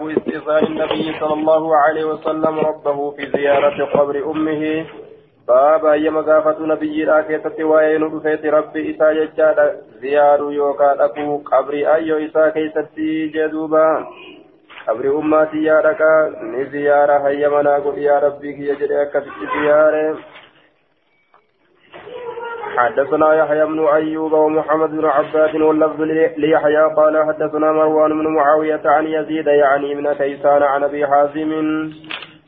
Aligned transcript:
باب 0.00 0.08
استئذان 0.08 0.66
النبي 0.66 1.18
صلى 1.20 1.34
الله 1.34 1.76
عليه 1.76 2.04
وسلم 2.04 2.58
ربه 2.58 3.10
في 3.10 3.26
زيارة 3.36 3.84
قبر 3.84 4.30
أمه. 4.30 4.86
باب 5.48 5.86
أيما 5.86 6.20
قافة 6.20 6.66
نبي 6.66 7.04
راكيتة 7.04 7.64
وين 7.64 8.02
رفيت 8.02 8.46
ربي 8.46 8.90
إسا 8.90 9.12
ججال 9.12 9.76
زيار 10.00 10.52
يوكا 10.52 11.04
أكو 11.04 11.36
قبر 11.38 11.72
أيو 11.72 12.16
إسا 12.16 12.48
كيستي 12.48 13.28
جدوبا. 13.28 14.06
قبر 14.88 15.18
أمتي 15.18 15.62
يا 15.62 15.80
ركا 15.80 16.12
نزيارة 16.42 17.28
هيا 17.28 17.48
مناقل 17.48 17.98
يا 17.98 18.18
ربي 18.18 18.52
كي 18.52 18.68
يجري 18.68 19.02
أكا 19.02 19.24
زيارة. 19.54 20.18
حدثنا 22.76 23.34
يحيى 23.34 23.66
بن 23.66 23.86
أيوب 23.86 24.32
ومحمد 24.32 24.90
بن 24.90 25.04
عباس 25.04 25.54
واللفظ 25.54 26.00
ليحيى 26.36 26.94
قال 26.96 27.24
حدثنا 27.26 27.72
مروان 27.72 28.10
بن 28.10 28.26
معاوية 28.34 28.80
عن 28.84 29.06
يزيد 29.06 29.46
يعني 29.46 29.94
من 29.94 30.12
كيسان 30.12 30.62
عن 30.62 30.84
أبي 30.84 31.06
حازم 31.06 31.52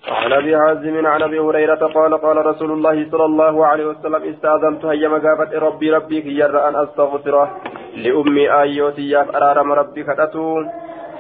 عن 0.09 0.33
أبي 0.33 0.59
حازم 0.59 1.07
عن 1.07 1.23
أبي 1.23 1.39
هريرة 1.39 1.87
قال 1.87 2.15
قال 2.19 2.47
رسول 2.47 2.71
الله 2.71 3.11
صلى 3.11 3.25
الله 3.25 3.67
عليه 3.67 3.87
وسلم 3.87 4.23
استأذنت 4.35 4.85
هيا 4.85 5.09
مقافة 5.09 5.59
ربي 5.59 5.91
ربي 5.91 6.23
كي 6.23 6.39
يرى 6.39 6.69
أن 6.69 6.77
أستغفره 6.77 7.61
لأمي 7.97 8.53
آيوتي 8.61 9.11
ياف 9.11 9.37
أرارم 9.37 9.73
ربي 9.73 10.03
كتتو 10.03 10.63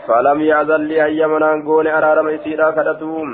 فلم 0.07 0.41
يأذن 0.41 0.83
لي 0.89 1.03
هيا 1.03 1.27
منان 1.27 1.61
أرارم 1.87 2.29
إسيرا 2.29 2.71
كتتو 2.71 3.25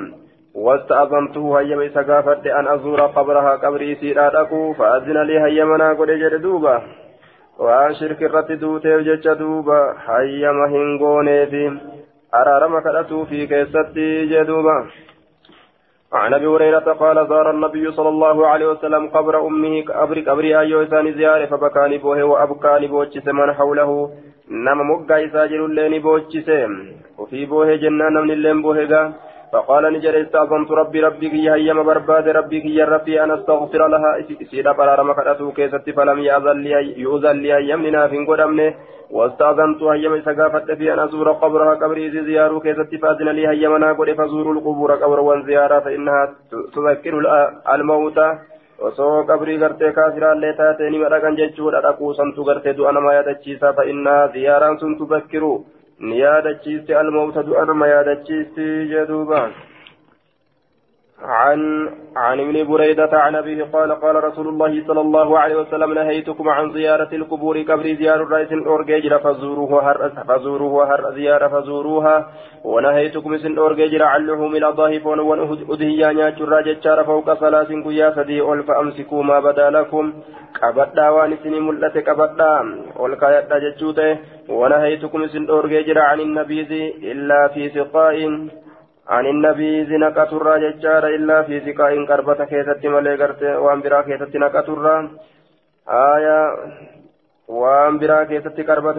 واستأذنته 0.54 1.60
هيما 1.60 1.86
إسا 1.86 2.02
قافت 2.02 2.46
أن 2.46 2.68
أزور 2.68 3.00
قبرها 3.00 3.56
قبري 3.56 3.94
سيرا 3.94 4.28
دكو 4.28 4.72
فأذن 4.72 5.22
لي 5.22 5.40
هيمنا 5.40 5.92
قد 5.92 6.10
جد 6.10 6.34
دوبا 6.42 6.82
شرك 8.00 8.22
الرت 8.22 8.52
دوتي 8.52 9.02
جج 9.02 9.32
دوبا 9.32 9.94
هيما 10.08 10.66
هنغوني 10.72 11.46
في 11.46 11.62
أرارم 12.34 12.80
كدتو 12.80 13.24
في 13.24 13.46
كيستي 13.46 14.26
جدوبا 14.26 14.86
عن 16.12 16.34
ابي 16.34 16.46
هريره 16.46 16.92
قال 16.92 17.26
زار 17.28 17.50
النبي 17.50 17.92
صلى 17.92 18.08
الله 18.08 18.46
عليه 18.46 18.66
وسلم 18.66 19.08
قبر 19.08 19.46
امه 19.46 19.82
قبر 19.82 20.20
قبر 20.20 20.44
ايو 20.60 20.82
انسان 20.82 21.12
زياره 21.12 21.46
فبكاني 21.46 21.98
بوه 21.98 22.22
وابكاني 22.22 22.86
بوچس 22.86 23.26
من 23.26 23.52
حوله 23.52 24.10
نما 24.50 24.84
مغا 24.90 25.16
يساجر 25.18 25.64
اللين 25.64 26.02
بوچس 26.02 26.48
وفي 27.18 27.46
بوه 27.46 27.76
جنان 27.76 28.14
من 28.24 28.30
اللين 28.30 28.62
بوه 28.62 29.12
فقال 29.52 29.92
نجر 29.92 30.20
استأذنت 30.22 30.70
ربي 30.70 31.00
ربي 31.00 31.28
كي 31.30 31.50
هيما 31.50 31.82
برباد 31.82 32.28
ربي 32.28 32.60
كي 32.60 32.82
ربي 32.82 33.24
أن 33.24 33.30
أستغفر 33.30 33.88
لها. 33.88 34.10
سيدا 34.50 34.72
قرار 34.72 35.02
مكرته 35.02 35.52
كيست 35.52 35.90
فلم 35.96 36.18
يأذن 36.18 36.58
لي 36.64 37.00
يؤذن 37.00 37.36
لي 37.42 37.68
يمننا 37.70 38.08
في 38.08 38.18
قدمنه 38.28 38.74
واستأذنت 39.10 39.82
هيما 39.82 40.20
سقافت 40.20 40.70
في 40.78 40.92
أن 40.94 40.98
أزور 40.98 41.32
قبرها 41.32 41.74
قبري 41.74 42.10
زيار 42.10 42.58
كيست 42.58 42.92
فأذن 43.02 43.28
لي 43.28 43.48
هيما 43.48 43.78
ناقل 43.78 44.14
فزور 44.14 44.52
القبور 44.52 44.90
قبر 45.02 45.20
وزيارة 45.20 45.78
فإنها 45.80 46.22
تذكر 46.74 47.14
الموت. 47.74 48.18
osoo 48.78 49.24
qabrii 49.26 49.58
gartee 49.58 49.92
kaafiraallee 49.92 50.52
taatee 50.58 50.90
nima 50.90 51.08
dhaqan 51.10 51.38
jechuudha 51.38 51.80
dhaquu 51.86 52.10
santu 52.18 52.44
gartee 52.48 52.74
du'a 52.80 52.92
nama 52.92 53.14
yaadachiisa 53.16 53.72
fa'innaa 53.78 54.28
ziyaaraan 54.34 54.78
sun 54.78 54.94
tubakkiru 56.00 56.08
نيادتشيستي 56.08 57.00
الموت 57.00 57.38
دؤنا 57.38 57.72
ما 57.72 57.86
يادتشيستي 57.86 58.84
جدوبا 58.84 59.52
عن 61.22 61.88
عن 62.16 62.40
ابن 62.40 62.64
بريدة 62.64 63.10
عن 63.12 63.36
أبيه 63.36 63.64
قال 63.72 63.92
قال 63.92 64.24
رسول 64.24 64.48
الله 64.48 64.86
صلى 64.86 65.00
الله 65.00 65.38
عليه 65.38 65.56
وسلم 65.56 65.92
نهيتكم 65.92 66.48
عن 66.48 66.72
زيارة 66.72 67.08
القبور 67.12 67.58
قبر 67.58 67.82
زيارة 67.82 68.22
الرئيس 68.22 68.52
الأورجيجر 68.52 69.18
فزوروها 69.18 69.90
هر 69.90 70.10
فزوروها 70.28 70.94
هر 70.94 71.12
زيارة 71.14 71.48
فزوروها. 71.48 72.26
ونهيتكم 72.64 73.36
سن 73.36 73.58
أورجيجر 73.58 74.02
عن 74.02 74.26
لحوم 74.26 74.56
الأضاحي 74.56 75.00
فون 75.00 75.20
ودهيا 75.68 76.12
نياتشر 76.12 76.60
جتشار 76.60 77.04
فوق 77.04 77.34
ثلاث 77.34 77.68
كيا 77.68 78.10
سدي 78.16 78.40
أول 78.40 78.62
فأمسكوا 78.62 79.22
ما 79.22 79.40
بدا 79.40 79.70
لكم. 79.70 80.12
قبدا 80.62 81.08
وان 81.08 81.36
سني 81.42 81.60
ملت 81.60 82.08
قبدا 82.08 82.50
كايات 83.20 83.52
جتشوته. 83.52 84.18
ونهيتكم 84.48 85.26
سن 85.26 85.48
أورجيجر 85.50 85.98
عن 85.98 86.20
النبيذ 86.20 86.72
إلا 87.02 87.48
في 87.48 87.68
سقاء. 87.68 88.48
عن 89.08 89.26
النبي 89.26 89.96
نقة 89.96 90.30
الراججار 90.36 91.06
إلا 91.16 91.42
في 91.42 91.60
سقاء 91.66 92.04
قربة 92.04 92.44
كيست 92.44 92.86
ملي 92.86 93.14
قرتي 93.20 93.56
وان 93.64 93.80
برا 93.80 94.02
كيست 94.02 94.36
نقة 94.36 94.68
الرا 94.74 94.96
آية 95.88 96.40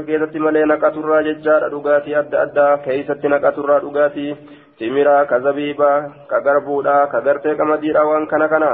keessatti 0.06 0.40
malee 0.40 0.66
naqaturraa 0.66 1.22
jechaadha 1.28 1.70
dhugaatii 1.74 2.16
adda 2.22 2.42
addaa 2.46 2.78
keessatti 2.86 3.32
naqaturraa 3.34 3.82
dhugaatii 3.84 4.32
timiraa 4.80 5.26
ka 5.32 5.40
zabiibaa 5.46 5.98
ka 6.32 6.40
garbuudhaa 6.48 7.08
ka 7.12 7.22
gartee 7.28 7.54
qamadiidhaa 7.60 8.08
waan 8.10 8.26
kana 8.32 8.48
kana 8.54 8.72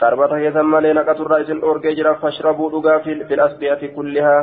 قربة 0.00 0.26
كيسا 0.38 0.62
مالي 0.62 0.92
نقطر 0.92 1.40
إسن 1.40 1.60
أورجي 1.60 1.94
جرا 1.94 2.12
فاشربوا 2.12 2.70
دقا 2.70 2.98
في 2.98 3.34
الأسبية 3.34 3.82
كلها 3.96 4.38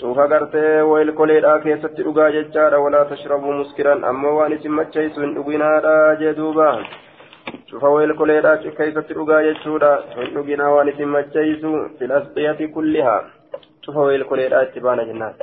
شوف 0.00 0.18
قرتي 0.18 0.80
ويل 0.82 1.10
كوليدا 1.18 1.58
كيسا 1.58 1.88
تدقا 1.88 2.30
ججارا 2.30 2.76
ولا 2.76 3.02
تشربوا 3.10 3.54
مسكرا 3.60 3.94
أما 4.10 4.28
وان 4.28 4.52
اسم 4.52 4.76
مجيس 4.76 5.18
من 5.18 5.34
دقنا 5.34 6.14
جدوبا 6.20 6.70
شوف 7.70 7.84
ويل 7.84 8.12
كوليدا 8.16 8.56
كيسا 8.56 9.00
تدقا 9.00 9.42
ججورا 9.46 9.92
من 10.18 10.28
دقنا 10.34 10.68
وان 10.68 10.88
اسم 10.88 11.12
مجيس 11.12 11.62
في 11.98 12.04
الأسبية 12.04 12.60
كلها 12.74 13.16
شوف 13.84 13.96
ويل 13.96 14.22
كوليدا 14.22 14.62
اتبانا 14.62 15.02
جنات 15.04 15.38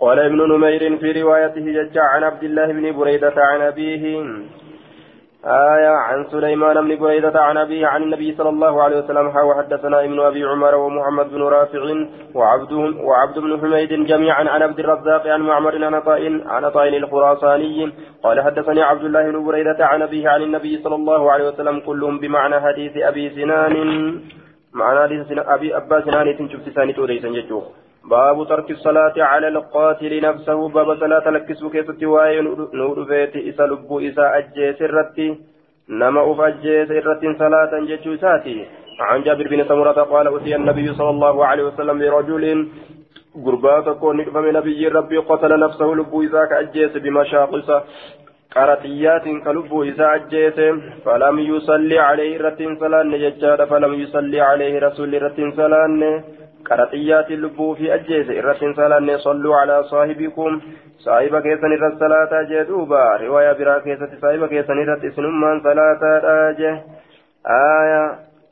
قال 0.00 0.18
ابن 0.18 0.40
نمير 0.52 0.82
في 1.00 1.22
روايته 1.22 1.66
ججا 1.76 2.02
عن 2.12 2.22
عبد 2.24 2.44
الله 2.44 2.66
بن 2.66 2.84
بريدة 2.98 3.34
عن 3.36 3.60
أبيه 3.60 4.04
آية 5.46 5.88
عن 5.88 6.26
سليمان 6.30 6.74
بن 6.80 6.96
بريدة 6.96 7.40
عن 7.40 7.56
أبيه 7.56 7.86
عن 7.86 8.02
النبي 8.02 8.34
صلى 8.34 8.48
الله 8.48 8.82
عليه 8.82 8.98
وسلم 8.98 9.26
وحدثنا 9.26 10.04
ابن 10.04 10.20
أبي 10.20 10.44
عمر 10.44 10.74
ومحمد 10.74 11.30
بن 11.30 11.42
رافع 11.42 11.82
وعبد 12.34 12.72
وعبد 13.08 13.38
بن 13.38 13.60
حميد 13.60 14.06
جميعا 14.06 14.48
عن 14.48 14.62
عبد 14.62 14.80
الرزاق 14.80 15.26
عن 15.26 15.40
معمر 15.40 15.84
عن 15.84 16.00
طائن 16.00 16.48
عن 16.48 16.70
طائن 16.70 16.94
الخراساني 16.94 17.92
قال 18.22 18.40
حدثني 18.42 18.82
عبد 18.82 19.04
الله 19.04 19.30
بن 19.30 19.44
بريدة 19.44 19.86
عن 19.86 20.02
أبيه 20.02 20.28
عن 20.28 20.42
النبي 20.42 20.82
صلى 20.84 20.94
الله 20.94 21.32
عليه 21.32 21.48
وسلم 21.48 21.80
كلهم 21.80 22.18
بمعنى 22.18 22.60
حديث 22.60 22.96
أبي 22.96 23.30
سنان 23.30 23.74
معنى 24.72 25.00
حديث 25.02 25.38
أبي 25.38 25.76
أبا 25.76 26.00
سنان 26.00 26.36
تنشف 26.38 26.74
ساني 26.74 26.92
توريسا 26.92 27.28
يجوه 27.28 27.85
باب 28.10 28.48
ترك 28.48 28.70
الصلاة 28.70 29.14
على 29.18 29.48
القاتل 29.48 30.20
نفسه 30.20 30.68
باب 30.68 30.88
صلاة 31.00 31.30
لكس 31.30 31.64
كيف 31.64 31.90
تواي 31.90 32.40
نور 32.74 33.02
بيت 33.02 33.36
إسا 33.36 33.62
لبو 33.62 34.00
إسا 34.00 34.38
أجيس 34.38 34.82
الرتي 34.82 35.28
نما 35.88 36.32
أف 36.32 36.40
أجيس 36.40 36.90
الرتي 36.90 37.34
صلاة 37.38 37.72
جتشو 37.88 38.16
ساتي. 38.16 38.66
عن 39.00 39.22
جابر 39.22 39.48
بن 39.48 39.64
سمرة 39.68 39.92
قال 40.12 40.26
أتي 40.36 40.56
النبي 40.56 40.94
صلى 40.94 41.10
الله 41.10 41.46
عليه 41.46 41.64
وسلم 41.64 41.98
برجل 41.98 42.68
قربات 43.44 43.88
كون 43.88 44.16
من 44.16 44.52
نبي 44.52 44.88
ربي 44.88 45.18
قتل 45.18 45.60
نفسه 45.60 45.86
لبو 45.98 46.22
إسا 46.24 46.44
كأجيس 46.50 46.92
بمشاقص 46.96 47.68
قرطيات 48.54 49.24
كلبو 49.44 49.84
إسا 49.84 50.14
أجيس 50.14 50.58
فلم 51.04 51.38
يصلي 51.38 51.98
عليه 51.98 52.40
رتين 52.40 52.76
صلاة 52.80 53.02
نججاد 53.02 53.64
فلم 53.64 53.94
يصلي 53.94 54.40
عليه 54.40 54.78
رسول 54.86 55.22
رتين 55.22 55.52
صلاة 55.56 55.86
قرطيات 56.70 57.30
اللبو 57.30 57.74
في 57.74 57.94
أجيز 57.94 58.30
إرسن 58.30 58.74
صلاة 58.74 59.16
صلوا 59.16 59.56
على 59.56 59.82
صاحبكم 59.82 60.60
صاحب 60.98 61.38
كيسن 61.38 61.72
إرس 61.72 61.94
صلاة 61.98 62.42
جدوبا 62.50 63.16
رواية 63.16 63.52
برا 63.52 63.78
كيسة 63.78 64.10
صاحب 64.22 64.46
كيسن 64.46 64.78
إرس 64.78 65.04
إسنمان 65.04 65.60
صلاة 65.60 66.02
آجه 66.48 66.82
آية 67.46 68.02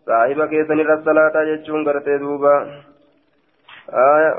صاحب 0.07 0.45
كيسن 0.53 0.81
إرس 0.81 1.05
صلاة 1.05 1.35
جتشون 1.49 1.89
قرتي 1.89 2.19
دوبا 2.19 2.57
آية 3.93 4.33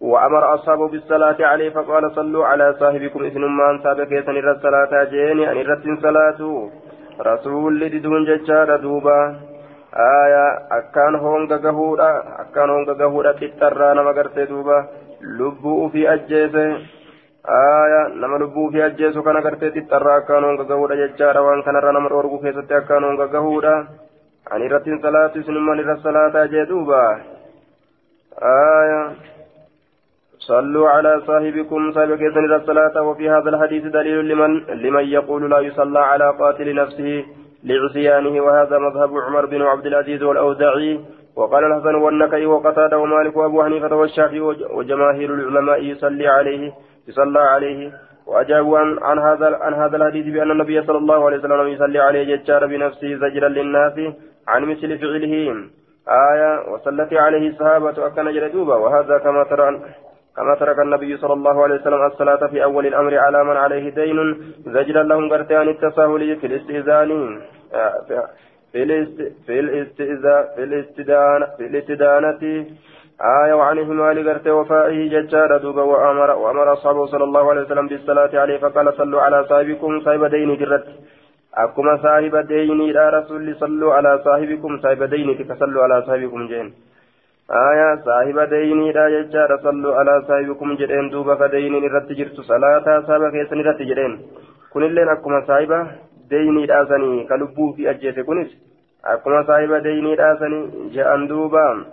وأمر 0.00 0.54
أصحابه 0.54 0.88
بالصلاة 0.88 1.36
عليه 1.40 1.70
فقال 1.70 2.12
صلوا 2.14 2.46
على 2.46 2.74
صاحبكم 2.80 3.24
إسنمان 3.24 3.82
صاحب 3.82 4.02
كيسن 4.02 4.36
إرس 4.36 4.62
صلاة 4.62 5.04
جيني 5.04 5.52
أن 5.52 5.56
إرس 5.58 5.84
صلاة 6.02 6.70
رسول 7.20 7.80
لدون 7.80 8.24
جتشار 8.24 8.76
دوبا 8.76 9.51
aayaa 9.92 10.50
akkaan 10.78 11.16
honga 11.20 11.58
gahuudha 11.58 12.08
akkaan 12.42 12.70
honga 12.70 12.94
gahuudha 12.94 13.32
xixxarraa 13.40 13.94
nama 13.94 14.12
gartee 14.18 14.46
duuba 14.48 14.76
lubbuu 15.38 15.84
ufii 15.86 16.06
ajjeese 16.14 16.64
aayaa 17.56 18.08
nama 18.22 18.38
lubbuu 18.38 18.66
ufii 18.68 18.82
ajjeesu 18.82 19.22
kana 19.22 19.42
gartee 19.42 19.70
xixxarraa 19.74 20.16
akkaan 20.20 20.44
honga 20.44 20.64
gahuudha 20.70 20.96
jechaadha 21.02 21.42
waan 21.48 21.62
kanarra 21.66 21.92
nama 21.92 22.08
dhoorgu 22.14 22.38
keessatti 22.44 22.78
akkaan 22.80 23.04
honga 23.04 23.26
gahuudha 23.34 23.74
ani 24.50 24.64
irrattiin 24.70 25.02
salaatu 25.02 25.44
isinummaan 25.44 25.84
irra 25.84 25.98
salaataa 26.06 26.46
jee 26.54 26.66
duuba 26.72 27.02
aayaa 28.54 29.04
صلوا 30.42 30.88
على 30.90 31.20
صاحبكم 31.26 31.92
صاحب 31.92 32.14
كيسن 32.14 32.54
الصلاة 32.54 33.02
وفي 33.08 33.30
هذا 33.30 33.48
الحديث 33.50 33.84
دليل 33.96 34.28
لمن 34.28 34.52
لمن 34.82 35.04
يقول 35.04 35.50
لا 35.50 35.58
يصلى 35.58 35.98
على 35.98 36.28
قاتل 36.40 36.74
نفسه 36.74 37.24
لعصيانه 37.64 38.42
وهذا 38.42 38.78
مذهب 38.78 39.10
عمر 39.18 39.46
بن 39.46 39.62
عبد 39.62 39.86
العزيز 39.86 40.22
والأوزاعي. 40.22 41.00
وقال 41.36 41.64
الحسن 41.64 41.94
والنكي 41.94 42.46
وقتادة 42.46 42.98
ومالك 42.98 43.36
وأبو 43.36 43.64
حنيفة 43.64 43.96
والشافعي 43.96 44.40
وجماهير 44.76 45.34
العلماء 45.34 45.82
يصلي 45.84 46.28
عليه 46.28 46.72
يصلى 47.08 47.40
عليه. 47.40 47.92
وأجابوا 48.26 48.78
عن, 48.78 48.98
عن 49.02 49.18
هذا 49.18 49.58
عن 49.60 49.74
هذا 49.74 49.96
الحديث 49.96 50.26
بأن 50.26 50.50
النبي 50.50 50.82
صلى 50.82 50.98
الله 50.98 51.26
عليه 51.26 51.38
وسلم 51.38 51.68
يصلي 51.68 51.98
عليه 51.98 52.36
ججار 52.36 52.66
بنفسه 52.66 53.14
زجرا 53.14 53.48
للناس 53.48 53.92
عن 54.48 54.64
مثل 54.64 54.98
فعله. 54.98 55.54
آية 56.08 56.72
وصلت 56.72 57.12
عليه 57.12 57.48
الصحابة 57.48 58.06
أكن 58.06 58.32
جلدوبا 58.32 58.74
وهذا 58.74 59.18
كما 59.18 59.44
ترى 59.44 59.80
كما 60.36 60.54
ترك 60.54 60.78
النبي 60.78 61.16
صلى 61.16 61.32
الله 61.32 61.62
عليه 61.62 61.74
وسلم 61.74 62.06
الصلاة 62.06 62.46
في 62.46 62.64
أول 62.64 62.86
الأمر 62.86 63.18
على 63.18 63.44
من 63.44 63.56
عليه 63.56 63.90
دين 63.90 64.18
زجرا 64.66 65.02
لهم 65.02 65.32
قرتان 65.32 65.68
التساهل 65.68 66.36
في 66.40 66.46
الاستئذان 66.46 67.40
في 68.72 69.60
الاستئذان 69.60 70.44
في 70.56 70.64
الاستدانة 70.64 71.46
في 71.56 71.66
الاستدانة. 71.66 72.66
آية 73.44 73.54
وعن 73.54 73.78
همال 73.78 74.28
قرت 74.28 74.46
وفائه 74.48 75.08
ججار 75.12 75.56
دوبا 75.58 75.82
وأمر 75.82 76.30
وأمر 76.30 76.72
أصحابه 76.72 77.06
صلى 77.06 77.24
الله 77.24 77.50
عليه 77.50 77.62
وسلم 77.62 77.88
بالصلاة 77.88 78.32
عليه 78.40 78.58
فقال 78.58 78.94
صلوا 78.94 79.22
على 79.22 79.44
صاحبكم 79.48 80.00
صاحب 80.00 80.24
دين 80.24 80.56
جرت. 80.56 80.86
أكما 81.54 81.96
صاحب 82.02 82.36
ديني 82.36 82.92
لا 82.92 83.10
رسول 83.18 83.56
صلوا 83.56 83.94
على 83.94 84.20
صاحبكم 84.24 84.80
صاحب 84.82 85.02
ديني 85.02 85.54
صلوا 85.60 85.82
على 85.82 86.02
صاحبكم 86.06 86.46
جين. 86.46 86.74
آية 87.50 87.96
صاحب 88.04 88.38
ديني 88.40 88.92
لا 88.92 89.08
ججار 89.08 89.58
صلوا 89.62 89.94
على 89.94 90.22
صاحبكم 90.28 90.74
جدين 90.74 91.10
دوبا 91.10 91.34
فديني 91.34 91.88
رت 91.88 92.12
جرت 92.12 92.40
صلاة 92.40 93.00
صاحب 93.06 93.30
كيسن 93.30 93.60
رت 93.60 93.82
جدين 93.82 94.12
كن 94.72 94.82
اللين 94.82 95.08
أكما 95.08 95.40
صاحب 95.46 95.72
ديني 96.30 96.66
لا 96.66 96.84
سني 96.84 97.24
كلبو 97.28 97.72
في 97.72 97.90
أجيس 97.90 98.18
كنس 98.18 98.50
أكما 99.04 99.42
صاحب 99.48 99.72
ديني 99.74 100.14
لا 100.16 100.36
سني 100.40 100.60
جاءن 100.94 101.26
دوبا 101.26 101.84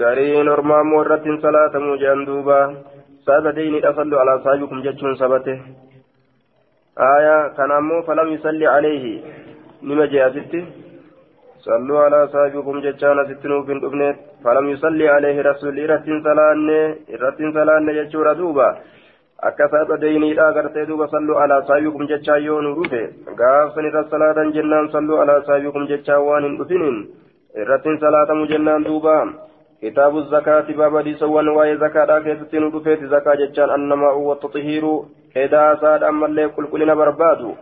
غارين 0.00 0.48
أرمام 0.48 0.92
ورت 0.92 1.24
صلاة 1.44 1.74
موجان 1.78 2.24
دوبا 2.24 2.60
صاحب 3.26 3.46
ديني 3.58 3.78
صلوا 3.96 4.20
على 4.20 4.32
صاحبكم 4.44 4.82
جتشون 4.82 5.14
سبته 5.22 5.58
آية 6.98 7.48
كان 7.56 7.70
أمو 7.70 8.02
فلم 8.02 8.28
يصلي 8.28 8.66
عليه 8.66 9.04
نما 9.82 10.06
جاء 10.06 10.30
ستي 10.30 10.87
صلوا 11.66 12.00
على 12.00 12.20
صاحبكم 12.32 12.80
جتشانا 12.80 13.22
ستنو 13.28 13.62
في 13.66 13.72
الأبنة 13.72 14.16
فلم 14.44 14.66
يصلي 14.74 15.08
عليه 15.08 15.36
رسول 15.50 15.74
إرتين 15.84 16.18
سلانة 16.26 16.80
إرتين 17.14 17.48
سلانة 17.56 17.92
جتشورا 17.98 18.32
دوبا 18.32 18.68
akka 19.48 19.68
saaba 19.70 19.96
deyniidha 20.02 20.52
gartee 20.52 20.86
duuba 20.86 21.06
salluu 21.10 21.38
alaa 21.38 21.62
saabikum 21.66 22.08
jechaa 22.10 22.38
yoo 22.42 22.60
nu 22.60 22.74
dhufe 22.74 23.02
gaafsan 23.40 23.86
irra 23.90 24.02
salaatan 24.10 24.50
jennaan 24.56 24.88
salluu 24.94 25.20
alaa 25.22 25.44
saabikum 25.48 25.86
jechaa 25.90 26.18
waan 26.28 26.46
hin 26.46 26.56
dhufinin 26.58 26.96
irrattiin 27.62 28.00
salaatamu 28.04 28.48
jennaan 28.52 28.86
duuba 28.88 29.14
kitaabu 29.80 30.22
zakaati 30.32 30.74
baaba 30.80 31.04
dhiisawwan 31.06 31.52
waa'ee 31.58 31.76
zakaadhaa 31.84 32.20
keessatti 32.26 32.64
nu 32.64 32.72
dhufeeti 32.74 33.12
zakaa 33.14 33.36
jechaan 33.42 33.74
annamaa 33.76 34.12
uwwattu 34.22 34.50
xihiiruu 34.54 34.98
edaasaadha 35.44 36.10
ammallee 36.12 36.48
qulqullina 36.58 36.98
barbaadu 37.02 37.54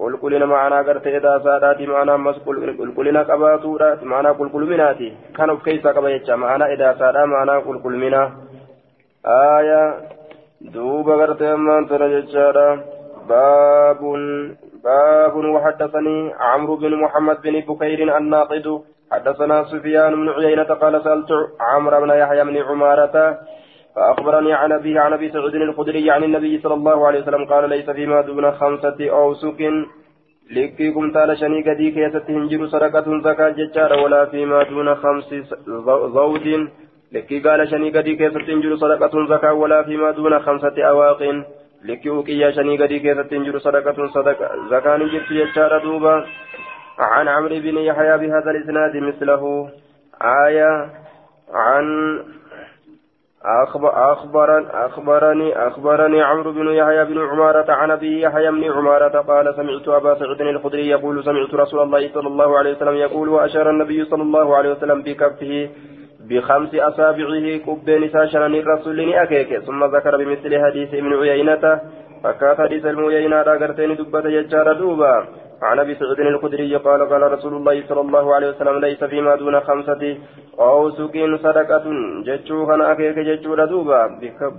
qulqullina 0.00 0.46
ma'anaa 0.52 0.82
gartee 0.88 1.14
edaasaadhaati 1.20 1.88
ma'anaa 1.92 2.18
ammas 2.20 2.38
qulqullina 2.46 3.24
qabaatuudha 3.30 3.88
ma'anaa 4.12 4.38
qulqulminaati 4.40 5.08
kan 5.36 5.50
of 5.54 5.62
keessaa 5.66 5.94
qaba 5.96 6.12
jecha 6.14 6.36
ma'anaa 6.44 6.72
edaasaadha 6.76 7.26
ma'anaa 7.34 7.64
qulqullina 7.68 8.20
aayaa 9.36 9.88
duuba 10.74 11.18
gartee 11.22 11.50
ammaan 11.56 11.88
tana 11.88 12.12
jechaadha 12.14 12.66
baabun 13.30 14.22
baabun 14.86 15.46
وحدثني 15.54 16.16
عمرو 16.40 16.76
بن 16.76 16.92
محمد 17.04 17.36
بن 17.42 17.54
بكير 17.68 18.16
الناقد 18.18 18.66
حدثنا 19.12 19.64
سفيان 19.72 20.12
بن 20.20 20.28
عيينة 20.36 20.70
قال 20.82 20.94
سألت 21.04 21.30
عمرو 21.60 22.00
بن 22.00 22.10
يحيى 22.22 22.44
بن 22.44 22.56
عمارة 22.68 23.16
فأخبرني 23.96 24.52
عن 24.52 24.72
أبيه 24.72 25.00
عن 25.00 25.12
أبي 25.12 25.30
سعيد 25.30 25.54
الخدري 25.54 26.10
عن 26.10 26.24
النبي 26.24 26.58
صلى 26.58 26.74
الله 26.74 27.06
عليه 27.06 27.20
وسلم 27.22 27.44
قال 27.44 27.68
ليس 27.68 27.90
فيما 27.90 28.20
دون 28.20 28.52
خمسة 28.52 29.10
أوسق 29.10 29.60
lakki 30.50 31.12
kumtaala 31.12 31.36
shanii 31.36 31.62
gadi 31.70 31.90
keessatti 31.90 32.30
hinjiru 32.30 32.66
صدقة 32.66 33.20
زكاة 33.24 33.50
jechaadha 33.50 33.92
ولا 33.92 34.24
فيما 34.24 34.62
دون 34.62 34.94
خمس 34.94 35.34
ذود 36.16 36.68
lakki 37.12 37.40
gaala 37.40 37.68
shanii 37.68 37.90
gadi 37.90 38.16
keessatti 38.16 38.50
hinjiru 38.50 38.76
صدقة 38.76 39.26
زكاة 39.26 39.52
ولا 39.52 39.82
فيما 39.82 40.10
دون 40.10 40.38
خمسة 40.38 40.82
أواق. 40.82 41.22
lakki 41.84 42.10
wiqiyyaa 42.10 42.50
shanii 42.50 42.76
gadi 42.82 42.98
keessatti 42.98 43.32
hinjiru 43.32 43.58
صدقة 43.58 44.06
صدقة 44.06 44.50
زكاة 44.70 44.96
jechuuti 44.96 45.32
jechaadha 45.32 45.82
duuba. 45.82 46.24
عن 46.98 47.28
عمرو 47.28 47.58
بن 47.64 47.76
يحيى 47.78 48.18
بهذا 48.18 48.50
الإسناد 48.50 48.96
مثله. 48.96 49.70
آية 50.46 50.90
عن 51.54 51.86
أخبرن 53.46 54.66
أخبرني 54.66 55.66
أخبرني 55.68 56.22
عمرو 56.22 56.52
بن 56.52 56.68
يحيى 56.68 57.04
بن 57.04 57.18
عمارة 57.18 57.72
عن 57.72 57.90
أبي 57.90 58.20
يحيى 58.20 58.50
بن 58.50 58.64
عمارة 58.72 59.20
قال 59.20 59.54
سمعت 59.54 59.88
أبا 59.88 60.14
سعود 60.14 60.40
الخدري 60.40 60.88
يقول 60.88 61.24
سمعت 61.24 61.54
رسول 61.54 61.82
الله 61.82 62.10
صلى 62.14 62.28
الله 62.28 62.58
عليه 62.58 62.72
وسلم 62.76 62.94
يقول 62.94 63.28
وأشار 63.28 63.70
النبي 63.70 64.04
صلى 64.04 64.22
الله 64.22 64.56
عليه 64.56 64.70
وسلم 64.70 65.02
بكفه 65.02 65.68
بخمس 66.28 66.74
أصابعه 66.74 67.56
كبين 67.66 68.08
ساشرا 68.08 68.46
الرسول 68.46 69.14
أكيك 69.14 69.58
ثم 69.58 69.84
ذكر 69.84 70.16
بمثل 70.16 70.64
حديث 70.64 70.94
ابن 70.94 71.12
عيينة 71.20 71.80
فكات 72.24 72.60
حديث 72.60 72.86
المعيينة 72.86 73.42
راقرتين 73.42 73.96
دبة 73.96 74.28
يجار 74.28 74.72
دوبا. 74.72 75.26
عن 75.62 75.78
أبي 75.78 75.94
سعود 75.94 76.20
الخدري 76.20 76.76
قال 76.76 77.08
قال 77.08 77.32
رسول 77.32 77.54
الله 77.54 77.86
صلى 77.88 78.00
الله 78.00 78.34
عليه 78.34 78.48
وسلم 78.50 78.78
ليس 78.80 79.04
فيما 79.04 79.36
دون 79.36 79.60
خمسة. 79.60 80.18
أو 80.58 80.90
سكين 80.90 81.38
صدقة. 81.38 81.84
جتشو 82.26 82.66
كان 82.66 82.82
أكيك 82.82 83.18
جتشو 83.18 83.54
ردوبا 83.54 84.06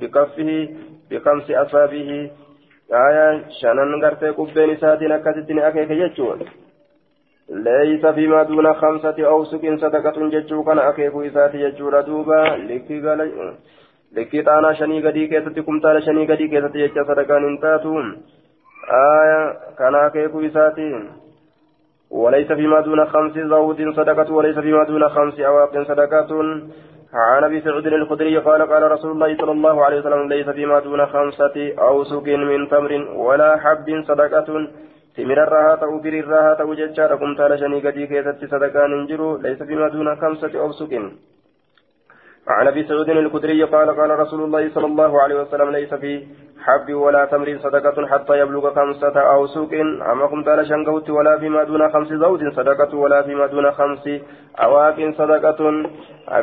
بكفه 0.02 0.70
بخمس 1.12 1.52
أصابه 1.52 2.10
آية 2.94 3.44
شنن 3.62 4.04
غرتي 4.04 4.30
قبين 4.30 4.78
ساتين 4.78 5.12
أكتتين 5.12 5.60
أكيك 5.60 5.92
جتشو. 5.92 6.36
ليس 7.50 8.06
فيما 8.06 8.44
دون 8.44 8.74
خمسة. 8.74 9.18
أو 9.28 9.44
سكين 9.46 9.78
صدقة. 9.78 10.18
جتشو 10.34 10.64
كان 10.64 10.80
أكيك 10.80 11.16
إساتي 11.16 11.58
جتشو 11.70 11.90
ردوبا 11.90 12.42
لكي 12.70 13.02
قال 13.06 13.20
لكي 14.16 14.42
طانا 14.42 14.74
شني 14.74 15.08
قدي 15.08 15.28
كيستي 15.28 15.62
كمتال 15.62 16.04
شني 16.04 16.26
قدي 16.32 16.48
كيستي 16.48 16.88
جتشا 16.88 17.04
صدقان 17.04 17.44
انتاتون 17.46 18.06
aya 18.90 19.54
kana 19.80 19.96
akeekuu 19.96 20.42
isaatiin 20.46 21.10
وليس 22.12 22.52
فيما 22.52 22.82
دون 22.82 23.06
خمس 23.06 23.34
ذود 23.34 23.94
صدقة 23.96 24.34
وليس 24.34 24.60
فيما 24.60 24.84
دون 24.84 25.10
خمس 25.10 25.40
أواق 25.40 25.84
صدقة. 25.84 26.62
عن 27.14 27.44
أبي 27.44 27.62
سعيد 27.62 27.88
الخدري 27.88 28.38
قال 28.38 28.62
قال 28.62 28.92
رسول 28.92 29.12
الله 29.12 29.38
صلى 29.38 29.52
الله 29.52 29.86
عليه 29.86 30.00
وسلم 30.00 30.30
ليس 30.30 30.50
فيما 30.50 30.80
دون 30.80 31.06
خمسة 31.06 31.74
أوسق 31.80 32.28
من 32.28 32.70
تمر 32.70 33.08
ولا 33.16 33.58
حب 33.58 34.04
صدقة. 34.08 34.68
تمر 35.18 35.44
irraa 35.44 35.84
haa 35.84 35.90
ta'uu 35.90 36.00
بر 36.00 36.14
irraa 36.24 36.62
haa 36.62 36.74
ta'uu 36.74 37.16
jechaadha 37.16 37.40
kumtaala 37.42 37.58
shanii 37.58 37.80
gadi 37.88 38.08
keessatti 38.08 38.46
صدقان 38.52 38.94
hinjiru 38.94 39.38
ليس 39.38 39.64
فيما 39.64 39.88
دون 39.88 40.16
خمسة 40.16 40.60
أوسق. 40.60 40.92
عن 42.48 42.68
أبي 42.68 42.84
سعيد 42.84 43.10
الخدري 43.10 43.64
قال 43.64 43.90
قال 44.00 44.20
رسول 44.20 44.44
الله 44.44 44.70
صلى 44.70 44.86
الله 44.86 45.22
عليه 45.22 45.36
وسلم 45.42 45.70
ليس 45.70 45.94
في 45.94 46.24
حب 46.64 46.94
ولا 46.94 47.26
تمر 47.26 47.58
صدقة 47.64 48.08
حتى 48.08 48.40
يبلغ 48.40 48.74
خمسة 48.74 49.20
أو 49.20 49.48
سوق. 49.48 49.74
أما 50.12 50.26
قمت 50.26 50.48
على 50.48 50.66
شنقوت 50.66 51.10
ولا 51.10 51.40
فيما 51.40 51.64
دون 51.64 51.92
خمس 51.92 52.08
زوج 52.08 52.42
صدقة 52.56 52.98
ولا 52.98 53.22
فيما 53.22 53.48
دون 53.48 53.72
خمس 53.72 54.10
أواك 54.60 55.16
صدقة. 55.18 55.60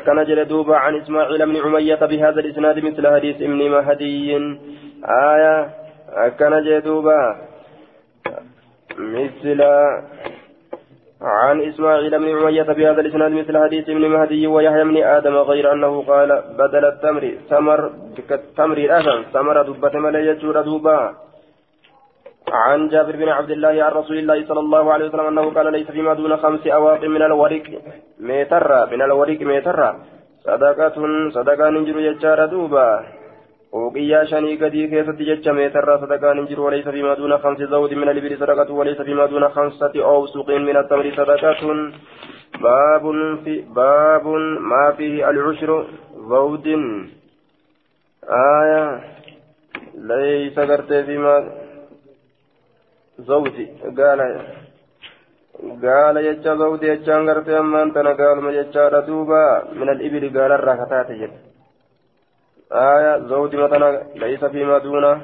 كان 0.06 0.24
جلدوب 0.24 0.72
عن 0.72 0.96
إسماعيل 0.96 1.46
بن 1.46 1.56
عمية 1.56 2.00
بهذا 2.10 2.40
الإسناد 2.40 2.78
مثل 2.84 3.14
حديث 3.14 3.36
ابن 3.36 3.70
مهدي. 3.70 4.36
آية 5.04 5.70
كان 6.38 6.64
جلدوب 6.64 7.06
مثل 8.98 9.60
عن 11.24 11.60
إسماعيل 11.60 12.18
بن 12.18 12.28
عمية 12.36 12.62
بهذا 12.62 13.00
الإسناد 13.00 13.32
مثل 13.32 13.58
حديث 13.64 13.88
ابن 13.88 14.08
مهدي 14.08 14.46
ويحيى 14.46 14.84
بن 14.84 14.96
آدم 15.02 15.36
غير 15.36 15.72
أنه 15.72 16.02
قال 16.02 16.42
بدل 16.58 16.84
التمر 16.84 17.34
ثمر 17.50 17.90
التمر 18.30 18.78
الأثم 18.78 19.22
ثمر 19.32 19.62
دبة 19.62 19.98
ملية 19.98 20.42
دوبا 20.68 21.14
عن 22.52 22.88
جابر 22.88 23.16
بن 23.16 23.28
عبد 23.28 23.50
الله 23.50 23.84
عن 23.84 23.92
رسول 23.92 24.18
الله 24.18 24.46
صلى 24.46 24.60
الله 24.60 24.92
عليه 24.92 25.04
وسلم 25.08 25.26
أنه 25.26 25.50
قال 25.50 25.72
ليس 25.72 25.90
فيما 25.90 26.14
دون 26.14 26.36
خمس 26.36 26.66
أواق 26.66 27.04
من 27.04 27.22
الورق 27.22 27.62
ميترا 28.20 28.84
من 28.92 29.02
الورق 29.02 29.40
ميترا. 29.40 29.90
صدقة 30.44 30.96
صدقة 31.30 31.68
ننجر 31.70 31.98
يجار 32.00 32.46
دوبا 32.46 32.88
وقيا 33.74 34.24
شني 34.30 34.56
قدي 34.62 34.86
كيف 34.92 35.10
تجج 35.18 35.48
ميتر 35.48 35.88
صدقان 36.02 36.38
انجر 36.38 36.60
وليس 36.60 36.88
فيما 36.88 37.14
دون 37.14 37.38
خمس 37.38 37.60
زود 37.72 37.92
من 37.94 38.08
الابل 38.08 38.32
صدقة 38.42 38.72
وليس 38.72 39.00
فيما 39.02 39.26
دون 39.26 39.48
خمسة 39.48 39.94
أو 40.10 40.26
سوق 40.26 40.50
من 40.50 40.76
التمر 40.76 41.06
صدقة 41.18 41.60
باب 42.64 43.04
في 43.44 43.54
باب 43.78 44.26
ما 44.70 44.84
فيه 44.96 45.30
العشر 45.30 45.70
زود 46.30 46.66
آية 48.24 49.00
ليس 49.94 50.58
قرت 50.58 50.92
فيما 50.92 51.34
زوجي 53.18 53.66
قال 53.98 54.20
قال 55.84 56.16
يجا 56.16 56.54
زود 56.54 56.82
يجا 56.82 57.16
قرت 57.26 57.48
أما 57.48 57.82
أنت 57.82 57.96
قال 57.98 58.38
ما 58.44 58.50
يجا 58.52 59.00
دوبا 59.08 59.44
من 59.78 59.88
الإبل 59.94 60.22
قال 60.38 60.52
الركتات 60.52 61.10
جد 61.20 61.53
آية 62.74 63.18
زود 63.18 63.54
مثلا 63.56 64.02
ليس 64.16 64.44
فيما 64.44 64.78
دون 64.78 65.20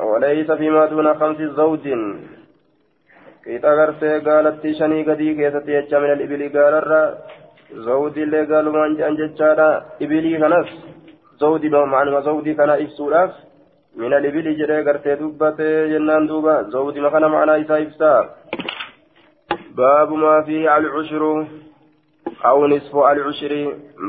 وليس 0.00 0.50
فيما 0.50 0.86
دون 0.86 1.14
خمس 1.14 1.40
زوج. 1.58 1.88
كيتا 3.44 3.70
غرتي 3.78 4.18
قالت 4.18 4.66
شني 4.78 5.02
قدي 5.08 5.34
كيست 5.34 5.68
يجا 5.68 5.98
من 5.98 6.12
الإبل 6.12 6.42
قال 6.54 6.74
الرا 6.80 7.02
زودي 7.72 8.22
اللي 8.22 8.44
قالوا 8.50 8.72
ما 8.72 8.86
أنجان 8.86 9.14
جتشارا 9.16 9.68
إبلي 10.02 10.32
خنس. 10.40 10.68
زودي 11.40 11.68
معنى 11.68 12.22
زودي 12.22 12.54
كان 12.54 12.70
إفسولاف 12.70 13.30
من 13.96 14.12
الإبل 14.14 14.46
جري 14.58 14.80
غرتي 14.86 15.14
دبته 15.14 15.86
جنان 15.92 16.26
دوبا. 16.26 16.62
زودي 16.62 17.00
ما 17.00 17.10
كان 17.10 17.24
معنى 17.34 17.52
إسا 17.62 17.82
إفسا. 17.82 18.12
باب 19.76 20.12
ما 20.12 20.42
فيه 20.46 20.76
العشر 20.76 21.22
أو 22.44 22.66
نصف 22.66 22.94
العشر. 22.96 23.52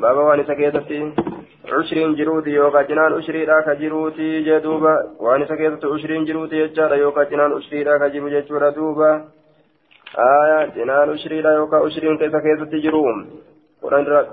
باب 0.02 0.18
وانسا 0.18 0.54
كيتتي 0.54 1.33
عشرين 1.72 2.16
جروتي 2.16 2.50
يوكا 2.50 2.82
جنان 2.82 3.14
عشري 3.14 3.44
راكا 3.44 3.74
جروتي 3.74 4.42
جدوبا 4.42 4.94
وانسا 5.20 5.56
كيتتي 5.56 5.88
عشرين 5.88 6.26
جروتي 6.26 6.56
يجارا 6.56 6.96
يوكا 6.96 7.24
جنان 7.24 7.54
عشري 7.54 7.84
راكا 7.84 8.08
جرو 8.08 8.30
جدورا 8.30 8.70
دوبا 8.70 9.12
آية 10.20 10.66
جنان 10.76 11.10
عشري 11.10 11.42
را 11.42 11.52
يوكا 11.52 11.78
عشرين 11.78 12.18
كيسا 12.18 12.40
كيتتي 12.40 12.78
جروم 12.80 13.18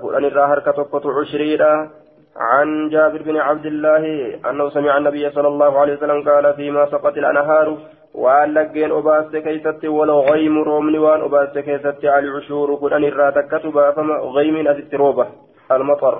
قرآن 0.01 0.25
الرا 0.25 0.45
هركة 0.45 0.71
توكتو 0.71 1.11
عشري 1.11 1.55
را 1.55 1.89
عن 2.35 2.89
جابر 2.89 3.21
بن 3.21 3.37
عبد 3.37 3.65
الله 3.65 4.03
أنه 4.49 4.69
سمع 4.69 4.97
النبي 4.97 5.29
صلى 5.29 5.47
الله 5.47 5.79
عليه 5.79 5.93
وسلم 5.93 6.29
قال 6.29 6.53
فيما 6.53 6.85
سقط 6.85 7.17
الأنهار 7.17 7.77
waan 8.23 8.53
laggeen 8.53 8.91
obaaste 8.91 9.41
keeysatti 9.41 9.87
walo 9.87 10.23
gaymu 10.23 10.63
roobni 10.63 10.99
waan 10.99 11.21
obaaste 11.27 11.63
keessatti 11.63 12.09
alcushuuru 12.15 12.77
kudhan 12.81 13.07
irraa 13.09 13.31
takkatu 13.31 13.71
baafama 13.71 14.19
gaymiin 14.35 14.67
asitti 14.67 14.97
rooba. 14.97 15.25
Almaxar 15.69 16.15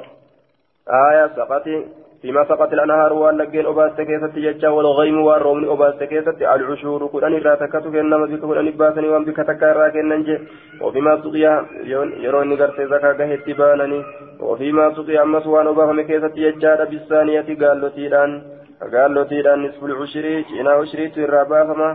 aya 0.86 1.30
saqati 1.36 1.86
فيما 2.22 2.44
سقط 2.46 2.74
الأنهار 2.74 3.14
وأن 3.14 3.38
لقين 3.38 3.66
أباست 3.66 4.02
كيست 4.02 4.36
ججا 4.38 4.70
والغيم 4.70 5.22
والرومن 5.22 5.70
أباست 5.74 6.04
كيست 6.04 6.38
العشور 6.42 7.08
كلان 7.08 7.34
إرى 7.34 7.56
تكتو 7.56 7.92
كنما 7.92 8.26
بك 8.26 8.40
كلان 8.46 8.68
إباسني 8.68 9.10
وأن 9.10 9.26
بك 9.26 9.38
تكارا 9.50 9.90
كننجي 9.90 10.36
وفيما 10.82 11.14
سقيا 11.24 11.54
يرون 12.26 12.50
نقرت 12.50 12.78
زكاة 12.94 13.20
هتبانني 13.32 14.00
وفيما 14.40 14.86
سقيا 14.96 15.22
أمس 15.24 15.46
وأن 15.48 15.68
أباهم 15.68 16.02
كيست 16.02 16.34
ججا 16.38 16.84
بالثانية 16.92 17.50
قال 17.62 17.78
لتيران 17.82 18.32
gaallotiidhaan 18.90 19.62
nisful 19.62 19.92
ushirii 20.04 20.44
cinaa 20.50 20.80
ushiriitu 20.84 21.22
irraa 21.22 21.46
baafama 21.46 21.90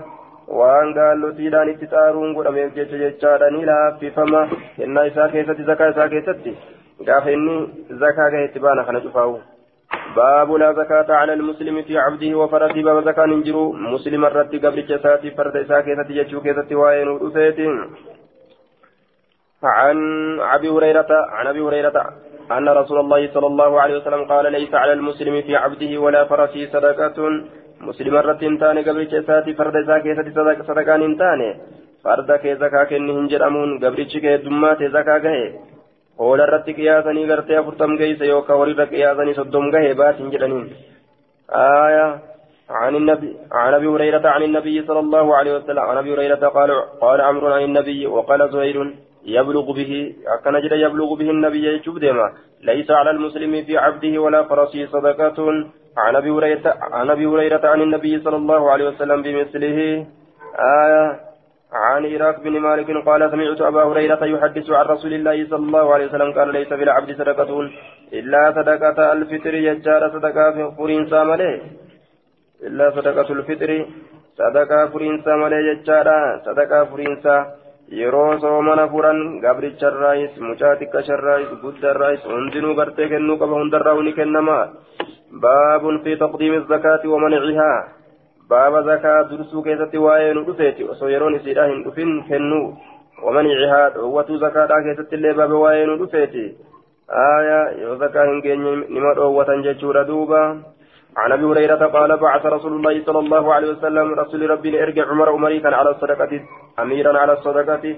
waan 0.59 0.93
gaallotiidhaan 0.99 1.71
itti 1.73 1.89
xaaruun 1.95 2.35
godhameef 2.37 2.77
jecha 2.77 3.01
jechaadha 3.01 3.51
ni 3.51 3.67
laaffifama 3.71 4.43
kennaa 4.77 5.05
isaa 5.11 5.29
keessatti 5.33 5.67
zakaa 5.71 5.89
isaa 5.95 6.09
keessatti 6.13 6.53
gaafa 7.05 7.31
inni 7.31 7.57
zakaa 8.01 8.31
gaheetti 8.31 8.59
baana 8.59 8.85
kana 8.85 9.01
باب 10.17 10.53
لا 10.53 10.73
زكاة 10.73 11.15
على 11.15 11.33
المسلم 11.33 11.83
في 11.83 11.99
عبده 11.99 12.39
وفرسه 12.39 12.83
باب 12.83 13.05
زكاة 13.05 13.27
ننجرو 13.27 13.73
مسلم 13.73 14.25
الرد 14.25 14.67
قبل 14.67 14.87
جساتي 14.87 15.31
فرد 15.31 15.57
إساكيتي 15.57 16.13
يجو 16.17 16.41
كيتي 16.41 16.75
وين 16.75 17.09
عن 19.63 19.99
أبي 20.41 20.69
هريرة 20.69 21.11
عن 21.37 21.47
أبي 21.47 21.61
هريرة 21.61 21.99
أن 22.51 22.69
رسول 22.69 22.99
الله 23.01 23.33
صلى 23.35 23.47
الله 23.47 23.81
عليه 23.81 23.97
وسلم 23.99 24.25
قال 24.25 24.53
ليس 24.53 24.75
على 24.75 24.93
المسلم 24.93 25.43
في 25.43 25.57
عبده 25.57 25.99
ولا 25.99 26.25
فرسه 26.25 26.67
صدقة 26.73 27.19
مسلم 27.81 28.17
الرتين 28.17 28.59
تاني 28.59 28.83
قبل 28.83 29.09
جساتي 29.09 29.55
فرد 29.55 29.77
زكاة 29.91 30.63
صدقان 30.69 31.17
تاني 31.19 31.51
فرد 32.05 32.33
كي 32.43 32.55
زكاة 32.57 32.85
كنهن 32.85 33.27
جرمون 33.27 33.85
قبل 33.85 34.03
كي 34.03 34.37
دمات 34.37 34.83
زكاة 34.83 35.27
هولا 36.21 36.45
الرتي 36.45 36.73
قياسني 36.73 37.23
غرتي 37.31 37.61
أفرتم 37.61 37.99
قيس 37.99 38.21
يوكا 38.21 38.55
ورد 38.55 38.81
قياسني 38.81 39.35
صدوم 39.35 39.65
قهي 39.73 39.95
باتن 39.95 40.31
جرنين 40.31 40.65
آية 41.51 42.07
عن 42.71 42.97
النبي 42.97 43.37
عن 43.53 43.75
ابي 43.75 43.87
هريره 43.87 44.29
عن 44.29 44.43
النبي 44.43 44.77
صلى 44.89 44.99
الله 44.99 45.37
عليه 45.37 45.53
وسلم 45.57 45.79
عن 45.79 45.97
ابي 45.97 46.15
هريره 46.15 46.49
قال 46.57 46.71
قال 47.01 47.21
عمرو 47.21 47.47
عن 47.47 47.63
النبي 47.63 48.07
وقال 48.07 48.41
زهير 48.53 48.77
يبلغ 49.25 49.73
به 49.73 50.15
أكن 50.35 50.61
جد 50.61 50.73
يبلغ 50.73 51.15
به 51.15 51.31
النبي 51.31 51.65
يجب 51.69 51.99
ديما 51.99 52.33
ليس 52.63 52.91
على 52.91 53.11
المسلم 53.11 53.65
في 53.67 53.79
عبده 53.79 54.19
ولا 54.19 54.43
فرسه 54.43 54.87
صدقة 54.87 55.39
عن 55.97 56.17
أبي 56.17 56.31
هريرة 56.31 56.77
عن 56.93 57.11
أبي 57.11 57.27
هريرة 57.27 57.69
عن 57.69 57.81
النبي 57.83 58.21
صلى 58.25 58.37
الله 58.37 58.71
عليه 58.71 58.89
وسلم 58.89 59.23
بمثله 59.23 60.07
آية 60.85 61.21
عن 61.73 62.15
إراك 62.15 62.41
بن 62.41 62.59
مالك 62.61 62.91
قال 63.07 63.31
سمعت 63.31 63.61
أبا 63.61 63.83
هريرة 63.85 64.25
يحدث 64.25 64.71
عن 64.71 64.87
رسول 64.87 65.13
الله 65.15 65.47
صلى 65.51 65.65
الله 65.67 65.95
عليه 65.95 66.07
وسلم 66.07 66.33
قال 66.33 66.53
ليس 66.53 66.69
في 66.69 66.83
العبد 66.83 67.11
صدقة 67.21 67.71
إلا 68.13 68.43
صدقة 68.57 69.13
الفطر 69.13 69.55
يجار 69.55 70.03
صدقة 70.15 70.71
فرين 70.79 71.07
سامله 71.13 71.61
إلا 72.63 72.91
صدقة 72.91 73.33
الفطر 73.33 73.87
صدقة 74.39 74.87
فرين 74.93 75.23
سامله 75.23 75.59
يجار 75.71 76.09
صدقة 76.47 76.85
فرين 76.85 77.15
سامله 77.23 77.67
yeroo 77.89 78.39
soomana 78.43 78.89
furan 78.91 79.39
gabricharraayis 79.39 80.35
mucaa 80.43 80.75
xiqqasharraayis 80.81 81.51
guddarraayis 81.63 82.25
hundinuu 82.27 82.75
gartee 82.75 83.09
kennuu 83.09 83.39
qaba 83.39 83.61
hundarraa 83.61 84.03
ni 84.03 84.13
kennama 84.13 84.57
baabun 85.45 86.03
fi 86.03 86.17
taqdiimi 86.19 86.67
zakaati 86.67 87.07
wamancihaa 87.07 87.96
baaba 88.49 88.83
zakaa 88.83 89.25
dursuu 89.31 89.63
keessatti 89.63 90.05
waa'ee 90.07 90.35
nu 90.35 90.47
dhufeeti 90.47 90.89
osoo 90.95 91.09
yeroon 91.15 91.37
isiidha 91.41 91.67
hin 91.73 91.83
dhufin 91.85 92.13
kennuu 92.29 92.67
wamancihaa 93.25 93.91
dhoowwatuu 93.97 94.39
zakaadhaa 94.45 94.83
keessatti 94.87 95.17
illee 95.19 95.35
baaba 95.41 95.61
waa'ee 95.65 95.87
nu 95.91 95.99
dhufeeti 96.03 96.47
zakaa 98.03 98.27
hin 98.31 98.43
geenye 98.47 98.77
nima 98.89 99.15
dhoowwatan 99.21 99.63
jechuudha 99.69 100.09
duuba 100.13 100.43
عن 101.17 101.33
ابي 101.33 101.45
هريره 101.45 101.87
قال 101.87 102.17
بعث 102.17 102.47
رسول 102.47 102.73
الله 102.73 103.05
صلى 103.05 103.19
الله 103.19 103.55
عليه 103.55 103.71
وسلم 103.71 104.15
رسول 104.15 104.51
ربي 104.51 104.83
ارجع 104.83 105.05
عمر 105.11 105.29
عمري 105.29 105.61
كان 105.61 105.75
على 105.75 105.91
الصدقه 105.91 106.41
اميرا 106.79 107.19
على 107.19 107.33
الصدقه 107.33 107.97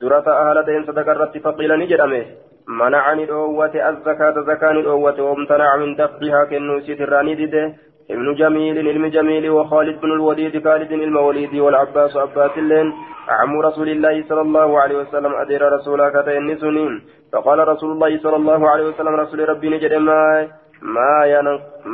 درة 0.00 0.26
اهلتين 0.42 0.84
صدقه 0.86 1.12
رتي 1.12 1.40
فقيل 1.40 1.78
نجرمه 1.78 2.24
منعني 2.68 3.24
دووة 3.26 3.74
الزكاة 3.90 4.40
زكاة 4.50 4.82
دووة 4.82 5.20
وامتنع 5.20 5.76
من 5.76 5.94
دفعها 5.96 6.44
كنوسي 6.44 6.94
تراني 6.94 7.34
ديده 7.34 7.74
ابن 8.10 8.34
جميل 8.34 8.88
علم 8.88 9.06
جميل 9.06 9.50
وخالد 9.50 10.00
بن 10.00 10.12
الوليد 10.12 10.64
خالد 10.64 10.92
الموليد 10.92 11.54
والعباس 11.54 12.16
عباس 12.16 12.58
اللين 12.58 12.92
عم 13.28 13.60
رسول 13.60 13.88
الله 13.88 14.24
صلى 14.28 14.40
الله 14.40 14.80
عليه 14.80 14.96
وسلم 15.02 15.32
أدير 15.34 15.72
رسولك 15.72 16.14
تينسنين 16.24 17.02
فقال 17.32 17.68
رسول 17.68 17.90
الله 17.92 18.18
صلى 18.18 18.36
الله 18.36 18.70
عليه 18.70 18.84
وسلم 18.84 19.14
رسول 19.14 19.48
ربي 19.48 19.68
نجد 19.68 19.94
ما 19.94 20.48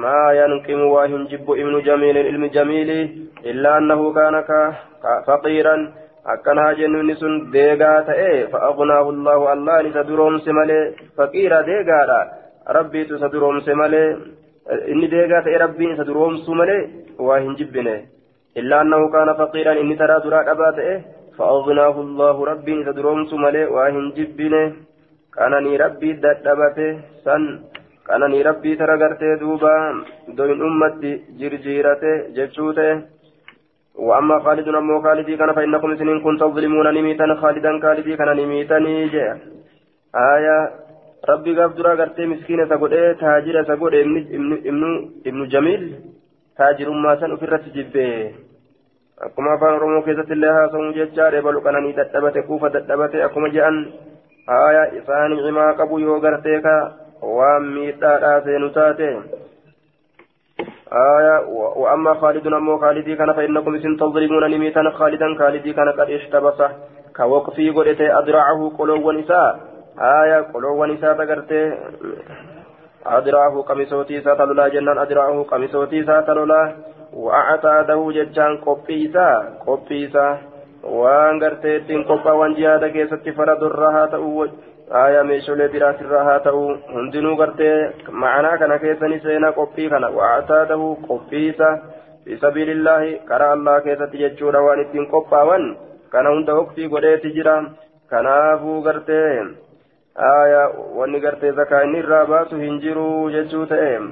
ما 0.03 0.33
ينقم 0.41 0.81
واهن 0.81 1.25
جب 1.31 1.51
ابن 1.63 1.75
جميل 1.89 2.17
علم 2.19 2.47
جميل 2.47 2.91
إلا 3.45 3.79
أنه 3.79 4.13
كان 4.13 4.35
فقيرا. 5.27 5.77
أكنها 6.27 6.73
جنون 6.73 7.15
سن 7.15 7.51
ديغا 7.51 8.01
تأي 8.01 8.47
فأغناه 8.53 9.11
الله 9.11 9.53
الله 9.53 9.81
لتدروم 9.81 10.39
سمالي 10.39 10.95
فقيرا 11.17 11.61
ديغا 11.61 12.31
ربي 12.69 13.05
تسدروم 13.05 13.61
سمالي 13.61 14.05
إني 14.93 15.07
ديغا 15.07 15.41
تأي 15.45 15.57
ربي 15.57 15.97
تدروم 15.97 16.37
سمالي 16.47 16.79
واهن 17.27 17.55
جبني 17.59 17.97
إلا 18.59 18.77
أنه 18.83 19.03
كان 19.15 19.29
فقيرا 19.41 19.73
إني 19.81 19.95
ترى 20.01 20.17
درا 20.25 20.41
أبا 20.53 20.71
تأي 20.77 20.95
فأغناه 21.37 21.97
الله 22.07 22.37
ربي 22.51 22.75
تدروم 22.89 23.21
سمالي 23.31 23.65
واهن 23.75 24.07
جبني 24.17 24.63
كانني 25.35 25.73
ربي 25.77 26.11
ددبته 26.13 26.89
سن 27.25 27.45
kanani 28.11 28.43
rabbii 28.43 28.77
tara 28.79 28.97
gartee 28.99 29.39
duuba 29.41 29.73
doyin 30.37 30.61
ummatti 30.69 31.11
jirjiirate 31.39 32.13
jechuu 32.37 32.73
ta'e. 32.79 32.95
وأما 34.01 34.39
خالد 34.39 34.69
أمو 34.69 35.03
خالدي 35.03 35.37
كان 35.37 35.53
فإنكم 35.53 35.97
سنين 35.97 36.21
كنتم 36.21 36.51
تظلمون 36.51 36.95
نميتا 36.95 37.35
خالدا 37.35 37.81
خالدي 37.83 38.17
كان 38.17 38.37
نميتني 38.37 39.09
جاء 39.09 39.39
آية 40.15 40.57
ربي 41.29 41.53
قاب 41.59 41.75
درا 41.75 41.95
قرتي 41.95 42.27
مسكينة 42.27 42.69
سقود 42.69 42.93
إيه 42.93 43.13
تاجر 43.13 43.65
سقود 43.65 43.95
ابن 43.95 44.17
ابن 44.37 44.53
ابن 44.53 44.83
ابن 45.27 45.49
جميل 45.49 45.83
تاجر 46.59 46.91
ما 46.91 47.21
سن 47.21 47.33
أفرت 47.33 47.65
جبه 47.77 48.33
akkuma 49.21 49.53
afaan 49.53 49.75
oromoo 49.77 50.03
keessatti 50.05 50.33
illee 50.33 50.53
haasa'uu 50.57 50.93
jechaa 50.99 51.31
dheebalu 51.33 51.61
qananii 51.65 51.93
dadhabate 51.97 52.43
kuufa 52.43 52.71
dadhabate 52.77 53.23
akkuma 53.25 53.51
je'an 53.57 53.81
haaya 54.47 54.85
isaanii 55.01 55.43
cimaa 55.47 55.75
qabu 55.81 55.99
yoo 56.05 56.17
gartee 56.25 56.61
ka 56.67 56.75
waan 57.39 57.69
miidhaadhaa 57.75 58.41
seenu 58.49 58.71
taate 58.79 59.11
آية 60.93 61.47
وأما 61.83 62.15
خالد 62.15 62.47
أمو 62.47 62.79
خالدي 62.79 63.17
كان 63.17 63.33
فإنكم 63.33 63.75
إن 63.75 63.97
تظلمون 63.97 64.45
نميتا 64.51 64.91
خالدا 64.91 65.35
خالدي 65.39 65.73
كان 65.73 65.89
قد 65.89 66.11
اشتبص 66.11 66.61
كوقفي 67.17 67.71
قلت 67.71 68.01
أدرعه 68.01 68.73
قلو 68.79 69.09
ونساء 69.09 69.70
آية 70.00 70.40
قلو 70.54 70.82
ونساء 70.82 71.14
تقرت 71.14 71.52
أدرعه 73.06 73.62
قميصوتي 73.62 74.22
ساتلولا 74.22 74.68
جنان 74.68 74.98
أدرعه 74.98 75.44
قميصوتي 75.44 76.04
ساتلولا 76.04 76.76
وأعتاده 77.14 78.12
ججان 78.12 78.58
قبيسا 78.58 79.30
قبيسا 79.68 80.38
وأن 80.84 81.44
قرتي 81.44 82.04
قبا 82.10 82.32
وان 82.32 82.54
جهاد 82.54 82.86
كيست 82.86 83.30
فرد 83.30 83.64
الرها 83.64 84.06
تأوج 84.06 84.50
aayaa 85.02 85.24
meeshaalee 85.24 85.68
biraatirraa 85.74 86.24
haa 86.26 86.40
ta'u 86.46 86.60
hundinuu 86.96 87.36
gartee 87.38 87.78
ma'anaa 88.24 88.58
kana 88.62 88.76
keessani 88.84 89.18
seenaa 89.24 89.50
qophii 89.60 89.88
kana 89.94 90.10
waataa 90.18 90.66
ta'u 90.72 90.90
qophiisa 91.08 91.70
في 92.26 92.38
سبيل 92.38 92.70
الله 92.70 93.20
كرى 93.30 93.54
الله 93.54 93.80
كيست 93.80 94.14
يجور 94.14 94.56
وان 94.58 94.80
اتين 94.80 95.06
قباوان 95.14 95.64
كان 96.12 96.26
هند 96.28 96.50
وقتي 96.50 96.88
قديت 96.94 97.26
جرا 97.36 97.58
كنافو 98.12 98.82
قرتين 98.86 99.46
آية 100.19 100.63
واني 100.95 101.19
قرتي 101.27 101.53
زكاة 101.53 101.85
نرابات 101.85 102.55
هنجرو 102.55 103.31
ججو 103.31 103.65
تأم 103.65 104.05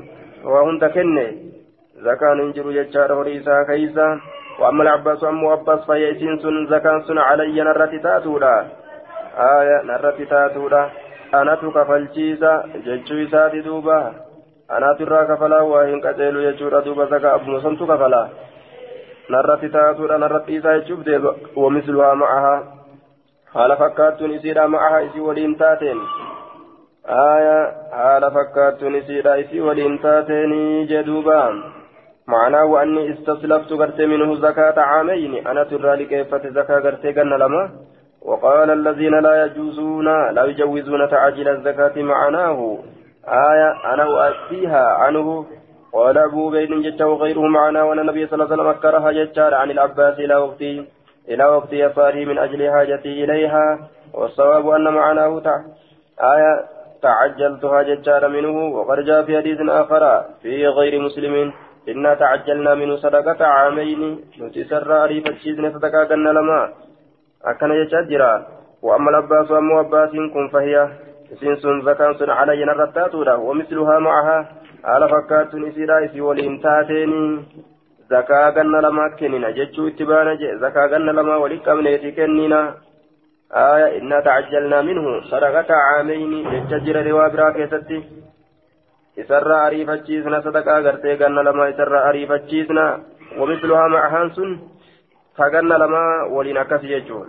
وهند 0.45 0.85
كني 0.85 1.27
زكاة 2.07 2.33
هنجرو 2.33 2.71
ججار 2.73 3.13
وريسا 3.13 3.63
كيسا 3.63 4.21
وأما 4.61 4.83
العباس 4.83 5.23
وأما 5.23 5.53
عباس 5.53 5.81
فيأسين 5.87 6.39
سن 6.39 6.67
زكاة 6.67 7.01
سن 7.09 7.19
علي 7.19 7.61
نرتي 7.63 7.99
تاتولا 7.99 8.55
آية 9.39 9.83
نرتي 9.83 10.25
تاتولا 10.25 10.91
أنا 11.35 11.55
تكفلشيسا 11.55 12.53
ججو 12.87 13.15
إساتي 13.25 13.61
دوبا 13.61 14.29
waa 14.69 15.87
hin 15.87 16.01
qaceelu 16.01 16.43
jechuudha 16.43 16.85
duuba 16.85 17.07
zakaa. 17.07 17.35
Abbuma 17.35 17.63
santu 17.63 17.87
kafalaa. 17.87 18.29
Narratti 19.29 19.69
taatuudha 19.69 20.19
narratti 20.19 20.57
isaa 20.57 20.79
jechuuf 20.79 21.05
deeba. 21.05 21.35
Wamisluhaa 21.57 22.15
ma'ahaa. 22.15 22.78
Haala 23.55 23.77
fakkaattuun 23.77 24.37
isiidha 24.39 24.69
ma'ahaa 24.69 25.01
isii 25.09 25.27
waliin 25.31 25.57
taateen. 25.65 26.01
Aya 27.23 27.59
haala 27.91 28.31
fakkaattuun 28.31 28.95
isiidha 28.95 29.37
isii 29.45 29.61
waliin 29.61 29.99
taateenii 29.99 30.87
jedhuuba 30.87 31.43
معناه 32.29 32.65
وأني 32.65 33.13
استسلفت 33.13 33.73
قرت 33.73 34.01
منه 34.01 34.35
زكاة 34.35 34.81
عامين 34.81 35.47
أنا 35.47 35.65
ترى 35.65 36.05
كيفة 36.05 36.49
زكاة 36.49 36.81
قرت 36.81 37.07
قلنا 37.07 37.35
لما 37.35 37.71
وقال 38.23 38.71
الذين 38.71 39.15
لا 39.21 39.45
يجوزون 39.45 40.35
لا 40.35 40.45
يجوزون 40.45 41.09
تعجيل 41.11 41.49
الزكاة 41.49 42.03
معناه 42.03 42.79
آية 43.29 43.95
أنا 43.95 44.05
أؤتيها 44.05 44.85
عنه 44.87 45.47
قال 45.93 46.19
أبو 46.19 46.51
بين 46.51 46.83
جته 46.83 47.07
وغيره 47.07 47.41
معنا 47.41 47.83
وأن 47.83 47.99
النبي 47.99 48.27
صلى 48.27 48.35
الله 48.35 48.45
عليه 48.45 48.55
وسلم 48.55 48.67
أكرها 48.67 49.13
ججار 49.13 49.55
عن 49.55 49.71
العباس 49.71 50.19
إلى 50.19 50.37
وقتي 50.37 50.85
إلى 51.29 51.45
وقت 51.45 51.73
يساره 51.73 52.25
من 52.25 52.39
أجل 52.39 52.71
حاجتي 52.71 53.25
إليها 53.25 53.79
والصواب 54.15 54.69
أن 54.69 54.85
معناه 54.95 55.41
تع... 55.41 55.61
آية 56.21 56.65
تعجلتها 57.03 57.83
ججار 57.83 58.29
منه 58.29 58.57
وقد 58.77 58.99
جاء 59.05 59.23
في 59.23 59.37
حديث 59.37 59.61
آخر 59.61 60.25
في 60.43 60.67
غير 60.67 61.01
مسلم 61.01 61.53
إنا 61.89 62.15
تعجلنا 62.15 62.75
منه 62.75 62.97
صدقة 62.97 63.47
عامين 63.47 64.21
نتسرى 64.41 65.05
أريف 65.05 65.27
الشيزن 65.27 65.73
صدقة 65.73 66.05
قلنا 66.05 66.31
لما. 66.31 66.73
أكن 67.45 67.71
يججرا 67.71 68.47
وأما 68.83 69.11
العباس 69.11 69.51
وأما 69.51 69.79
عباس 69.79 70.11
كن 70.11 70.49
فهي 70.49 70.89
isiin 71.29 71.61
sun 71.61 71.85
zakaan 71.85 72.17
sun 72.17 72.33
calayya 72.33 72.65
narra 72.65 72.89
taatuudha 72.97 73.37
wamisluhaa 73.37 74.01
macahaa 74.01 74.49
haala 74.83 75.09
fakkaattuun 75.13 75.69
ganna 78.11 78.81
lamaa 78.81 79.11
kennina 79.19 79.53
jechuu 79.53 79.89
itti 79.89 80.05
baana 80.05 80.37
je 80.37 80.57
zakaa 80.59 80.89
ganna 80.89 81.13
lamaa 81.13 81.39
wali 81.39 81.59
qabneeti 81.59 82.13
kennina. 82.13 82.61
آية 83.53 83.99
إنا 83.99 84.21
تعجلنا 84.21 84.83
منه 84.83 85.21
صدقة 85.21 85.75
عامين 85.75 86.33
يججر 86.33 87.07
روا 87.07 87.29
برا 87.29 87.51
كيستي 87.51 88.05
إسر 89.19 89.67
أريف 89.67 89.91
الجيزنا 89.91 90.41
صدقة 90.41 90.79
غرتي 90.79 91.17
قلنا 91.17 91.41
لما 91.41 91.69
إسر 91.69 92.09
أريف 92.09 92.33
الجيزنا 92.33 93.03
ومثلها 93.39 93.89
مع 93.89 94.09
هانسون 94.09 94.69
فقلنا 95.37 95.75
لما 95.75 96.25
ولنا 96.31 96.63
كسي 96.63 96.93
يجون 96.93 97.29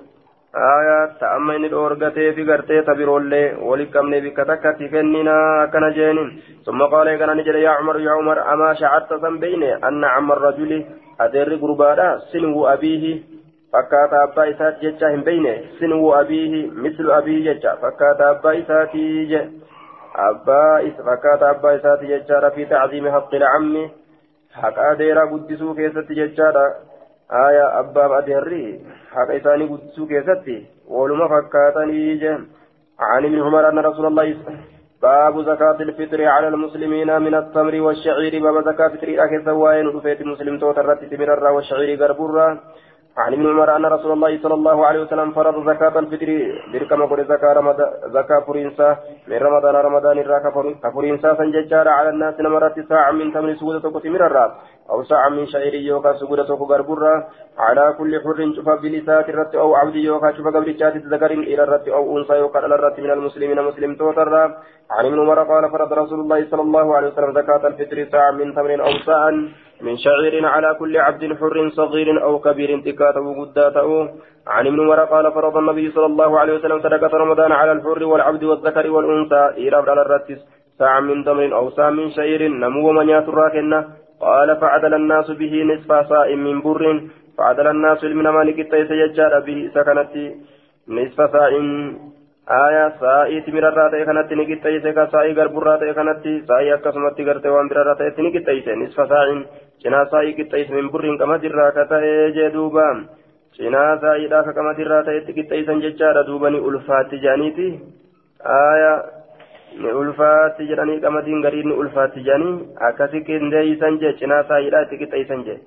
aya 0.54 1.16
ta 1.20 1.36
amma 1.36 1.56
inni 1.56 1.70
dhoorgatee 1.70 2.34
fi 2.34 2.44
gartee 2.44 2.82
tabiroollee 2.84 3.54
walitti 3.62 3.94
qabnee 3.94 4.22
bikka 4.22 4.46
takkatti 4.46 4.90
kennina 4.90 5.62
akkana 5.64 5.94
jeenin 5.94 6.42
summa 6.66 6.90
qaala 6.90 7.12
eegana 7.12 7.36
ni 7.36 7.44
jedhe 7.44 7.62
yaa 7.62 7.78
cumar 7.78 8.02
yaa 8.02 8.18
cumar 8.18 8.40
amaa 8.54 8.74
shacatta 8.76 9.20
san 9.22 9.38
beyne 9.40 9.78
anna 9.82 10.10
camma 10.16 10.36
rajuli 10.36 10.86
adeerri 11.20 11.58
gurbaadha 11.58 12.20
sinwu 12.32 12.66
abiihi 12.66 13.14
fakkaata 13.72 14.24
abbaa 14.24 14.46
isaati 14.46 14.86
jecha 14.86 15.10
hin 15.10 15.24
beyne 15.24 15.54
sinwu 15.80 16.14
abiihi 16.16 16.72
mislu 16.74 17.14
abiihi 17.14 17.44
jecha 17.44 17.78
fakkaata 17.82 18.30
abbaa 18.30 18.54
isaati 18.54 19.26
je 19.28 19.42
abbaa 20.14 20.82
fakkaata 21.06 21.50
abbaa 21.50 21.74
isaati 21.74 22.08
jechaadha 22.08 22.52
fi 22.52 22.66
tacziimi 22.66 23.10
haqqi 23.10 23.38
lcammi 23.38 23.92
haqa 24.62 24.96
aya 27.30 27.66
abbaaf 27.80 28.12
adeerri 28.20 28.64
haqa 29.16 29.34
isaanii 29.34 29.68
guddisuu 29.68 30.06
keessatti 30.06 30.56
waluma 30.90 31.28
fakkaatanii 31.28 32.18
je 32.18 32.34
عن 33.00 33.26
ابن 33.26 33.42
عمر 33.42 33.70
أن 33.70 33.80
رسول 33.80 34.06
الله 34.06 34.38
باب 35.02 35.42
زكاة 35.42 35.80
الفطر 35.82 36.26
على 36.26 36.48
المسلمين 36.48 37.22
من 37.22 37.36
التمر 37.36 37.82
والشعير 37.82 38.44
باب 38.44 38.64
زكاة 38.64 38.86
الفطر 38.86 39.24
أكثر 39.24 39.46
سواين 39.46 39.88
رفيت 39.88 40.22
مسلم 40.22 40.60
توتر 40.60 40.96
تمر 40.96 41.44
والشعير 41.56 42.04
قربورا 42.04 42.48
عن 43.18 43.34
ابن 43.34 43.46
عمر 43.50 43.76
أن 43.76 43.86
رسول 43.86 44.12
الله 44.12 44.42
صلى 44.44 44.54
الله 44.54 44.86
عليه 44.86 45.00
وسلم 45.00 45.32
فرض 45.32 45.56
زكاة 45.70 46.00
الفطر 46.00 46.30
بركما 46.74 47.06
قول 47.06 47.26
زكاة 47.26 47.54
رمضان 47.54 47.90
زكاة 48.16 48.40
فرنسا 48.48 48.98
من 49.28 49.38
رمضان 49.38 49.76
رمضان 49.76 50.18
الراكة 50.20 50.50
فرنسا 50.96 51.36
سنججار 51.36 51.88
على 51.88 52.10
الناس 52.10 52.40
نمرت 52.40 52.80
ساعة 52.90 53.12
من 53.12 53.34
تمر 53.34 53.54
سودة 53.54 53.80
تقتمر 53.80 54.26
الراب 54.26 54.52
أو 54.92 55.04
ساعة 55.04 55.30
من 55.30 55.48
شعير 55.48 55.74
يوكا 55.74 56.14
سودة 56.14 56.44
تقربرا 56.44 57.28
على 57.58 57.96
كل 57.98 58.22
حر 58.24 58.54
شوف 58.56 58.70
بلسات 58.70 59.30
الرت 59.30 59.56
أو 59.56 59.76
عبد 59.76 59.96
يوكا 59.96 60.32
شوف 60.32 60.48
قبل 60.48 60.78
جات 60.78 60.96
ذكر 60.98 61.32
إلى 61.32 61.64
الرت 61.64 61.88
أو 61.88 62.18
أنثى 62.18 62.34
يوكا 62.38 62.60
على 62.60 62.76
الرت 62.76 63.00
من 63.00 63.12
المسلمين 63.12 63.62
مسلم 63.62 63.96
توتر 63.96 64.34
عن 64.92 65.06
ابن 65.06 65.20
عمر 65.20 65.44
قال 65.44 65.72
فرض 65.72 65.94
رسول 65.94 66.20
الله 66.20 66.50
صلى 66.52 66.62
الله 66.62 66.96
عليه 66.96 67.08
وسلم 67.08 67.34
زكاة 67.34 67.68
الفطر 67.68 68.08
ساعة 68.12 68.32
من 68.32 68.56
تمر 68.56 68.72
أو 68.88 68.94
ساعة 69.06 69.32
من 69.82 69.98
شعير 69.98 70.46
على 70.46 70.76
كل 70.80 70.98
عبد 70.98 71.24
حر 71.40 71.70
صغير 71.70 72.24
أو 72.24 72.40
كبير 72.40 72.82
تكاته 72.82 73.26
قداته. 73.40 74.10
عن 74.48 74.68
ابن 74.68 74.80
عمر 74.80 75.00
قال 75.04 75.32
فرض 75.32 75.58
النبي 75.58 75.92
صلى 75.92 76.06
الله 76.06 76.40
عليه 76.40 76.54
وسلم 76.54 76.80
صدقة 76.80 77.18
رمضان 77.18 77.52
على 77.52 77.72
الحر 77.72 78.04
والعبد 78.04 78.44
والذكر 78.44 78.92
والأنثى 78.92 79.44
إيراب 79.58 79.90
على 79.90 80.02
الرتس 80.02 80.40
ساعة 80.80 81.00
من 81.00 81.26
تمر 81.26 81.56
أو 81.56 81.70
ساعة 81.70 81.90
من 81.90 82.12
شعير. 82.12 82.48
نمو 82.48 82.92
من 82.92 83.10
ياتر 83.10 83.40
قال 84.22 84.50
فعدل 84.62 84.94
الناس 84.94 85.32
به 85.32 85.54
نصف 85.72 85.90
ساء 86.10 86.36
من 86.36 86.62
بر. 86.62 86.84
فعدل 87.38 87.68
الناس 87.68 88.04
من 88.04 88.28
مالك 88.38 88.60
التيس 88.60 88.92
يجار 88.92 89.34
به 89.48 89.60
سكنت 89.76 90.14
نصف 90.88 91.20
ساء. 91.34 91.54
آية 92.66 92.90
سائي 93.00 93.42
تمرر 93.42 93.90
تأي 93.92 94.06
كانت 94.06 94.34
نكت 94.34 94.64
تيسي 94.64 94.92
كسائي 94.98 95.32
غربر 95.38 95.68
تأي 95.80 95.94
كانت 95.94 96.24
سائي 96.48 96.74
أكسمت 96.74 97.18
غرت 97.28 97.46
وان 97.46 97.68
برر 97.70 97.94
تأي 98.00 98.10
نكت 98.26 98.46
تيسي 98.48 98.74
نصف 98.82 99.00
ساعة 99.10 99.46
cinaa 99.84 100.06
saa'ii 100.12 100.36
qixxeessu 100.38 100.76
min 100.76 100.92
burriin 100.92 101.18
qamadirraa 101.20 101.72
ka 101.76 101.86
ta'ee 101.92 102.32
jee 102.38 102.50
duuba 102.56 102.86
cinaa 103.58 103.92
saa'iidhaa 104.02 104.44
ka 104.48 104.54
qamadirraa 104.58 105.04
ta'etti 105.10 105.36
qixxeessan 105.38 105.84
jechaadha 105.86 106.24
duuba 106.30 106.50
ni 106.50 106.60
ulfaatti 106.72 107.22
jedhaniiti 107.24 107.68
aayaa 108.56 108.98
ni 109.84 109.98
ulfaatti 110.04 110.70
jedhanii 110.72 111.02
qamadiin 111.06 111.44
garii 111.46 111.68
ni 111.68 111.78
jedhanii 112.30 112.56
akkasi 112.90 113.26
qindeeysan 113.28 114.00
jee 114.04 114.18
cinaa 114.24 114.44
saa'iidhaa 114.50 114.86
itti 114.88 115.00
qixxeessan 115.04 115.46
jee. 115.50 115.60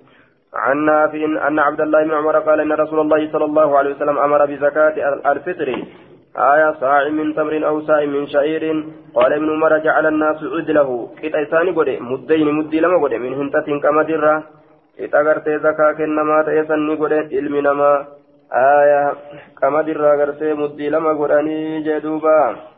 عن 0.55 0.89
أن 1.49 1.59
عبد 1.59 1.81
الله 1.81 2.05
بن 2.05 2.15
عمر 2.15 2.39
قال 2.39 2.61
إن 2.61 2.73
رسول 2.73 3.01
الله 3.01 3.33
صلى 3.33 3.45
الله 3.45 3.79
عليه 3.79 3.95
وسلم 3.95 4.19
أمر 4.19 4.47
بزكاة 4.47 4.95
الفطر 5.33 5.69
آية 6.37 6.73
صاع 6.81 7.09
من 7.09 7.35
تمر 7.35 7.67
أو 7.69 7.81
صاع 7.81 8.05
من 8.05 8.27
شعير 8.27 8.85
قال 9.15 9.33
ابن 9.33 9.51
عمر 9.51 9.79
جعل 9.79 10.07
الناس 10.07 10.37
عدله 10.55 11.09
إساني 11.25 11.71
قد 11.71 11.89
مدين 12.01 12.55
مدي 12.55 12.81
لما 12.81 13.03
قد 13.03 13.15
من 13.15 13.35
هنتة 13.35 13.81
كما 13.81 14.03
درة 14.03 14.45
كتا 14.99 15.21
غرتي 15.21 15.59
زكاة 15.59 15.93
كنما 15.93 16.43
تيسني 16.43 16.95
قد 16.95 17.13
علم 17.13 17.55
نما 17.57 17.93
آية 18.53 19.03
كما 19.61 19.83
درة 19.83 20.17
غرتي 20.21 20.53
مدي 20.53 20.89
لما 20.89 21.13
قدني 21.21 21.81
جدوبا 21.87 22.72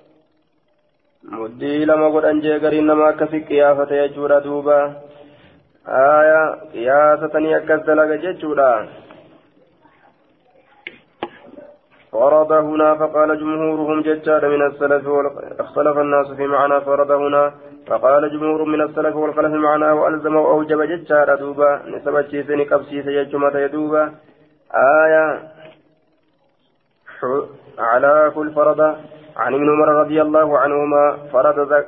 مدي 1.32 1.84
لما 1.84 2.08
قدن 2.08 2.40
جيغرين 2.40 2.86
نما 2.86 3.10
كفي 3.10 3.40
قيافة 3.40 3.94
يجورا 3.94 4.38
دوبا 4.38 4.80
آية 5.88 6.42
قياستني 6.72 7.56
أكس 7.56 7.80
دلق 7.86 8.10
جيجورا 8.22 8.88
فرض 12.12 12.52
هنا 12.52 12.94
فقال 12.94 13.40
جمهورهم 13.40 14.02
ججال 14.02 14.42
من 14.54 14.66
السلف 14.66 15.04
اختلف 15.60 15.98
الناس 15.98 16.26
في 16.36 16.46
معنى 16.46 16.80
فرض 16.80 17.10
هنا 17.10 17.54
فقال 17.86 18.22
جمهور 18.32 18.64
من 18.64 18.80
السلف 18.80 19.16
والخلف 19.16 19.52
معنى 19.52 19.90
وألزم 19.90 20.36
وأوجب 20.36 20.82
ججال 20.82 21.36
دوبا 21.40 21.82
نسبة 21.86 22.22
شيسين 22.22 22.60
قبسيس 22.64 23.06
يجمة 23.06 23.58
يدوبا 23.58 24.14
آية 24.74 25.54
على 27.78 28.32
كل 28.34 28.50
فرض 28.52 28.80
عن 29.36 29.54
ابن 29.54 29.68
عمر 29.70 29.88
رضي 29.88 30.22
الله 30.22 30.58
عنهما 30.58 31.16
فرض 31.32 31.68
زك 31.68 31.86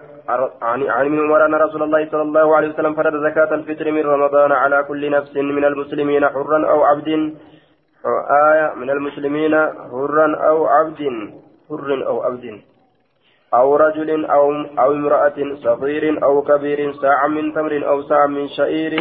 عن 0.63 0.83
عن 0.83 1.07
ابن 1.07 1.19
عمر 1.21 1.47
أن 1.47 1.55
رسول 1.55 1.83
الله 1.83 2.09
صلى 2.11 2.23
الله 2.23 2.57
عليه 2.57 2.69
وسلم 2.69 2.95
فرض 2.95 3.15
زكاة 3.27 3.55
الفطر 3.55 3.91
من 3.91 4.03
رمضان 4.03 4.53
على 4.53 4.83
كل 4.89 5.11
نفس 5.11 5.37
من 5.37 5.65
المسلمين 5.65 6.29
حرا 6.29 6.67
أو 6.67 6.83
عبد. 6.85 7.09
آية 8.51 8.75
من 8.75 8.91
المسلمين 8.91 9.55
حرا 9.91 10.37
أو 10.37 10.67
عبد. 10.67 11.01
حر 11.69 12.07
أو 12.07 12.23
عبد. 12.23 12.61
أو 13.55 13.77
رجل 13.77 14.25
أو 14.25 14.53
أو 14.79 14.93
امرأة 14.93 15.39
صغير 15.55 16.25
أو 16.25 16.43
كبير 16.43 16.93
ساعة 16.93 17.27
من 17.27 17.55
تمر 17.55 17.89
أو 17.89 18.03
ساعة 18.03 18.27
من 18.27 18.49
شعير. 18.49 18.93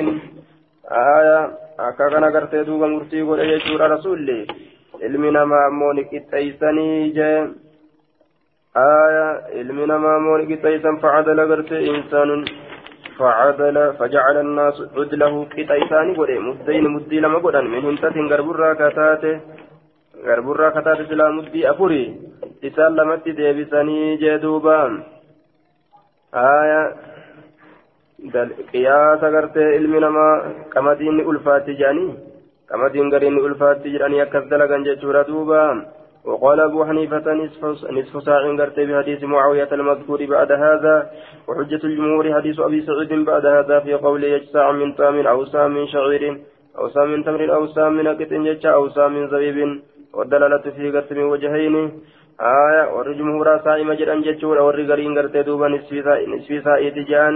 آية 0.91 1.65
murtii 1.75 3.23
godhe 3.25 3.47
jechuudha 3.47 3.87
rasuulli 3.87 4.47
ilmi 5.05 5.31
namaa 5.31 5.65
ammoo 5.67 5.93
ni 5.93 6.03
qixxeeysanii 6.05 7.11
آية 8.77 9.63
namaa 9.87 10.15
ammoo 10.15 10.37
ni 10.37 10.45
qixxeeysan 10.47 10.99
facadala 11.03 11.47
gartee 11.47 11.85
insaanun 11.87 12.45
فعدل 13.19 13.93
فجعل 13.99 14.37
الناس 14.37 14.75
عدله 14.97 15.33
قطيسان 15.45 16.07
قد 16.17 16.31
مدين 16.47 16.85
مدي 16.95 17.19
لما 17.19 17.39
قدن 17.45 17.65
من 17.73 17.81
هنتة 17.87 18.15
غربرا 18.31 18.73
كتاته 18.73 19.39
غربرا 20.27 20.69
كتاته 20.69 21.03
سلا 21.09 21.29
مدي 21.29 21.69
أفري 21.71 22.03
إسان 22.67 22.91
لمتي 22.95 23.31
ديبساني 23.31 24.15
جدوبا 24.21 24.79
آية 26.35 26.81
ilmi 29.79 29.99
namaa 29.99 30.33
qamadiin 30.73 31.17
ni 31.17 31.23
ulfaatti 31.31 31.75
jedhanii 31.79 32.15
qamadiin 32.69 33.11
gariin 33.13 33.35
ni 33.35 33.41
ulfaatti 33.47 33.91
jedhanii 33.93 34.21
akkas 34.25 34.45
dalagan 34.49 34.85
jechuudha 34.87 35.27
duuba 35.27 35.59
وقال 36.25 36.59
أبو 36.59 36.85
حنيفة 36.85 37.33
نصف 37.33 37.61
نصف 37.91 38.23
ساع 38.23 38.55
قرت 38.59 38.79
بحديث 38.79 39.23
معاوية 39.23 39.69
المذكور 39.71 40.25
بعد 40.25 40.51
هذا 40.51 41.09
وحجة 41.47 41.81
الجمهور 41.83 42.33
حديث 42.33 42.59
أبي 42.59 42.81
سعيد 42.81 43.25
بعد 43.25 43.45
هذا 43.45 43.79
في 43.79 43.93
قوله 43.93 44.27
يجسع 44.27 44.71
من 44.71 44.95
تام 44.95 45.27
أو 45.27 45.45
سام 45.45 45.71
من 45.71 45.87
شعير 45.87 46.23
أو 46.77 46.89
سام 46.89 47.07
من 47.11 47.23
تمر 47.23 47.55
أو 47.55 47.67
سام 47.67 47.93
من 47.93 48.07
أكت 48.07 48.31
يجسع 48.31 48.73
أو 48.73 48.89
سام 48.89 49.13
من 49.13 49.27
زبيب 49.27 49.81
والدلالة 50.13 50.65
في 50.75 50.91
قرت 50.91 51.13
من 51.13 51.23
وجهين. 51.23 51.75
آية 52.41 52.83
والجمهور 52.95 53.47
سائمة 53.57 53.93
جران 53.93 54.21
جتشور 54.21 54.59
أو 54.59 54.69
الرقرين 54.69 55.17
قرت 55.17 55.37
دوبا 55.37 55.67
نصف 55.67 56.63
سائد 56.63 56.95
جان 57.11 57.35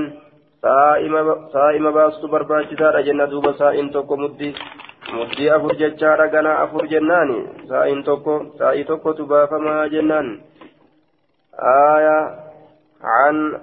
saa'ima 0.62 1.92
baastu 1.92 2.28
barbaachisaadha 2.28 3.04
jenna 3.04 3.28
duuba 3.32 3.54
saa'in 3.58 3.92
tokko 3.92 4.18
muddii 4.18 4.56
muddii 5.14 5.50
afur 5.50 5.76
jechaadha 5.82 6.28
ganaa 6.28 6.60
afur 6.64 6.88
jennaani? 6.88 7.40
Saa'in 7.70 8.04
tokko 8.04 8.46
saa'ii 8.60 8.84
tokkotu 8.84 9.26
baafamaa 9.26 9.90
jennaan 9.96 10.30
آية 11.60 12.40
عن 13.04 13.60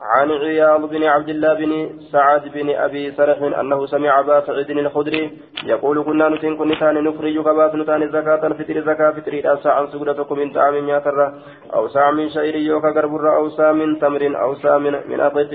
عن 0.00 0.30
عياض 0.30 0.90
بن 0.90 1.04
عبد 1.04 1.28
الله 1.28 1.54
بن 1.54 2.00
سعد 2.12 2.48
بن 2.48 2.70
ابي 2.70 3.12
سرح 3.12 3.38
انه 3.60 3.86
سمع 3.86 4.20
ابا 4.20 4.40
سعيد 4.46 4.70
الخدري 4.70 5.38
يقول 5.64 6.04
كنا 6.04 6.28
نتين 6.28 6.56
كن 6.56 6.68
نتان 6.68 7.04
نخرج 7.04 7.38
كباس 7.40 7.74
نتان 7.74 8.08
زكاة 8.08 8.46
الفطر 8.46 8.80
زكاة 8.80 9.10
فطر 9.10 9.56
ساعة 9.62 9.86
سجدتكم 9.92 10.38
من 10.38 10.52
طعام 10.52 10.88
ياتر 10.88 11.32
أو 11.74 11.88
ساعة 11.88 12.10
من 12.10 12.30
شعير 12.30 12.56
يوكا 12.56 12.88
غربر 12.88 13.36
أو 13.36 13.48
ساعة 13.48 13.72
من 13.72 13.98
تمر 13.98 14.42
أو 14.42 14.54
ساعة 14.54 14.78
من 14.78 15.20
أقط 15.20 15.52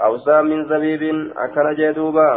أو 0.00 0.18
ساعة 0.18 0.42
من 0.42 0.68
زبيب 0.68 1.02
أكن 1.36 1.74
جدوبا 1.78 2.30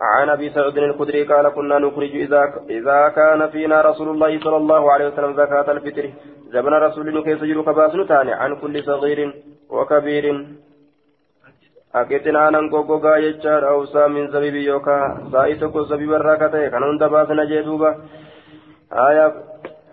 عن 0.00 0.28
أبي 0.28 0.50
سعود 0.50 0.78
الخدري 0.78 1.24
قال 1.24 1.48
كنا 1.48 1.78
نخرج 1.78 2.16
إذا 2.16 2.42
إذا 2.70 3.08
كان 3.08 3.48
فينا 3.48 3.80
رسول 3.80 4.08
الله 4.08 4.40
صلى 4.40 4.56
الله 4.56 4.92
عليه 4.92 5.06
وسلم 5.08 5.32
زكاة 5.34 5.72
الفطر. 5.72 6.10
زمن 6.54 6.72
رسول 6.72 7.22
كيس 7.24 7.42
يجر 7.42 7.62
كباس 7.62 7.94
نتاني 7.94 8.32
عن 8.32 8.56
كل 8.56 8.84
صغير 8.84 9.34
وكبير. 9.70 10.46
أكتنا 11.94 12.58
غوغا 12.72 13.16
يجار 13.16 13.68
أو 13.68 13.84
سا 13.84 14.06
من 14.06 14.30
زبيب 14.30 14.54
يوكا. 14.54 14.98
سايتو 15.32 15.82
زبيب 15.84 16.12
الراكتة 16.12 16.68
كان 16.68 16.82
هند 16.82 17.04
باسنا 17.04 17.44
جدوبا 17.44 17.90
آية 18.92 19.26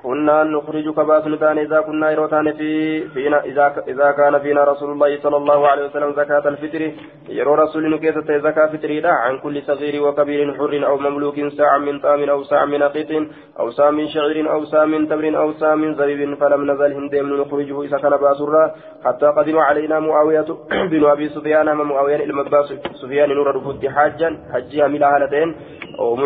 كنا 0.05 0.43
نخرج 0.43 0.85
كباس 0.97 1.27
نتان 1.27 1.57
إذا 1.57 1.79
كنا 1.81 2.11
يروتان 2.11 2.53
في 2.53 2.71
فينا 3.13 3.39
إذا 3.49 3.83
إذا 3.87 4.11
كان 4.11 4.39
فينا 4.39 4.63
رسول 4.63 4.89
الله 4.91 5.19
صلى 5.23 5.37
الله 5.37 5.67
عليه 5.67 5.85
وسلم 5.85 6.11
زكاة 6.13 6.45
الفطر. 6.47 6.81
يرو 7.29 7.53
رسول 7.53 7.83
نكيسة 7.93 8.37
زكاة 8.45 8.67
فطر 8.73 9.07
عن 9.07 9.39
كل 9.43 9.61
صغير 9.61 10.03
وكبير 10.03 10.53
حر 10.57 10.73
أو 10.87 10.97
مملوك 10.97 11.37
ساعة 11.57 11.77
من 11.77 11.99
طام 11.99 12.29
أو 12.29 12.43
ساعة 12.43 12.65
من 12.65 12.81
أقيط 12.81 13.11
أو 13.59 13.71
ساعة 13.71 13.91
من 13.91 14.07
شعير 14.07 14.51
أو 14.53 14.65
ساعة 14.65 14.85
من 14.85 15.09
تمر 15.09 15.37
أو 15.37 15.53
ساعة 15.53 15.75
من 15.75 15.95
زبيب 15.95 16.35
فلم 16.39 16.71
نزل 16.71 16.93
هندم 16.93 17.41
نخرجه 17.41 17.83
إذا 17.83 17.97
كان 17.97 18.17
باسرا 18.17 18.63
حتى 19.05 19.25
قدم 19.37 19.57
علينا 19.57 19.99
معاوية 19.99 20.47
بن 20.91 21.05
أبي 21.05 21.29
سفيان 21.29 21.67
أما 21.67 21.83
معاوية 21.83 22.23
المباس 22.23 22.73
سفيان 23.01 23.29
نور 23.29 23.55
رفض 23.55 23.85
حاجا 23.85 24.29
حجها 24.53 24.87
ملا 24.87 25.07
هالتين 25.15 25.55
أو 25.99 26.17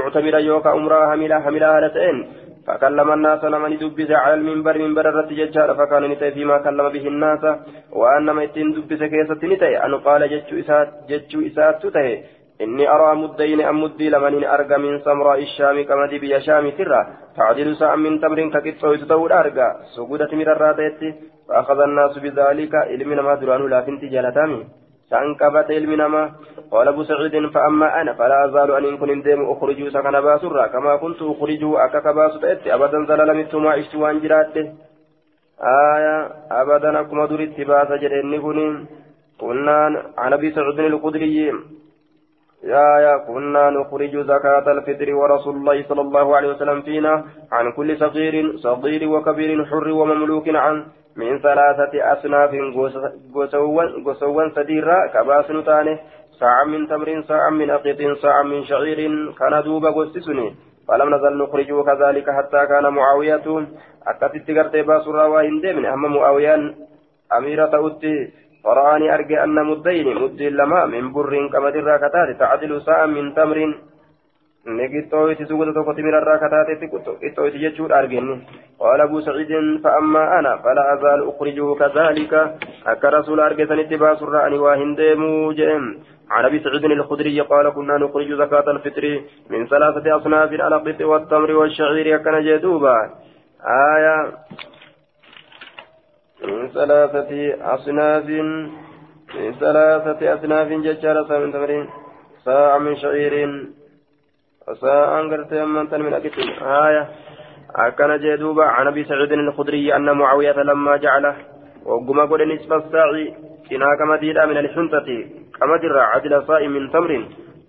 يوكا 0.50 0.74
أمرا 0.74 1.16
هملا 1.16 1.50
هملا 1.50 1.78
هالتين 1.78 2.49
فكلم 2.70 3.12
الناس 3.12 3.44
لمن 3.44 3.78
دبس 3.82 4.12
على 4.12 4.34
المنبر 4.34 4.78
منبر 4.78 5.06
الرد 5.10 5.30
ججار 5.40 5.70
فكان 5.80 6.04
نتي 6.12 6.32
فيما 6.32 6.58
كلم 6.58 6.90
به 6.90 7.06
الناس. 7.08 7.44
وأنما 7.92 8.44
يتين 8.44 8.72
دبس 8.74 9.02
كيسة 9.04 9.42
نتي 9.44 9.78
أن 9.86 9.96
قال 10.06 10.22
جتشو 10.30 10.56
إسات 10.60 10.90
جتشو 11.10 11.40
إسات 11.48 11.76
تتهي 11.84 12.24
إني 12.62 12.86
أرى 12.96 13.16
مدين 13.16 13.62
أم 13.62 13.84
مدي 13.84 14.10
لمن 14.10 14.44
أرقى 14.44 14.78
من 14.80 15.00
سمراء 15.00 15.40
الشام 15.48 15.78
كما 15.90 16.06
دي 16.12 16.20
بيا 16.20 16.40
شام 16.40 16.70
ترى 16.78 17.02
تعدل 17.38 17.76
ساعة 17.76 17.96
من 17.96 18.22
تمر 18.22 18.40
ككتو 18.54 18.94
يتطور 18.94 19.32
أرقى. 19.40 19.70
سجودة 19.96 20.32
من 20.40 20.48
الراتيت. 20.56 21.02
فأخذ 21.50 21.80
الناس 21.80 22.18
بذلك 22.18 22.74
إلمنا 22.94 23.22
ما 23.22 23.36
درانو 23.36 23.68
لا 23.68 23.82
فنتي 23.82 24.08
جالتامي 24.14 24.60
سانكبت 25.10 25.72
علم 25.72 25.92
نما 26.02 26.32
قال 26.72 26.88
أبو 26.88 27.04
سعيد 27.04 27.50
فأما 27.56 28.02
أنا 28.02 28.14
فلا 28.14 28.46
أزال 28.46 28.70
أن 28.86 28.98
كن 28.98 29.22
ديم 29.22 29.52
اخرج 29.52 29.80
سكن 29.96 30.16
باسرا 30.22 30.68
كما 30.68 30.96
كنت 30.96 31.22
اخرج 31.22 31.64
اكك 31.64 32.08
باس 32.08 32.34
تأتي. 32.42 32.74
ابدا 32.74 33.00
زللمت 33.10 33.56
ما 33.56 33.72
عشت 33.72 33.96
وان 33.96 34.20
جرات 34.20 34.56
آية 35.62 36.16
ابدا 36.62 37.00
أكما 37.02 37.26
درت 37.26 37.58
باس 37.70 37.90
جرني 38.02 38.40
كن 38.40 38.60
قلنا 39.40 39.78
عن 40.18 40.34
أبي 40.34 40.52
سعيد 40.52 40.80
الخدري. 40.80 41.54
يا 42.64 42.88
يا 43.06 43.16
كنا 43.28 43.70
نخرج 43.70 44.14
زكاة 44.32 44.72
الفطر 44.72 45.10
ورسول 45.16 45.56
الله 45.56 45.78
صلى 45.90 46.02
الله 46.02 46.36
عليه 46.36 46.50
وسلم 46.50 46.82
فينا 46.82 47.14
عن 47.52 47.72
كل 47.72 47.98
صغير 47.98 48.58
صغير 48.58 49.10
وكبير 49.10 49.66
حر 49.66 49.88
ومملوك 50.00 50.48
عن 50.50 50.76
من 51.16 51.40
ثلاثة 51.40 51.94
أصناف 52.14 52.52
قسوا 54.06 54.50
سديرا 54.56 55.08
كباس 55.14 55.52
نتاني 55.52 56.00
ساعة 56.40 56.64
من 56.64 56.88
تمر 56.88 57.24
ساعة 57.28 57.50
من 57.50 57.70
أقط 57.70 58.02
ساعة 58.22 58.44
من 58.44 58.64
شعير 58.64 59.32
كان 59.40 59.64
دوبا 59.64 59.90
قسسني 59.90 60.56
فلم 60.88 61.16
نزل 61.16 61.38
نخرجه 61.38 61.84
كذلك 61.84 62.30
حتى 62.30 62.66
كان 62.66 62.86
معاوية. 62.94 63.68
أكتت 64.08 64.52
قرتي 64.58 64.82
باسرا 64.82 65.26
وهندي 65.26 65.74
من 65.74 65.86
أهم 65.86 66.16
معاوية 66.16 66.56
أميرة 67.38 67.88
أتي 67.88 68.32
فرآني 68.64 69.14
أرجع 69.16 69.44
أن 69.44 69.66
مدين 69.66 70.08
مد 70.22 70.42
لما 70.42 70.86
من 70.86 71.14
بر 71.14 71.48
كمدر 71.54 71.98
كتات 71.98 72.40
تعدل 72.40 72.82
ساعة 72.82 73.06
من 73.06 73.36
تمر. 73.36 73.60
نقطوي 74.68 75.36
تسوق 75.36 75.74
توقف 75.74 75.98
من 76.00 76.14
الراكتات 76.14 76.70
قطوي 77.24 77.50
تجتشور 77.52 78.00
أرجعني 78.00 78.42
قال 78.80 79.02
أبو 79.02 79.22
سعيد 79.22 79.52
فأما 79.84 80.40
أنا 80.40 80.58
فلا 80.58 80.94
أزال 80.94 81.20
أخرجه 81.30 81.76
كذلك 81.76 82.34
أكا 82.88 83.10
رسول 83.10 83.40
أرجسني 83.40 83.82
اتباس 83.82 84.24
الرأني 84.24 84.58
واهند 84.60 85.02
موجم 85.02 85.84
عن 86.32 86.46
أبي 86.46 86.60
سعيد 86.60 86.86
الخدري 86.86 87.42
قال 87.42 87.70
كنا 87.70 87.98
نخرج 87.98 88.34
زكاة 88.34 88.72
الفطر 88.72 89.22
من 89.50 89.68
ثلاثة 89.68 90.18
أصناف 90.18 90.50
على 90.54 90.76
القط 90.76 91.02
والتمر 91.02 91.52
والشعير 91.52 92.16
أكن 92.16 92.36
جدوبا 92.46 92.98
آية 93.96 94.18
من 96.44 96.68
ثلاثة 96.70 97.32
أصناف 97.76 98.26
من 98.26 99.52
ثلاثة 99.60 100.34
أصناف 100.34 100.68
ججارة 100.68 101.38
من 101.40 101.54
تمر 101.54 101.88
ساعة 102.46 102.78
من 102.78 102.96
شعير 102.96 103.34
ساعة 104.74 105.30
قرتي 105.30 105.64
أمانتن 105.64 106.02
من 106.02 106.14
أكتن 106.14 106.50
آية 106.62 107.10
أكن 107.76 108.18
جدوبا 108.18 108.66
عن 108.66 108.88
أبي 108.88 109.04
سعيد 109.04 109.32
الخدري 109.32 109.96
أن 109.96 110.12
معاوية 110.12 110.64
لما 110.64 110.98
جعله 110.98 111.36
وقم 111.86 112.20
قد 112.20 112.42
نصف 112.42 112.74
الساعي 112.74 113.34
إناك 113.72 114.02
مدينة 114.02 114.46
من 114.46 114.58
الحنطة 114.58 115.08
كما 115.60 115.78
درى 115.78 116.00
عدل 116.00 116.44
صائم 116.48 116.72
من 116.72 116.92
تمر 116.92 117.26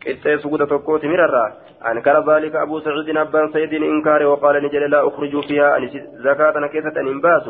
قطة 0.07 0.37
سقوط 0.37 0.63
تقوت 0.63 1.05
مررا 1.05 1.53
أنكر 1.91 2.17
ذلك 2.33 2.55
أبو 2.57 2.81
سعيد 2.81 3.17
أبان 3.17 3.53
سيد 3.53 3.73
إنكار 3.75 4.23
وقال 4.27 4.65
نجل 4.65 4.91
لا 4.91 5.09
أخرج 5.09 5.45
فيها 5.49 5.77
أن 5.77 5.89
زكاة 6.25 6.67
كيسة 6.67 7.01
إنباس 7.01 7.45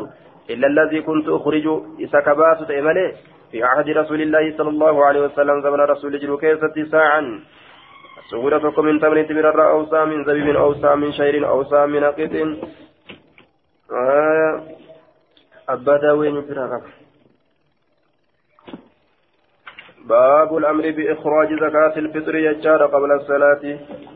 إلا 0.49 0.67
الذي 0.67 1.01
كنت 1.01 1.27
أخرج 1.29 1.65
إسكباس 2.03 2.67
تأمله 2.67 3.11
في 3.51 3.63
عهد 3.63 3.89
رسول 3.89 4.21
الله 4.21 4.57
صلى 4.57 4.69
الله 4.69 5.05
عليه 5.05 5.21
وسلم 5.21 5.61
زمن 5.61 5.79
رسول 5.79 6.19
جلو 6.19 6.37
كيسة 6.37 6.75
ساعا 6.91 7.39
سورة 8.31 8.81
من 8.81 8.99
تمر 8.99 9.23
تبرر 9.23 9.71
أو 9.71 9.85
سا 9.85 10.05
من 10.05 10.23
زبيب 10.25 10.55
أو 10.55 10.73
سا 10.73 10.95
من 10.95 11.11
شير 11.11 11.47
أو 11.49 11.63
سا 11.63 11.85
من 11.85 12.03
أقط 12.03 12.33
آه 13.91 14.61
أبدا 15.69 16.11
وين 16.11 16.41
فرارك 16.41 16.83
باب 20.05 20.57
الأمر 20.57 20.91
بإخراج 20.91 21.49
زكاة 21.65 21.95
الفطر 21.97 22.35
يجار 22.35 22.85
قبل 22.85 23.11
الصلاة. 23.11 23.63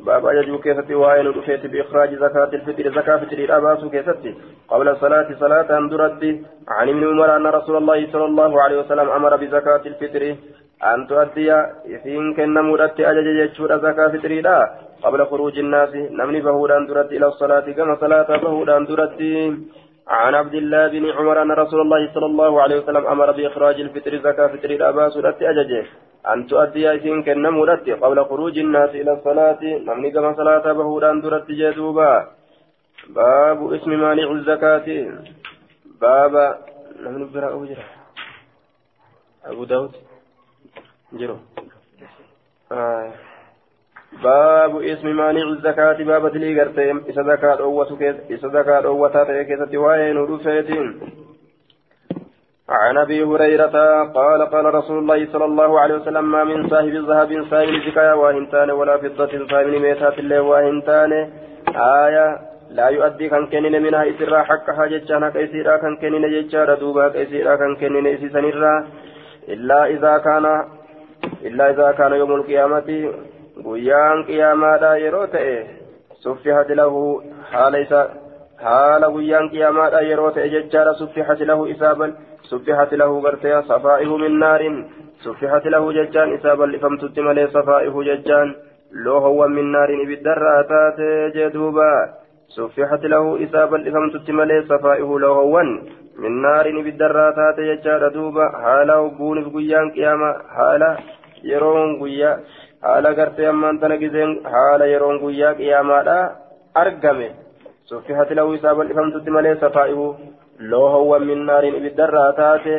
باب 0.05 0.25
أجج 0.25 0.59
كيفتي 0.63 0.95
وين 0.95 1.27
رفيت 1.27 1.65
بإخراج 1.65 2.15
زكاة 2.15 2.51
الفطر. 2.53 2.85
زكاة 2.89 3.17
فطر 3.17 3.37
الأباس 3.37 3.85
كيفتي. 3.91 4.35
قبل 4.67 4.87
الصلاة 4.89 5.27
صلاة 5.39 5.87
درد 5.91 6.23
عن 6.67 6.89
ابن 6.89 7.03
عمر 7.09 7.35
أن 7.35 7.47
رسول 7.47 7.75
الله 7.77 8.11
صلى 8.11 8.25
الله 8.25 8.61
عليه 8.61 8.77
وسلم 8.79 9.09
أمر 9.09 9.35
بزكاة 9.35 9.83
الفطر. 9.85 10.35
أن 10.83 11.07
تؤدي 11.07 11.51
إثين 11.95 12.33
كن 12.33 12.53
مرت 12.53 12.99
أجج 12.99 13.27
يجور 13.41 13.77
زكاة 13.77 14.07
فطريدا 14.07 14.57
قبل 15.03 15.25
خروج 15.25 15.59
الناس 15.59 15.95
نمني 15.95 16.41
بهودان 16.41 16.87
درت 16.87 17.11
إلى 17.11 17.27
الصلاة 17.27 17.71
كما 17.77 17.95
صلاة 17.95 18.29
بهودان 18.43 18.85
درت 18.85 19.19
عن 20.07 20.35
عبد 20.35 20.53
الله 20.53 20.87
بن 20.87 21.05
عمر 21.17 21.41
أن 21.41 21.51
رسول 21.51 21.81
الله 21.81 22.13
صلى 22.13 22.25
الله 22.25 22.61
عليه 22.61 22.77
وسلم 22.79 23.07
أمر 23.07 23.31
بإخراج 23.31 23.79
الفطر 23.81 24.17
زكاة 24.17 24.47
فطر 24.47 24.69
الأباس 24.69 25.13
سورة 25.13 25.37
أججه 25.41 25.85
أن 26.33 26.47
تؤدي 26.47 26.91
إذن 26.91 27.23
كن 27.23 27.45
مرت 27.57 27.89
قبل 27.89 28.25
خروج 28.29 28.55
الناس 28.59 28.89
إلى 28.89 29.11
الصلاة 29.13 29.61
نمني 29.87 30.11
كما 30.11 30.33
صلاة 30.33 30.65
بهودان 30.77 31.21
درت 31.21 31.51
جدوبا 31.51 32.13
باب 33.09 33.73
اسم 33.73 33.91
مانع 34.03 34.31
الزكاة 34.31 34.87
باب 36.01 36.33
نمني 37.03 37.25
برا 37.33 37.49
أبو 39.45 39.63
داود 39.63 40.04
جرو 41.13 41.37
آه. 42.71 43.11
باب 44.23 44.81
اسم 44.81 45.07
مانع 45.07 45.41
الزكاة 45.41 46.03
باب 46.03 46.31
تلي 46.31 46.61
غرتهم 46.61 47.03
إذا 47.09 47.23
زكاة 47.23 47.59
أوة 47.59 47.97
كيس 47.97 48.15
إذا 48.29 48.47
زكاة 48.47 48.85
أوة 48.85 49.09
تاتي 49.09 49.43
كيسة 49.43 49.77
وين 49.77 50.17
ودفيتين 50.17 50.99
عن 52.69 52.97
ابي 52.97 53.23
هريره 53.23 54.03
قال 54.03 54.41
قال 54.45 54.65
رسول 54.75 54.97
الله 54.97 55.27
صلى 55.33 55.45
الله 55.45 55.79
عليه 55.79 55.95
وسلم 55.95 56.31
ما 56.31 56.43
من 56.43 56.69
صاحب 56.69 56.93
ذهب 57.09 57.45
صاحب 57.51 57.73
زكايا 57.87 58.13
واهنتان 58.13 58.71
ولا 58.71 58.97
فضة 58.97 59.47
صاحب 59.51 59.67
ميتات 59.67 60.19
الله 60.19 60.41
واهنتان 60.41 61.11
آية 61.75 62.39
لا 62.69 62.87
يؤدي 62.89 63.29
كان 63.29 63.47
كنين 63.47 63.81
منها 63.83 64.09
إسرا 64.09 64.43
حقها 64.43 64.85
جتشانا 64.85 65.29
كيسيرا 65.29 65.77
كان 65.77 65.95
كنين 65.97 66.25
جتشارا 66.33 66.75
دوبا 66.75 67.09
كيسيرا 67.09 67.55
كان 67.55 67.75
كنين 67.75 68.07
إسيسانيرا 68.07 68.87
إلا 69.49 69.85
إذا 69.85 70.17
كان 70.17 70.45
إلا 71.45 71.69
إذا 71.71 71.91
كان 71.91 72.13
يوم 72.13 72.31
القيامة 72.35 72.89
guyyaan 73.63 74.25
qiyaamaadha 74.27 74.89
yeroo 74.99 75.27
ta'e 75.33 75.53
suffihati 76.23 76.75
lahu 76.75 77.23
haala 77.51 77.79
isa 77.83 78.01
haala 78.63 79.09
guyyaan 79.15 79.47
qiyaamaadha 79.53 80.01
yeroo 80.09 80.31
ta'e 80.35 80.49
jechaadha 80.55 80.93
suffihati 81.01 81.47
lahu 81.51 81.69
isaabal 81.73 82.11
suffihati 82.49 82.99
lahu 83.01 83.21
gartee 83.25 83.61
safaa'ihu 83.71 84.19
min 84.23 84.37
naarin 84.43 84.77
suffihati 85.23 85.73
lahu 85.75 85.95
jechaan 85.99 86.35
isaa 86.37 86.57
bal'ifamtutti 86.61 87.25
malee 87.27 87.47
safaa'ihu 87.55 88.05
jechaan 88.09 88.55
loohowwan 89.07 89.55
min 89.57 89.71
naarin 89.77 90.03
ibiddarraa 90.05 90.61
taate 90.75 91.09
jeduuba 91.39 91.89
suffihati 92.59 93.13
lahu 93.15 93.35
isaa 93.47 93.67
bal'ifamtutti 93.71 94.39
malee 94.39 94.61
safaa'ihu 94.71 95.19
loohowwan 95.25 95.75
min 96.23 96.41
naarin 96.47 96.79
ibiddarraa 96.83 97.31
taate 97.39 97.67
jechaadha 97.71 98.15
duuba 98.17 98.53
haala 98.63 99.03
hogguunif 99.03 99.47
guyyaan 99.55 99.91
qiyaama 99.95 100.29
haala 100.57 100.97
yeroon 101.51 101.97
guyyaa 102.01 102.35
haala 102.87 103.15
gartee 103.19 103.47
ammaan 103.53 103.79
tana 103.79 104.01
giseen 104.03 104.35
haala 104.55 104.91
yeroon 104.93 105.19
guyyaa 105.23 105.55
qiyaamaadha 105.61 106.19
argame 106.83 107.27
suffihati 107.91 108.37
lahu 108.41 108.53
isaa 108.59 108.77
bal'ifamtutti 108.81 109.35
malee 109.37 109.55
safaa'ihu 109.65 110.05
loohowwan 110.75 111.27
min 111.31 111.45
naariin 111.49 111.81
ibiddarraa 111.81 112.29
taate 112.41 112.77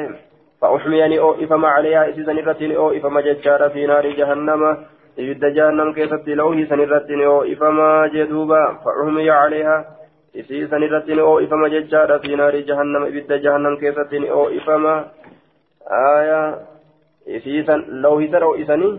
فأحميني 0.60 1.18
أو 1.18 1.34
إفما 1.34 1.68
عليها 1.68 2.10
إسيسن 2.10 2.38
الرتين 2.38 2.72
أو 2.76 2.90
إفما 2.90 3.20
ججارة 3.20 3.68
في 3.68 3.86
نار 3.86 4.06
جهنم 4.10 4.62
إبدا 5.18 5.48
جهنم 5.48 5.92
كيست 5.92 6.28
لوه 6.28 6.64
سن 6.64 6.80
الرتين 6.80 7.20
أو 7.22 7.42
إفما 7.42 8.06
جدوبا 8.14 8.62
فأحمي 8.84 9.30
عليها 9.30 9.84
إسيسن 10.36 10.82
الرتين 10.82 11.18
أو 11.18 11.38
إفما 11.38 11.68
ججارة 11.68 12.18
في 12.18 12.36
نار 12.36 12.60
جهنم 12.60 13.02
إبدا 13.04 13.36
جهنم 13.36 13.76
كيست 13.76 14.12
أو 14.14 14.48
إفما 14.48 14.94
آية 16.18 16.58
إسيسن 17.27 17.79
لوه 18.03 18.27
سن 18.31 18.43
أو 18.43 18.55
إسني 18.55 18.89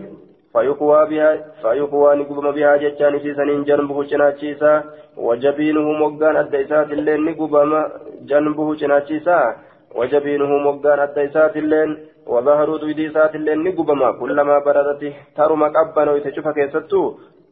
فيقوى 0.53 1.09
بها 1.09 1.29
فيقوى 1.61 2.15
نقوم 2.15 2.51
بها 2.51 2.77
جتان 2.77 3.19
سيسن 3.19 3.63
جنبه 3.63 4.03
چناچيسا 4.11 4.83
وجبينه 5.17 5.87
مقان 6.03 6.37
الديسات 6.37 6.89
اللين 6.91 7.25
نقوم 7.25 7.73
جنبه 8.29 8.75
چناچيسا 8.75 9.39
وجبينه 9.95 10.51
مقان 10.67 10.99
الديسات 10.99 11.57
اللين 11.57 11.89
وظهر 12.27 12.77
دويديسات 12.77 13.35
اللين 13.35 13.63
نقوم 13.63 14.01
كلما 14.19 14.59
بردت 14.65 15.01
ترم 15.37 15.63
قبنا 15.75 16.11
ويتشوف 16.11 16.47
كيستو 16.47 17.03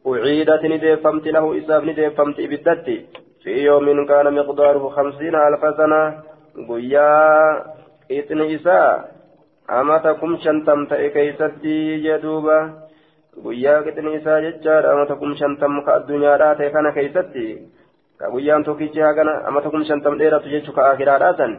أعيدت 0.06 0.62
ندفمت 0.72 1.26
له 1.34 1.44
إساف 1.58 1.82
ندفمت 1.84 2.36
إبدت 2.40 2.86
في 3.42 3.52
يوم 3.68 4.06
كان 4.06 4.34
مقداره 4.34 4.88
خمسين 4.88 5.34
ألف 5.34 5.62
سنة 5.78 6.02
قيا 6.68 7.12
إثن 8.18 8.40
amata 9.67 10.15
kum 10.19 10.39
shantam 10.39 10.87
ta'e 10.87 11.09
keeysatti 11.11 11.99
jedhuuba 12.03 12.57
guyyaa 13.43 13.81
qixni 13.85 14.13
isaa 14.17 14.39
jechaadha 14.45 14.93
amata 14.93 15.15
kum 15.19 15.35
shantam 15.35 15.83
ka 15.85 15.95
addunyaadhaa 15.99 16.55
ta'e 16.59 16.69
kana 16.71 16.91
keeysatti. 16.97 17.47
Ka 18.19 18.31
guyyaan 18.31 18.63
tokkichi 18.63 19.03
hagana 19.03 19.33
amata 19.47 19.69
kum 19.69 19.83
shantam 19.83 20.15
dheeratu 20.19 20.47
jechuu 20.53 20.73
ka 20.77 20.87
akiraadhaa 20.91 21.37
san. 21.37 21.57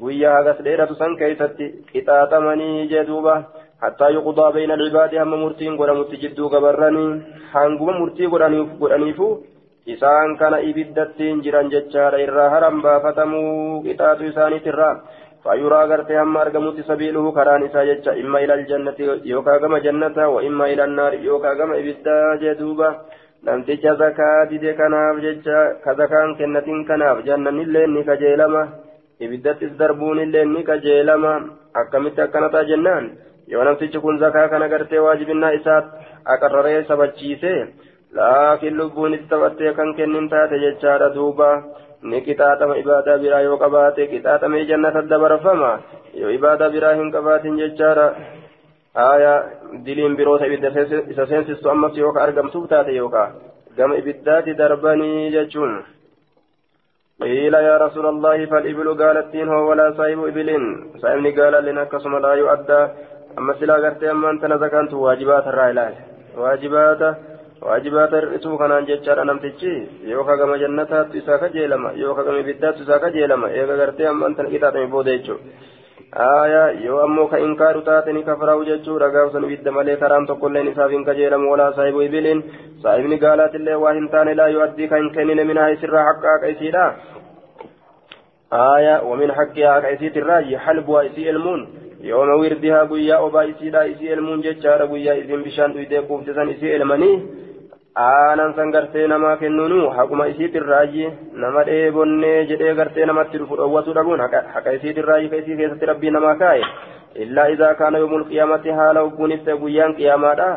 Guyyaa 0.00 0.34
hagas 0.36 0.60
dheeratu 0.66 0.94
san 1.00 1.16
keeysatti 1.16 1.70
qixaaxamanii 1.92 2.88
jedhuuba 2.92 3.34
hattaa 3.80 4.10
yuqudaa 4.16 4.52
bayna 4.52 4.76
alcibaadi 4.76 5.22
hamma 5.22 5.40
murtiin 5.44 5.80
godhamutti 5.80 6.20
jidduu 6.22 6.50
gabarranii 6.52 7.22
hanguma 7.54 7.96
murtii 8.00 8.28
godhaniifu 8.34 9.30
isaan 9.86 10.36
kana 10.36 10.60
ibiddattiin 10.68 11.40
jiran 11.44 11.72
jechaadha 11.72 12.20
irraa 12.26 12.50
haran 12.50 12.82
baafatamuu 12.84 13.82
qixaaxu 13.88 14.30
isaaniitirraa. 14.32 14.94
فيرى 15.44 15.80
غرتي 15.90 16.14
هم 16.22 16.36
أرجمت 16.36 16.76
سبيله 16.90 17.24
كران 17.36 17.62
إساجتش 17.68 18.08
إما 18.22 18.38
إلى 18.44 18.54
الجنة 18.54 18.98
يوكا 19.32 19.54
كما 19.62 19.78
جنة 19.86 20.16
وإما 20.34 20.64
إلى 20.72 20.84
النار 20.84 21.12
يوكا 21.14 21.54
كما 21.58 21.74
إبدا 21.80 22.16
جدوبا 22.42 22.90
namticha 23.42 23.94
zakaa 23.96 24.46
dide 24.50 24.76
kanaaf 24.76 25.16
jecha 25.24 25.58
ka 25.84 25.94
zakaan 25.96 26.36
kennatin 26.38 26.84
kanaaf 26.84 27.24
jannan 27.24 27.60
illee 27.62 27.86
ni 27.88 28.02
kajeelama 28.04 28.62
ibiddattis 29.24 29.72
darbuun 29.80 30.20
illee 30.24 30.44
ni 30.44 30.62
kajeelama 30.70 31.32
akkamitti 31.82 32.20
akkanataa 32.20 32.68
jennaan 32.70 33.06
yoo 33.52 33.64
namtichi 33.64 34.02
kun 34.04 34.20
zakaa 34.24 34.48
kana 34.52 34.68
gartee 34.72 35.00
waajibinnaa 35.06 35.56
isaa 35.58 35.80
aqarraree 36.34 36.84
sabachiise 36.90 37.52
laakiin 38.18 38.76
lubbuun 38.80 39.16
itti 39.16 39.30
taphattee 39.32 39.72
kan 39.78 39.94
kennin 39.98 40.28
taate 40.28 40.60
jechaadha 40.64 41.08
duuba 41.16 41.48
yoo 42.02 43.58
qabaate 43.58 44.06
qixaaxamee 44.06 44.64
jannata 44.64 45.02
dabarfama 45.02 45.70
yoo 46.14 46.30
ibaadaa 46.30 46.70
biraa 46.70 46.94
hin 46.94 47.12
qabaatin 47.12 47.58
jechaadha 47.62 48.06
aayaa 48.94 49.38
diliin 49.84 50.16
biroota 50.16 50.46
ibidda 50.46 50.68
isa 51.10 51.26
seensistu 51.26 51.70
ammas 51.70 51.96
yoo 51.96 52.12
ka 52.12 52.22
argamtuuf 52.22 52.68
taate 52.68 52.92
yookaan 52.96 53.32
gama 53.76 53.96
ibiddaati 53.96 54.58
darbanii 54.58 55.30
jechuun 55.30 55.74
قيل 57.20 57.54
يا 57.54 57.76
رسول 57.76 58.06
الله 58.06 58.46
فالإبل 58.46 58.88
قالتين 59.02 59.48
هو 59.48 59.70
ولا 59.70 59.92
صاحب 59.98 60.24
إبل 60.24 60.48
صاحبني 61.02 61.30
قال 61.30 61.64
لنا 61.64 61.84
كسم 61.84 62.16
لا 62.18 62.32
يؤدى 62.34 62.82
أما 63.38 63.52
سلا 63.60 63.74
قرتي 63.74 64.10
أما 64.10 64.30
أنت 64.30 64.44
نزكانت 64.44 64.92
واجبات 64.92 65.46
الرائلات 65.46 65.94
واجبات 66.36 67.16
waajibaata 67.66 68.20
hir'isuu 68.20 68.58
kanaan 68.60 68.86
jechaadha 68.90 69.24
namtichi 69.30 69.72
yookaan 70.12 70.38
gama 70.42 70.56
jannataatti 70.62 71.18
isaa 71.22 71.38
kajeelama 71.42 71.90
yookaan 72.02 72.26
gama 72.28 72.38
ibiddaatti 72.44 72.82
isaa 72.86 72.98
kajeelama 73.04 73.50
eega 73.58 73.76
gartee 73.80 74.06
ammaan 74.12 74.34
tana 74.36 74.52
qixaaxame 74.52 74.86
booda 74.94 75.16
jechuudha 75.16 75.44
aayaa 76.26 76.68
yoo 76.84 77.00
ammoo 77.06 77.26
ka 77.32 77.38
inkaaru 77.46 77.82
taate 77.88 78.12
ni 78.16 78.22
kafaraa'u 78.28 78.64
jechuudha 78.70 79.08
gaafsan 79.16 79.44
ibidda 79.48 79.74
malee 79.78 79.96
karaan 80.04 80.26
tokkolleen 80.30 80.70
isaaf 80.72 80.90
hin 80.96 81.04
kajeelamu 81.08 81.50
walaa 81.52 81.72
saahibu 81.80 82.02
ibiliin 82.06 82.40
saahibni 82.84 83.18
gaalaatillee 83.24 83.76
waa 83.84 83.92
hin 83.98 84.08
taane 84.14 84.34
laa 84.40 84.48
yoo 84.54 84.62
addii 84.68 84.88
kan 84.94 85.10
kennine 85.18 85.44
minhaa 85.50 85.68
isirraa 85.76 86.06
haqqa 86.08 86.32
haqa 86.36 86.48
isiidha 86.54 86.86
aayaa 88.62 89.02
wamin 89.10 89.30
haqqihaa 89.38 89.74
haqa 89.76 89.92
isiitirraa 89.98 90.40
halbuhaa 90.66 91.04
isii 91.10 91.28
elmuun 91.34 91.62
yooma 92.08 92.34
wirdihaa 92.42 92.84
guyyaa 92.94 93.20
obaa 93.28 93.44
isiidha 93.52 93.84
isii 93.92 94.10
elmuun 94.16 94.42
jechaadha 94.48 94.86
guyyaa 94.94 95.16
isiin 95.22 95.42
bishaan 95.46 95.72
dhuydee 95.76 96.02
quuftisan 96.10 96.48
isii 96.56 96.72
elmanii 96.78 97.14
aanan 97.96 98.54
san 98.56 98.70
gartee 98.70 99.06
namaa 99.12 99.36
kennuunu 99.36 99.88
haquma 99.96 100.26
isiitirraayi 100.32 101.06
nama 101.42 101.64
dheebonnee 101.68 102.46
jedhee 102.50 102.74
gartee 102.80 103.06
namatti 103.10 103.38
dhufu 103.42 103.56
dhowwatu 103.60 103.94
dhabuun 103.98 104.20
haqa 104.20 104.72
isiitirraayi 104.78 105.28
ka 105.32 105.36
isii 105.42 105.56
keessatti 105.60 105.86
rabbii 105.90 106.10
namaa 106.16 106.34
kaa'e 106.42 106.62
illaa 107.24 107.48
idaa 107.54 107.74
kaana 107.80 107.98
yoomul 108.04 108.24
qiyaamatti 108.30 108.70
haala 108.80 109.00
hogguunis 109.06 109.42
ta'e 109.48 109.58
guyyaan 109.64 109.94
qiyaamaadha 109.98 110.48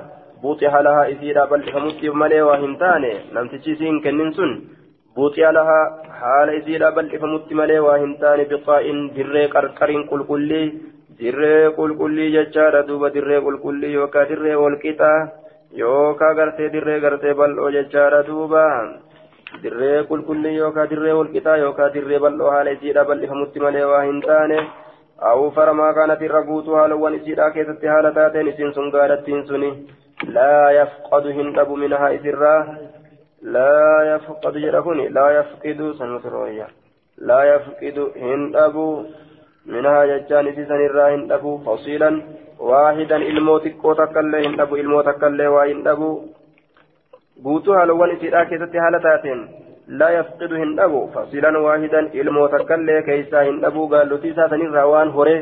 buuxi 0.45 0.65
halahaa 0.77 1.07
isiidha 1.15 1.47
bal'ifamutti 1.55 2.09
malee 2.21 2.41
waa 2.49 2.57
hin 2.63 2.77
taane 2.85 3.11
namtichi 3.33 3.71
isii 3.75 3.89
hin 3.91 4.01
kennin 4.07 4.33
sun 4.39 4.51
buuxi 5.15 5.41
halahaa 5.49 5.83
haala 6.21 6.53
isiidha 6.61 6.91
bal'ifamutti 6.97 7.55
malee 7.61 7.79
waa 7.89 7.97
hin 8.05 8.17
taane 8.23 8.45
biqaa'in 8.55 9.05
dirree 9.15 9.47
qarqariin 9.55 10.05
qulqullii 10.11 10.65
dirree 11.19 11.71
qulqullii 11.79 12.31
jechaadha 12.35 12.83
duuba 12.89 13.09
dirree 13.15 13.41
qulqullii 13.47 13.93
yookaan 13.99 14.29
dirree 14.33 14.55
walqixaa 14.65 15.17
yookaan 15.81 16.35
gartee 16.35 16.69
dirree 16.73 16.99
gartee 17.07 17.33
bal'oo 17.41 17.73
jechaadha 17.77 18.21
duuba 18.27 18.63
dirree 19.63 19.97
qulqullii 20.11 20.55
yookaan 20.61 20.89
dirree 20.93 21.17
walqixaa 21.19 21.57
yookaan 21.65 21.93
dirree 21.97 22.23
bal'oo 22.25 22.55
haala 22.55 22.77
isiidha 22.77 23.09
bal'ifamutti 23.09 23.65
malee 23.65 23.85
waa 23.91 24.07
hin 24.07 24.21
taane 24.29 24.59
أو 25.21 25.51
فرما 25.51 25.91
كانت 25.91 26.21
الرقوتها 26.21 26.87
لو 26.87 27.09
نسيرا 27.09 27.49
كيست 27.49 27.85
هالتاتين 27.85 28.47
إسين 28.47 28.73
سنقالتين 28.73 29.45
سني 29.45 29.87
لا 30.27 30.71
يفقد 30.71 31.27
هندب 31.27 31.69
منها 31.71 32.15
إسرا 32.15 32.77
لا 33.41 34.15
يفقد 34.15 34.53
جركني 34.57 35.07
لا 35.09 35.27
يفقد 35.39 35.79
سنمترويا 35.99 36.67
لا 37.17 37.43
يفقد 37.43 37.97
هندب 38.15 38.77
منها 38.77 39.32
ججان 39.32 39.32
إسيسن 39.32 39.32
الرا 39.32 39.32
هندب 39.32 39.32
فصيلا 41.65 42.11
واحدا 42.59 43.15
الموت 43.15 43.67
كوتك 43.67 44.17
اللي 44.17 44.47
هندب 44.47 44.73
الموت 44.75 45.09
كالله 45.21 45.49
وهندب 45.49 46.01
guutuu 47.45 47.73
haalawwan 47.75 48.11
isiidhaa 48.15 48.45
keessatti 48.49 48.77
haala 48.81 48.99
taateen 49.05 49.39
laa 49.99 50.09
yafqidu 50.15 50.59
hin 50.61 50.75
dhabu 50.79 50.99
fasilan 51.13 51.55
waahidan 51.63 52.09
ilmoo 52.21 52.47
takkallee 52.55 52.99
keeysaa 53.07 53.41
hin 53.47 53.57
dhabuu 53.63 53.87
gaallotii 53.93 54.31
isaa 54.33 54.49
sanirraa 54.51 54.85
waan 54.91 55.11
horee 55.15 55.39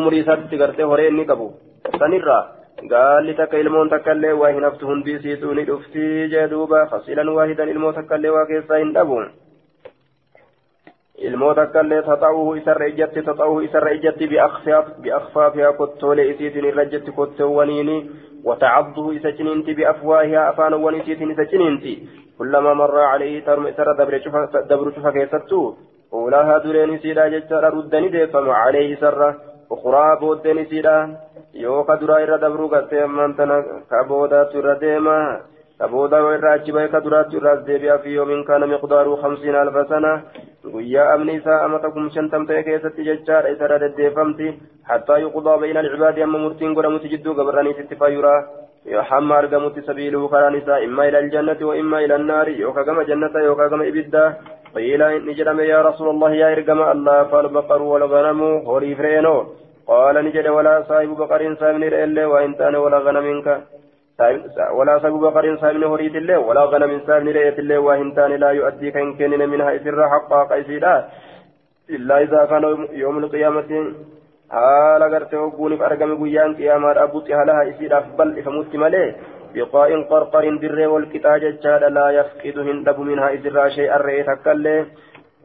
umurii 0.00 0.20
isaatti 0.24 0.60
gartee 0.62 0.88
horee 0.90 1.08
inni 1.12 1.24
qabu 1.30 1.46
sanirraa 2.02 2.42
gaalli 2.92 3.34
takka 3.40 3.62
ilmoon 3.64 3.90
takkallee 3.94 4.34
waa 4.42 4.52
hin 4.56 4.68
haftu 4.68 4.90
hundii 4.90 5.16
siituu 5.24 5.54
ni 5.58 5.64
dhuftii 5.70 6.28
jee 6.34 6.46
duuba 6.52 6.84
fasilan 6.92 7.32
waahidan 7.38 7.72
ilmoo 7.74 7.92
takkallee 7.98 8.34
waa 8.36 8.46
keessaa 8.52 8.82
hin 8.84 8.92
dhabu 8.98 9.18
ilmoo 11.28 11.54
takkallee 11.58 12.02
taxa'uhu 12.10 12.54
isarra 12.60 12.86
ijjatti 12.92 13.26
taxa'uhu 13.28 13.66
isarra 13.68 13.96
ijjatti 13.98 14.30
biakfaafihaa 14.32 15.72
kottoolee 15.82 16.30
isiitiin 16.32 16.70
irra 16.70 16.88
ijjatti 16.88 17.18
kotteewwaniini 17.20 17.98
وتعضه 18.46 19.12
إذا 19.12 19.30
جنينتي 19.30 19.74
بأفواهها 19.74 20.50
أفان 20.50 20.74
ونسيت 20.74 21.22
إذا 21.22 21.42
جنينتي 21.42 22.08
كلما 22.38 22.74
مر 22.74 23.00
عليه 23.00 23.44
ترم 23.44 23.66
إسر 23.66 23.92
دبر 24.70 24.90
شفا 24.90 25.10
كيستو 25.10 25.74
أولاها 26.12 26.58
درين 26.58 26.98
سيدا 26.98 27.28
ججار 27.28 27.64
ردني 27.74 28.08
ديفم 28.08 28.50
عليه 28.50 28.96
سرة 28.96 29.34
أخرى 29.72 30.18
بودني 30.20 30.64
سيدا 30.64 31.16
يوكا 31.54 31.94
درا 31.94 32.16
إرى 32.22 32.36
دبرو 32.38 32.66
قتيم 32.68 33.16
من 33.16 33.36
تنا 33.36 33.64
كابودا 33.90 34.42
ديما 35.80 35.88
كابودا 35.88 36.20
وإرى 36.20 36.54
أجيبا 36.54 36.86
كدرا 36.86 37.22
ترى 37.22 37.56
ديبيا 37.56 37.96
في 37.96 38.08
يوم 38.08 38.44
كان 38.44 38.68
مقداره 38.68 39.16
خمسين 39.16 39.54
ألف 39.54 39.88
سنة 39.88 40.22
kum 41.94 42.10
shantam 42.10 42.46
ta'e 42.46 42.62
keessatti 42.62 43.04
jechaadha 43.04 43.48
isarra 43.54 43.78
deddeeffamti 43.78 44.54
hattaa 44.88 45.18
yuqudaa 45.18 45.58
bayna 45.58 45.80
alcibaadi 45.80 46.22
amma 46.22 46.38
murtiin 46.38 46.74
godhamutti 46.74 47.08
jidduu 47.08 47.34
gabarraniititti 47.34 47.96
fayyuraa 47.96 48.44
hamma 49.10 49.36
argamutti 49.38 49.86
sabiiluu 49.86 50.28
karaan 50.28 50.54
isaa 50.54 50.78
imma 50.78 51.06
ila 51.06 51.18
aljannati 51.18 51.64
wa 51.64 51.76
imma 51.76 52.00
ila 52.00 52.14
annaari 52.14 52.60
yookaa 52.60 52.84
gama 52.84 53.04
jannata 53.04 53.38
yookaa 53.38 53.68
gama 53.68 53.86
ibiddaa 53.86 54.34
قيل 54.76 55.02
إني 55.02 55.32
جرم 55.32 55.60
يا 55.60 55.82
رسول 55.82 56.08
الله 56.10 56.30
يا 56.30 56.52
إرقم 56.52 56.80
الله 56.82 57.24
فالبقر 57.24 57.82
والغنم 57.82 58.40
هوري 58.68 58.94
فرينو 58.94 59.36
قال 59.86 60.24
نجد 60.24 60.46
ولا 60.48 60.82
صاحب 60.88 61.16
بقر 61.16 61.54
سامن 61.54 61.82
إلا 61.82 62.26
وإن 62.26 62.54
كان 62.54 62.74
ولا 62.74 62.98
غنمك 62.98 63.48
ولا 64.72 64.98
سبب 64.98 65.20
بقر 65.20 65.56
سامن 65.56 65.84
هريت 65.84 66.16
الله 66.16 66.38
ولا 66.38 66.64
غنم 66.64 67.00
سامن 67.06 67.28
رئيت 67.28 67.58
الله 67.58 67.78
وهنتان 67.78 68.32
لا 68.32 68.50
يؤدي 68.50 68.90
كإن 68.90 69.14
كنن 69.18 69.48
منها 69.48 69.76
إسر 69.76 70.08
حقا 70.08 70.42
قيسيدا. 70.44 70.94
إلا 71.90 72.22
إذا 72.22 72.44
كان 72.50 72.64
يوم 72.92 73.18
القيامة 73.18 73.70
حال 74.50 75.02
غرت 75.12 75.34
وقوني 75.34 75.76
فأرقم 75.76 76.24
قيام 76.24 76.56
قيامة 76.56 77.02
أبوتها 77.02 77.44
لها 77.44 77.62
إسير 77.70 77.98
أفضل 77.98 78.38
إفمت 78.38 78.76
مليه 78.76 79.16
بقاء 79.54 79.90
قرقر 80.10 80.44
در 80.62 80.88
والكتاج 80.88 81.44
الجاد 81.44 81.82
لا 81.84 82.06
يفقد 82.10 82.58
هندب 82.58 82.98
منها 83.00 83.34
إسر 83.34 83.68
شيئا 83.68 83.96
رئيت 83.96 84.28
أكله 84.28 84.86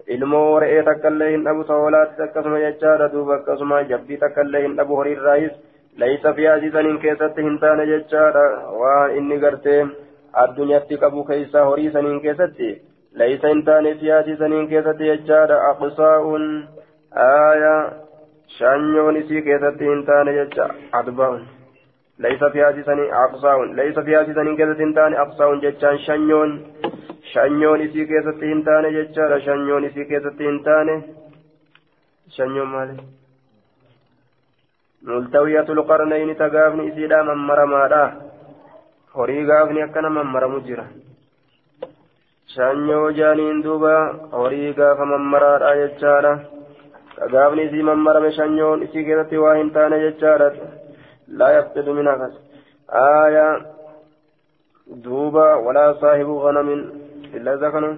ilmoo 0.08 0.60
re'ee 0.60 0.84
takka 0.84 1.10
hin 1.10 1.44
dhabu 1.46 1.64
ta'oolaatti 1.64 2.24
akkasuma 2.24 2.60
jechaadha 2.60 3.08
duuba 3.14 3.36
akkasuma 3.36 3.84
jabbii 3.92 4.18
takka 4.24 4.44
hin 4.44 4.76
dhabu 4.80 4.96
horii 5.00 5.14
irraayis 5.18 5.54
ليس 6.02 6.28
في 6.28 6.48
عزيزا 6.48 6.82
كيست 7.04 7.40
هنتان 7.46 7.80
ججارا 7.92 8.46
وان 8.80 9.10
إني 9.18 9.36
قرتي 9.44 9.88
الدنيا 10.42 10.80
قبو 11.02 11.24
كيسا 11.30 11.62
هريسا 11.70 12.02
كيست 12.24 12.60
ليس 13.22 13.46
هنتان 13.46 13.86
في 14.00 14.12
عزيزا 14.12 14.48
كيست 14.72 15.00
ججارا 15.10 15.58
أقصاء 15.72 16.24
آية 17.18 17.76
شانيون 18.58 19.16
سي 19.28 19.42
كيست 19.42 19.78
هنتان 19.82 20.28
ججارا 20.38 20.76
أدباء. 20.94 21.34
ليس 22.20 22.44
في 22.44 22.64
عزيزا 22.64 22.94
أقصاء. 23.26 23.58
ليس 23.80 24.00
في 24.00 24.16
عزيزا 24.16 24.44
كيست 24.58 24.82
هنتان 24.82 25.14
أقصاء 25.14 25.56
ججان. 25.64 25.98
شانيون 25.98 26.50
شانيون 27.34 27.80
سي 27.94 28.06
كيست 28.10 28.40
هنتان 28.44 28.84
ججارا 28.96 29.40
شانيون 29.46 29.90
سي 29.94 30.04
كيست 30.10 30.42
هنتان. 30.42 30.88
شانيون 32.36 32.68
مالي. 32.68 33.21
ملتوية 35.04 35.68
القرنين 35.76 36.38
تقافني 36.38 36.84
إسيدا 36.90 37.22
من 37.22 37.38
مرمادا 37.48 38.04
horii 39.16 39.44
gaafni 39.46 39.82
akkana 39.84 40.10
mammaramu 40.10 40.60
jira 40.68 40.86
shanyoo 42.54 43.12
jaaniin 43.18 43.60
duuba 43.66 43.94
horii 44.40 44.70
gaafa 44.78 45.06
mammaraadha 45.10 45.72
jechaadha 45.80 46.32
gaafni 47.34 47.66
isii 47.68 47.84
mammarame 47.90 48.32
shanyoon 48.38 48.86
isii 48.86 49.04
keessatti 49.08 49.42
waa 49.44 49.58
hin 49.58 49.74
taane 49.78 50.00
jechaadha 50.06 50.48
laa 51.42 51.52
yafqidu 51.58 51.98
min 51.98 52.12
akas 52.14 52.40
aaya 53.02 53.46
duuba 55.08 55.46
walaa 55.66 55.92
saahibu 56.06 56.40
ganamin 56.46 56.82
illa 57.40 57.58
isa 57.60 57.74
kana 57.76 57.92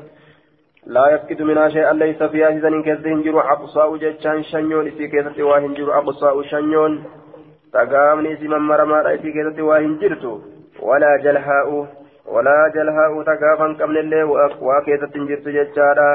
لا 0.85 1.13
يفقد 1.13 1.41
منها 1.41 1.69
شيئا 1.69 1.93
ليس 1.93 2.23
فيها 2.23 2.51
سيزن 2.51 2.83
كيست 2.83 3.07
هنجر 3.07 3.39
أقصاء 3.39 3.97
جتشان 3.97 4.43
شنيون 4.43 4.87
إسي 4.87 5.07
كيست 5.07 5.39
واهنجر 5.39 5.97
أقصاء 5.97 6.41
شنيون 6.41 7.03
تقامني 7.73 8.33
إسي 8.33 8.47
من 8.47 8.57
مرمى 8.57 9.15
إسي 9.15 9.31
كيست 9.31 9.59
واهنجرتو 9.59 10.39
ولا 10.79 11.17
جلهاء 11.23 11.87
ولا 12.33 12.71
جلهاء 12.75 13.23
تقافا 13.23 13.67
قبل 13.81 13.97
الله 13.97 14.25
وكيست 14.61 15.17
هنجرت 15.17 15.47
جتشارا 15.47 16.11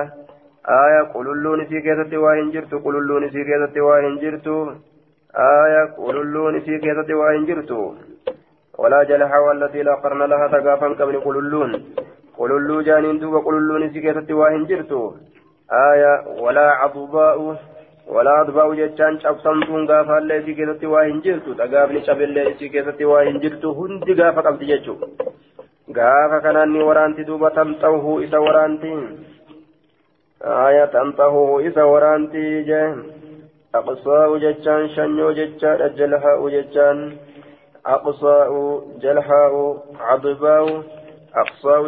آية 0.85 1.03
قللون 1.15 1.61
إسي 1.61 1.81
كيست 1.81 2.15
واهنجرتو 2.15 2.79
قللون 2.79 3.25
إسي 3.25 3.45
كيست 3.49 3.77
واهنجرتو 3.79 4.57
آية 5.37 5.85
قللون 5.99 6.57
إسي 6.57 6.79
كيست 6.79 7.11
واهنجرتو 7.11 7.95
ولا 8.79 9.03
جلهاء 9.03 9.53
التي 9.53 9.83
لا 9.83 9.95
قرن 9.95 10.23
لها 10.31 10.47
تقافا 10.49 10.89
قبل 10.89 11.21
قللون. 11.21 11.71
Qululluu 12.39 12.83
jaaniin 12.89 13.21
duuba 13.23 13.41
qululluun 13.47 13.87
isii 13.89 14.05
keessatti 14.07 14.39
waa 14.41 14.51
hin 14.55 14.67
jirtu 14.71 15.01
aaya 15.81 16.13
walaa 16.45 16.71
cadubaa'u 16.83 17.47
walaa 18.17 18.37
adbaa'u 18.45 18.77
jechaan 18.81 19.19
cabsamtuun 19.25 19.89
gaafaallee 19.91 20.39
isii 20.43 20.55
keessatti 20.61 20.93
waa 20.95 21.05
hin 21.09 21.23
jirtu 21.27 21.57
dhagaafni 21.63 22.05
cabillee 22.11 22.47
isii 22.53 22.71
keessatti 22.77 23.11
waa 23.13 23.23
hin 23.31 23.41
jirtu 23.47 23.75
hundi 23.81 24.15
gaafa 24.21 24.47
qabdi 24.49 24.71
jechuu 24.73 24.97
gaafa 25.99 26.41
kanaan 26.47 26.73
ni 26.77 26.87
waraanti 26.91 27.27
duuba 27.31 27.51
tamxahu 27.59 28.15
isa 28.27 28.41
waraanti 28.47 28.93
aaya 30.57 30.87
tamxahu 30.95 31.45
isa 31.71 31.87
waraanti 31.93 32.45
jee 32.71 32.85
aqsaa'u 33.81 34.39
jechaan 34.45 34.89
shanyoo 34.97 35.33
jechaadha 35.41 35.89
jalhaa'u 36.01 36.51
jechaan 36.57 37.01
aqsaa'u 37.97 38.63
jalhaa'u 39.05 39.65
cadbaa'u 40.05 40.77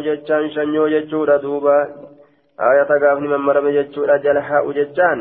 jechaan 0.03 0.49
shanyoo 0.51 0.89
jechuudha 0.89 1.37
duuba 1.41 1.75
ayata 2.57 2.99
gaafni 2.99 3.27
mammarame 3.27 3.73
jechuudha 3.73 4.19
jalhaa'u 4.19 4.73
jechaan 4.73 5.19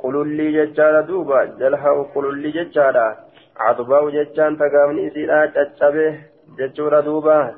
qulullii 0.00 0.52
jechaadha 0.52 1.02
duuba 1.02 1.46
jalhaa'u 1.60 2.04
qulullii 2.14 2.52
jechaadha 2.52 3.06
cadbaa'u 3.58 4.10
jechaan 4.10 4.56
ta 4.56 4.68
gaafni 4.68 5.06
isiidha 5.06 5.48
caccabe 5.54 6.06
jechuudha 6.58 7.02
duuba 7.02 7.54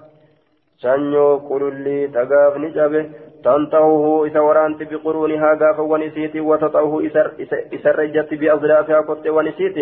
shanyoo 0.82 1.40
qulullii 1.48 2.08
ta 2.12 2.24
gaafni 2.24 2.72
cabe 2.72 3.00
تنطوه 3.44 4.26
إذا 4.26 4.40
ورانت 4.40 4.82
بقرونها 4.82 5.58
غافا 5.60 5.82
ونسيت 5.82 6.36
وتطوه 6.36 7.00
إذا 7.72 7.90
رجت 7.98 8.34
بأظلافها 8.34 9.00
قط 9.00 9.26
ونسيت 9.26 9.76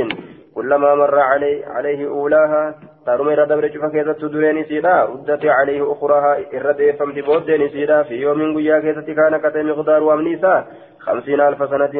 كلما 0.55 0.95
مر 0.95 1.19
علي 1.19 1.65
عليه 1.65 2.09
أولاها 2.09 2.75
ترمي 3.07 3.35
ردبر 3.35 3.71
شوفا 3.73 3.89
كيزة 3.89 4.13
تدرين 4.13 4.65
سيدا 4.65 4.97
ردت 5.05 5.47
عليه 5.47 5.93
أخراها 5.93 6.33
إرد 6.55 6.81
فمت 6.99 7.19
بودين 7.27 7.69
سيدا 7.69 8.03
في 8.03 8.15
يوم 8.15 8.57
قيا 8.57 8.81
كيزة 8.81 9.09
كان 9.19 9.37
كتم 9.37 9.69
مقدار 9.71 10.03
وامنيسا. 10.03 10.55
خمسين 11.01 11.41
ألف 11.41 11.71
سنة 11.71 11.95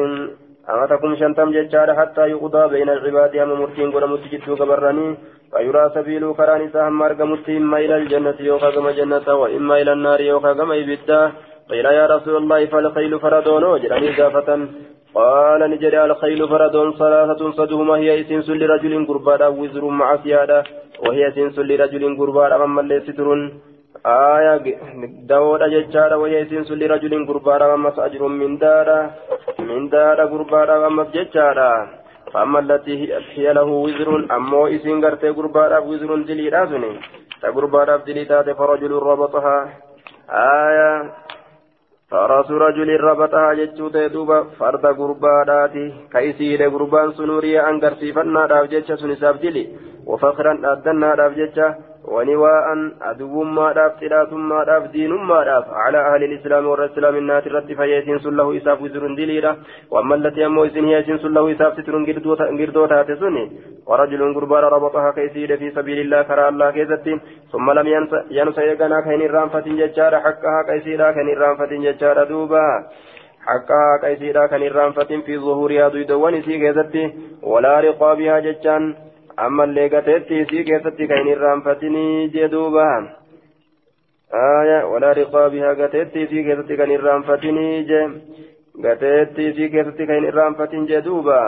أمتكم 0.69 1.15
شنتم 1.15 1.51
ججار 1.51 1.95
حتى 1.99 2.21
يقضى 2.21 2.63
بين 2.73 2.89
العباد 2.89 3.35
أما 3.35 3.55
مرتين 3.55 3.91
قول 3.91 4.09
متجد 4.09 4.41
قبرني 4.59 5.17
فيرى 5.51 5.91
سبيل 5.95 6.33
كراني 6.33 6.69
سهم 6.73 6.93
مرقمت 6.99 7.49
إما 7.49 7.77
إلى 7.77 7.95
الجنة 7.97 8.37
يوكا 8.39 8.69
كما 8.75 8.91
جنة 8.91 9.27
وإما 9.41 9.81
إلى 9.81 9.93
النار 9.93 10.21
يوكا 10.21 10.53
كما 10.53 10.75
إبدا 10.81 11.31
قيل 11.71 11.85
يا 11.85 12.05
رسول 12.15 12.35
الله 12.41 12.65
فالخيل 12.65 13.13
فردون 13.23 13.63
وجرني 13.63 14.09
زافة 14.17 14.49
قال 15.15 15.61
نجري 15.71 15.99
الخيل 16.05 16.41
فردون 16.51 16.89
ثلاثة 16.99 17.41
صدهما 17.59 17.95
هي 18.01 18.23
سنس 18.29 18.49
لرجل 18.61 18.93
قربانا 19.09 19.47
وزر 19.59 19.83
مع 19.99 20.09
سيادة 20.23 20.59
وهي 21.05 21.23
سنس 21.35 21.55
لرجل 21.69 22.03
قربانا 22.19 22.55
أما 22.63 22.81
اللي 22.81 22.99
ستر 23.07 23.27
آية 24.05 24.65
داود 25.31 25.61
أججارة 25.61 26.15
وهي 26.21 26.45
سنس 26.51 26.69
لرجل 26.71 27.13
قربانا 27.29 27.73
أما 27.73 27.89
سأجر 27.95 28.21
من 28.27 28.57
دارة. 28.57 28.99
من 29.59 29.89
دار 29.89 30.19
قربانا 30.31 30.87
أمس 30.87 31.07
جتشارا 31.15 31.71
فأما 32.33 32.59
التي 32.59 32.95
هي 33.35 33.53
له 33.53 33.69
وزر 33.85 34.09
أمو 34.35 34.67
إسين 34.67 35.05
قرتي 35.05 35.29
قربانا 35.37 35.77
وزر 35.89 36.09
دلي 36.27 36.49
راسني 36.49 36.91
تقربانا 37.41 37.95
دلي 38.07 38.25
تاتي 38.25 38.53
فرجل 38.59 38.91
ربطها. 39.09 39.57
آية 40.29 40.89
فرس 42.11 42.51
رجل 42.51 42.89
ربطها 43.07 43.53
جتشوت 43.53 43.97
دوبا 43.97 44.43
فرد 44.59 44.85
قرباناتي 44.85 45.85
كيسيل 46.13 46.61
قربان 46.73 47.11
سنوريا 47.17 47.69
أنقرسيفنا 47.69 48.45
راف 48.45 48.65
جتشا 48.71 48.95
سنساب 48.95 49.35
دلي 49.41 49.63
وفخرا 50.05 50.53
أدنا 50.73 51.09
راف 52.11 52.23
جتشا 52.23 52.41
ونواء 52.41 52.67
أدوماadhaaf 53.11 53.91
xidhaatummaadhaaf 54.01 54.83
diinummaadhaaf 54.93 55.65
على 55.73 55.97
أهل 55.97 56.23
الإسلام 56.23 56.67
والإسلام 56.67 57.15
النات 57.15 57.47
الرد 57.47 57.73
فيسين 57.73 58.19
سله 58.19 58.57
إساف 58.57 58.81
وزرون 58.81 59.15
دليلا. 59.15 59.55
وأما 59.91 60.15
التي 60.15 60.45
أمو 60.45 60.65
إسن 60.65 60.85
هي 60.85 60.99
يسين 60.99 61.17
سله 61.17 61.51
إساف 61.51 61.73
سترون 61.73 62.05
قردو 62.05 62.85
تاتسوني 62.85 63.51
ورجل 63.87 64.33
قربان 64.35 64.63
ربطها 64.63 65.11
كيسيد 65.11 65.55
في 65.55 65.71
سبيل 65.71 65.99
الله 65.99 66.21
كرى 66.21 66.47
الله 66.49 66.71
كيزتين 66.71 67.19
ثم 67.51 67.71
لم 67.71 67.87
ينسى 68.31 68.61
يقنا 68.61 69.01
كين 69.01 69.21
الرانفة 69.21 69.65
ججار. 69.79 70.19
حقها 70.19 70.63
كيسيدا 70.67 71.11
كين 71.11 71.29
الرانفة 71.29 71.71
ججار 71.85 72.23
دوبا. 72.23 72.67
حقها 73.47 73.97
كيسيدا 74.01 74.47
كين 74.47 74.63
الرانفة 74.63 75.11
في 75.25 75.37
ظهورها 75.37 75.87
دويدوان 75.89 76.41
سي 76.41 76.59
كيزتي 76.59 77.13
ولا 77.43 77.79
رقابها 77.79 78.39
ججان. 78.39 78.95
Ammallee 79.37 79.89
gateetti 79.89 80.39
isii 80.43 80.63
keessatti 80.69 81.07
kan 81.07 81.17
hin 81.23 81.31
irraanfatinii 81.33 82.29
jedhuuba 82.35 82.85
walaa 84.91 85.13
riqaabihaa 85.13 85.75
gateetti 85.81 86.23
isii 86.27 86.43
keessatti 86.43 86.77
kan 86.77 86.89
hin 86.89 86.99
irraanfatinii 86.99 87.83
je 87.91 88.01
gateetti 88.87 89.49
isii 89.51 89.69
keessatti 89.75 90.07
kan 90.07 90.15
hin 90.21 90.31
irraanfatin 90.31 90.87
jedhuuba 90.93 91.41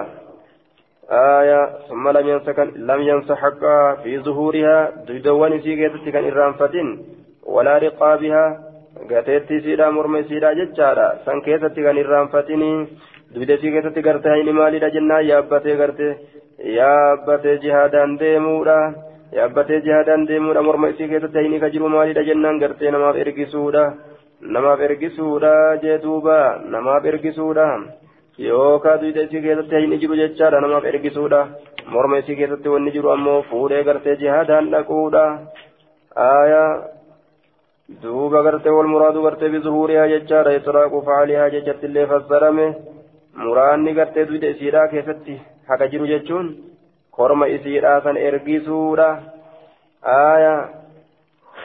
ثم 1.89 2.09
لم 2.09 2.27
ينس 2.27 2.47
لم 2.75 3.01
ينس 3.01 3.31
حقها 3.31 3.95
في 4.03 4.19
ظهورها 4.19 4.91
دودوان 5.07 5.61
سي 5.61 5.75
كيتتي 5.75 6.11
كان 6.11 6.25
إرانفتين 6.31 6.87
ولا 7.45 7.77
رقابها 7.77 8.73
gateetti 9.09 9.61
siidhaa 9.61 9.91
morma 9.91 10.19
isiidhaa 10.19 10.53
jechaadha 10.59 11.07
san 11.25 11.41
keessatti 11.41 11.83
kan 11.83 11.97
irraanfatini 11.97 12.87
dugda 13.35 13.57
sii 13.57 13.71
keessatti 13.75 14.01
gartee 14.01 14.31
hayni 14.31 14.53
maalidha 14.59 14.89
jennaan 14.95 15.27
yaabbatee 16.59 17.57
jihaadaan 17.63 18.19
deemuudha 18.19 18.77
yaabbatee 19.37 19.81
jihaadaan 19.81 20.27
deemuudha 20.27 20.61
morma 20.61 20.89
isii 20.93 21.07
keessatti 21.11 21.37
hayni 21.37 21.59
ka 21.59 21.69
jiru 21.75 21.89
maalidha 21.89 22.23
jennaan 22.29 22.59
gartee 22.63 22.91
namaaf 22.95 23.17
ergisuudha 23.25 23.83
namaaf 24.55 24.81
ergisuudha 24.87 25.53
jee 25.83 25.97
duuba 26.03 26.37
namaaf 26.75 27.05
ergisuudha 27.11 27.67
yookaan 28.37 29.01
duyda 29.01 29.27
isii 29.27 29.41
keessatti 29.45 29.75
hayni 29.75 30.01
jiru 30.03 30.19
jechaadha 30.21 30.63
namaaf 30.65 30.85
ergisuudha 30.91 31.41
morma 31.93 32.17
isii 32.23 32.35
keessatti 32.41 32.73
wanni 32.75 32.95
jiru 32.97 33.13
ammoo 33.15 33.41
fuudhee 33.51 33.83
gartee 33.83 34.15
jihaadaan 34.23 34.69
dhaquudha 34.73 35.23
aayaa 36.25 36.69
duuba 38.03 38.43
gartee 38.43 38.75
wal 38.77 38.91
muraadu 38.93 39.23
gartee 39.23 39.49
bizuhuurihaa 39.55 40.11
jechaadha 40.13 40.57
israaqu 40.59 41.01
faalihaa 41.09 41.49
jechatti 41.55 41.89
illee 41.89 42.05
fassarame 42.13 42.67
muraanni 43.45 43.97
gartee 44.01 44.27
duyda 44.29 44.53
isiidhaa 44.55 44.87
keessatti 44.93 45.39
haka 45.67 45.87
jiru 45.87 46.07
jechuun 46.13 46.47
korma 47.11 47.47
isiidhaa 47.55 48.01
san 48.05 48.17
ergisuudha 48.27 49.09
aayaa 50.15 50.61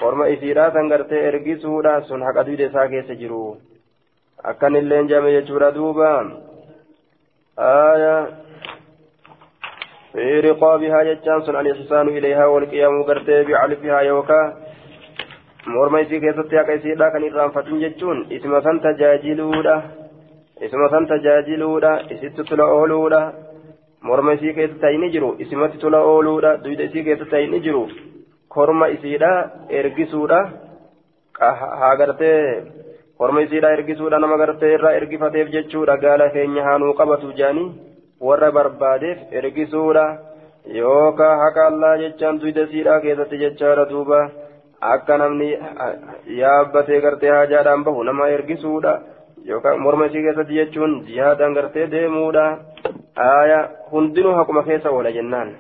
korma 0.01 0.29
isiidhaa 0.35 0.73
san 0.77 0.91
gartee 0.93 1.23
ergisuudha 1.31 1.95
sun 2.11 2.27
haqa 2.29 2.47
duyda 2.49 2.69
isaa 2.71 2.89
keessa 2.95 3.21
jiru 3.23 3.45
akkan 4.53 4.77
illeen 4.83 5.09
jame 5.15 5.33
jechuudha 5.39 5.73
duuba 5.79 6.11
aayaa 7.71 8.21
في 10.13 10.41
رقابها 10.41 11.03
جتان 11.03 11.43
سن 11.47 11.57
الإحسان 11.57 12.09
إليها 12.09 12.47
والقيام 12.47 13.03
قرتي 13.03 13.43
بعلفها 13.45 14.01
يوكا 14.01 14.41
isii 16.03 16.21
keessatti 16.21 16.57
haqa 16.57 16.75
isiidha 16.79 17.11
kan 17.13 17.25
irraanfatin 17.29 17.81
jechuun 17.81 18.27
isuma 18.31 18.63
san 18.63 18.81
tajaajiluudha 18.81 19.75
isuma 20.67 20.89
san 20.91 21.07
tajaajiluudha 21.07 21.91
isitti 22.15 22.45
tula 22.49 22.65
ooluudha 22.65 23.21
morma 24.03 24.33
isii 24.33 24.55
keessatti 24.55 24.81
ta'ini 24.81 25.11
jiru 25.15 25.31
isumatti 25.45 25.79
tula 25.79 26.01
ooluudha 26.13 26.57
duyda 26.65 26.89
isii 26.91 27.05
keessatti 27.05 27.31
ta'ini 27.31 27.61
jiru 27.67 27.83
korma 28.49 28.89
isiidha 28.97 29.33
ergisuudha 29.81 30.41
haa 31.81 31.95
gartee 31.97 32.41
korma 33.19 33.45
isiidha 33.47 33.75
ergisuudha 33.77 34.19
nama 34.19 34.37
gartee 34.37 34.75
irraa 34.75 34.97
ergifateef 35.01 35.55
jechuudha 35.57 36.01
gaala 36.05 36.29
keenya 36.31 36.67
haanuu 36.69 36.93
qabatu 36.95 37.33
jaanii 37.41 37.71
warra 38.21 38.51
barbaadeef 38.53 39.39
ergisuudha 39.43 40.05
yookaan 40.81 41.41
haqa 41.45 41.71
allaa 41.71 41.97
jechaan 42.05 42.41
duyda 42.43 42.69
isiidha 42.69 43.01
keessatti 43.01 43.43
jechaadha 43.47 43.91
duuba. 43.95 44.21
akka 44.81 45.19
namni 45.19 45.49
yaabbatee 46.41 47.01
gartee 47.01 47.31
haajaadhaan 47.31 47.85
bahu 47.85 48.03
nama 48.05 48.29
ergisuudha 48.35 48.93
yookaan 49.45 49.81
morma 49.81 50.07
isii 50.07 50.23
keessatti 50.23 50.59
jechuun 50.59 50.95
jihaadhaan 51.07 51.55
gartee 51.55 51.87
deemuudha 51.91 52.45
آية 53.19 53.71
هندنها 53.93 54.43
كما 54.43 54.63
كيسا 54.63 54.91
ولا 54.91 55.11
جنان 55.11 55.57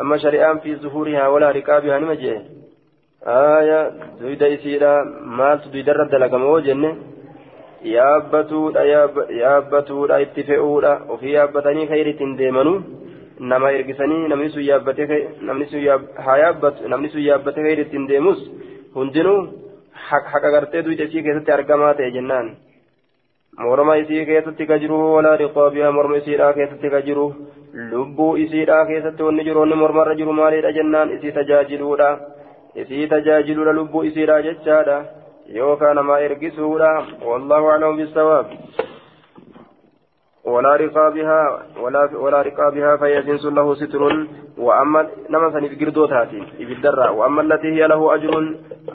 أما 0.00 0.16
شريعان 0.18 0.58
في 0.58 0.76
ظهورها 0.76 1.28
ولا 1.28 1.50
ركابها 1.50 1.98
نمجئ 1.98 2.38
آية 3.26 3.80
دويدا 4.20 4.46
يسيرا 4.48 5.04
مالت 5.38 5.68
دويدا 5.68 5.92
رد 5.92 6.14
لقمو 6.14 6.58
جنة 6.58 6.96
يابتودا 7.82 8.82
يابتودا 9.30 10.22
اتفئودا 10.22 10.92
وفي 11.10 11.32
يابتني 11.32 11.86
خير 11.88 12.06
تنديمنو 12.18 12.74
nama 13.40 13.72
ergisanii 13.72 14.28
namni 14.28 14.50
sun 14.52 14.62
yaabbatee 14.62 15.18
namni 15.48 15.66
sun 15.70 15.84
haa 16.24 16.36
yaabbatu 16.40 16.88
namni 16.92 17.08
sun 17.12 17.22
yaabbatee 17.24 17.72
ittiin 17.82 18.08
deemus 18.08 18.40
hundinuu 18.96 19.38
haqa 20.08 20.50
gartee 20.54 20.82
isii 20.96 21.22
keessatti 21.22 21.52
argamaa 21.52 21.94
ta'e 21.94 22.10
jennaan. 22.16 22.50
Ka 24.66 24.78
jiru 24.78 25.14
walaa 25.14 25.36
riqaabiyaa 25.36 25.92
morma 25.92 26.16
isiidhaa 26.16 26.52
keessatti 26.52 26.90
ka 26.90 27.00
jiru 27.02 27.26
lubbuu 27.92 28.36
isiidhaa 28.36 28.84
keessatti 28.86 29.22
wanni 29.22 29.44
jiru 29.44 29.60
wanni 29.60 29.74
mormarra 29.74 30.14
jiru 30.14 30.32
maalidha 30.32 30.72
jennaan 30.72 31.12
isii 31.16 31.32
tajaajiluudha 31.32 32.10
isii 32.74 33.06
tajaajiluudha 33.06 33.72
lubbuu 33.72 34.04
isiidhaa 34.04 34.42
jechaadha 34.42 35.04
yookaan 35.54 35.96
namaa 35.96 36.20
ergisuudha 36.28 36.90
wallahu 37.26 37.70
aclamu 37.70 37.96
bisawaab 37.96 38.46
ولا 40.44 40.76
رقابها 40.76 41.62
ولا 41.80 42.10
ولا 42.16 42.42
رقابها 42.42 42.96
فيجنس 42.96 43.44
له 43.44 43.74
ستر. 43.74 44.02
وأما 44.58 45.06
نما 45.30 45.50
سني 45.50 45.68
بجردو 45.68 46.06
تاتي 46.06 46.40
بالدرة. 46.58 47.10
وأما 47.10 47.42
التي 47.42 47.68
هي 47.76 47.86
له 47.86 48.14
أجر 48.14 48.32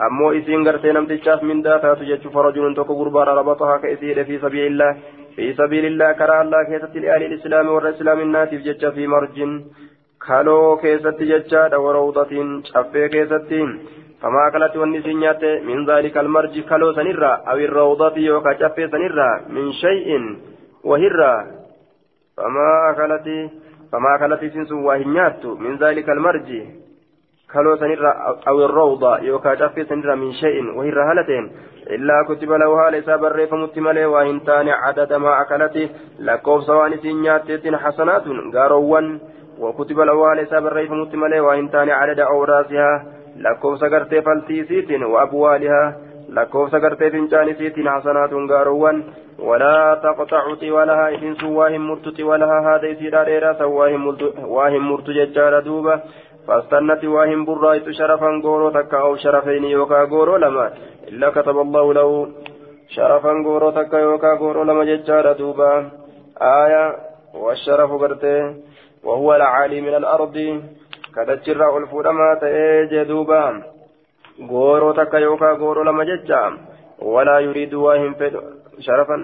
أمو 0.06 0.32
إسين 0.32 0.68
غرتي 0.68 0.92
نم 0.92 1.06
تشاف 1.06 1.42
من 1.42 1.62
ذات 1.62 1.86
تجج 1.98 2.28
فرجل 2.28 2.74
تكو 2.76 2.92
غربان 2.92 3.28
ربطها 3.28 3.76
كاسير 3.76 4.24
في 4.24 4.38
سبيل 4.38 4.66
الله. 4.66 4.96
في 5.36 5.54
سبيل 5.54 5.84
الله 5.86 6.12
كرى 6.12 6.40
الله 6.40 6.62
كيست 6.68 6.96
لآل 6.96 7.22
الإسلام 7.22 7.68
والإسلام 7.68 8.18
الناس 8.20 8.50
جج 8.66 8.82
في 8.94 9.06
مرج 9.06 9.38
كالو 10.26 10.76
كيست 10.82 11.18
ججاد 11.30 11.74
وروضة 11.74 12.32
شفي 12.72 13.08
كيست. 13.08 13.50
فما 14.22 14.48
أكلت 14.48 14.76
والنسينيات 14.76 15.44
من 15.68 15.78
ذلك 15.90 16.16
المرج 16.18 16.54
كالو 16.60 16.92
سنرى 16.92 17.32
أو 17.50 17.56
الروضة 17.56 18.16
يوكا 18.16 18.52
شفي 18.60 18.88
سنرى 18.92 19.30
من 19.54 19.72
شيء. 19.72 20.10
وهرة 20.88 21.46
فما 22.36 22.68
أكلت 22.90 23.28
فما 23.92 24.10
أكلت 24.14 24.42
سنس 24.54 24.72
وهنيات 24.72 25.46
من 25.46 25.72
ذلك 25.82 26.08
المرج. 26.08 26.50
كلو 27.52 27.76
سنرى 27.76 28.10
أو 28.48 28.64
الروضة 28.64 29.18
يوكا 29.18 29.54
جفي 29.54 29.84
سنرى 29.84 30.14
من 30.16 30.32
شيء 30.32 30.56
وهرة 30.76 31.02
هالتين 31.10 31.44
إلا 31.94 32.16
كتب 32.28 32.50
له 32.52 32.90
ليس 32.90 33.08
بري 33.10 33.46
فمتملي 33.46 34.06
وهنتان 34.06 34.68
عدد 34.68 35.12
ما 35.12 35.40
أكلت. 35.42 35.90
لكوف 36.18 36.64
سوان 36.64 36.92
سنيات 37.02 37.48
حسنات 37.84 38.24
قاروا 38.54 39.18
وكتب 39.58 39.98
له 40.00 40.34
ليس 40.34 40.54
بري 40.54 40.86
فمتملي 40.88 41.40
وهنتان 41.40 41.90
عدد 41.90 42.20
أوراسها. 42.20 43.04
لكوف 43.36 43.78
سقرتي 43.78 44.22
فالتيسيت 44.22 44.90
وأبوالها. 45.02 46.05
لكوف 46.28 46.70
سقرتي 46.70 47.10
فنجانسيت 47.10 47.74
حسنات 47.88 48.32
قاروا 48.50 48.92
ولا 49.38 50.00
تقطع 50.02 50.54
طوالها 50.54 51.08
إذن 51.08 51.34
سواهم 51.34 51.88
مرت 51.88 52.08
طوالها 52.08 52.58
هذا 52.68 52.86
يسير 52.88 53.24
ديرا 53.24 53.52
سواهم 53.52 54.16
واهم 54.56 54.92
مرت 54.92 55.10
ججار 55.10 55.60
دوبا 55.60 56.00
فاستنت 56.46 57.04
واهم 57.04 57.44
برايت 57.44 57.90
شرفا 57.90 58.30
غورو 58.44 58.70
تكا 58.70 58.98
أو 58.98 59.16
شرفين 59.16 59.64
يوكا 59.64 60.02
غورو 60.02 60.36
لما 60.36 60.72
إلا 61.08 61.30
كتب 61.30 61.58
الله 61.58 61.94
له 61.94 62.28
شرفا 62.88 63.32
غورو 63.46 63.70
تكا 63.70 63.96
يوكا 63.96 64.32
غورو 64.40 64.62
لما 64.62 64.84
ججار 64.84 65.32
دوبا 65.32 65.90
آية 66.42 66.96
والشرف 67.34 67.90
قرته 67.92 68.54
وهو 69.04 69.34
العالي 69.34 69.80
من 69.80 69.94
الأرض 69.94 70.36
كدجر 71.14 71.78
ألفو 71.78 72.02
لما 72.02 72.34
تأجي 72.40 73.04
دوبا 73.04 73.62
gooroo 74.44 74.92
takka 74.92 75.18
yookaan 75.18 75.58
gooroo 75.58 75.84
lama 75.84 76.04
jecha 76.04 76.40
walaa 77.00 77.40
yuriidu 77.40 77.84
waa 77.84 77.96
hin 77.96 78.14
fedhu 78.14 78.40
sharafan 78.86 79.22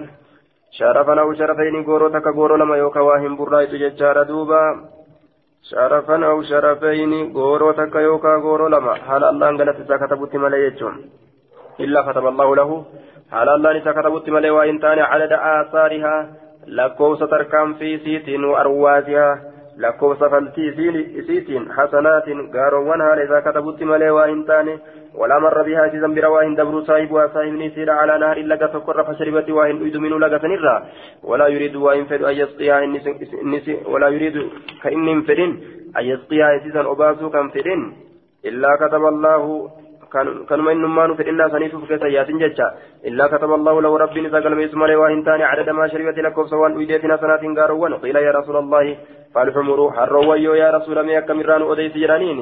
sharafan 0.77 1.19
au 1.19 1.35
sharafayni 1.35 1.83
gooroo 1.89 2.09
takka 2.09 2.33
gooroo 2.33 2.57
lama 2.57 2.77
yookaan 2.77 3.05
waa 3.05 3.19
hin 3.25 3.37
burraa'itu 3.37 3.81
jechaadha 3.81 4.25
duuba 4.27 4.61
sharafan 5.71 6.23
au 6.29 6.43
sharafayni 6.51 7.19
gooroo 7.35 7.73
takka 7.73 8.01
yookaan 8.07 8.41
gooroo 8.45 8.69
lama 8.75 8.95
haala 9.09 9.29
allaan 9.35 9.57
galatti 9.61 9.85
isaa 9.85 10.01
katabutti 10.05 10.41
malee 10.45 10.63
jechuun 10.63 10.97
illaa 11.87 12.03
kataba 12.09 12.33
allahu 12.33 12.55
lahu 12.61 12.81
haala 13.35 13.55
allaan 13.59 13.81
isaa 13.81 13.93
katabutti 13.99 14.35
malee 14.37 14.55
waa 14.57 14.65
hin 14.71 14.81
taane 14.87 15.05
cadada 15.13 15.41
aasaarihaa 15.51 16.19
lakkoofsa 16.81 17.27
tarkaanfii 17.35 17.93
isiitiin 17.99 18.49
arwaasihaa 18.63 19.37
lakkoofsa 19.85 20.29
faltii 20.29 20.73
isiitiin 21.21 21.71
hasanaatiin 21.77 22.43
gaaroowwan 22.57 23.07
haala 23.09 23.29
isaa 23.29 23.45
katabutti 23.51 23.85
malee 23.93 24.11
waa 24.19 24.27
hin. 24.33 24.45
ولا 25.15 25.39
مر 25.39 25.61
بها 25.63 25.89
سيزن 25.91 26.13
برا 26.15 26.27
واهن 26.27 26.55
دبر 26.55 26.83
صاحب 26.83 27.11
نسير 27.61 27.89
على 27.91 28.13
نهر 28.23 28.37
لك 28.51 28.59
تقر 28.59 28.97
فشربت 29.03 29.49
واهن 29.49 29.77
أيد 29.83 29.97
من 29.97 30.13
لك 30.23 30.41
سنرا 30.41 30.75
ولا 31.23 31.47
يريد 31.47 31.75
واهن 31.75 32.05
فد 32.05 32.21
أن 32.23 32.35
يسقيها 32.41 32.79
ولا 33.93 34.07
يريد 34.15 34.35
كإن 34.83 35.21
فدين 35.27 35.51
أن 35.97 36.05
يسقيها 36.11 36.59
سيزن 36.63 36.85
أباسو 36.93 37.29
كم 37.29 37.49
فدين 37.49 37.81
إلا 38.45 38.69
كتب 38.81 39.03
الله 39.13 39.69
كانوا 40.49 40.71
إنما 40.71 41.07
نفرنا 41.07 41.49
سنيف 41.53 41.73
كيس 41.89 42.01
ياسين 42.01 42.37
جتشا 42.41 42.67
إلا 43.07 43.25
كتب 43.33 43.51
الله 43.53 43.81
له 43.81 43.97
ربي 44.03 44.21
نزاقل 44.21 44.55
ميس 44.55 44.73
مالي 44.81 44.95
وإنتان 44.95 45.41
عدد 45.41 45.69
ما 45.69 45.87
شربت 45.87 46.17
لكم 46.25 46.45
سوان 46.51 46.71
ويديتنا 46.77 47.17
سنات 47.17 47.43
قاروان 47.57 47.93
قيل 48.03 48.15
يا 48.15 48.31
رسول 48.39 48.57
الله 48.63 48.85
فالحمر 49.33 49.91
حروا 49.91 50.35
يا 50.35 50.71
رسول 50.77 50.97
الله 50.97 51.19
كمران 51.19 51.61
أديت 51.71 51.97
جرانين 51.97 52.39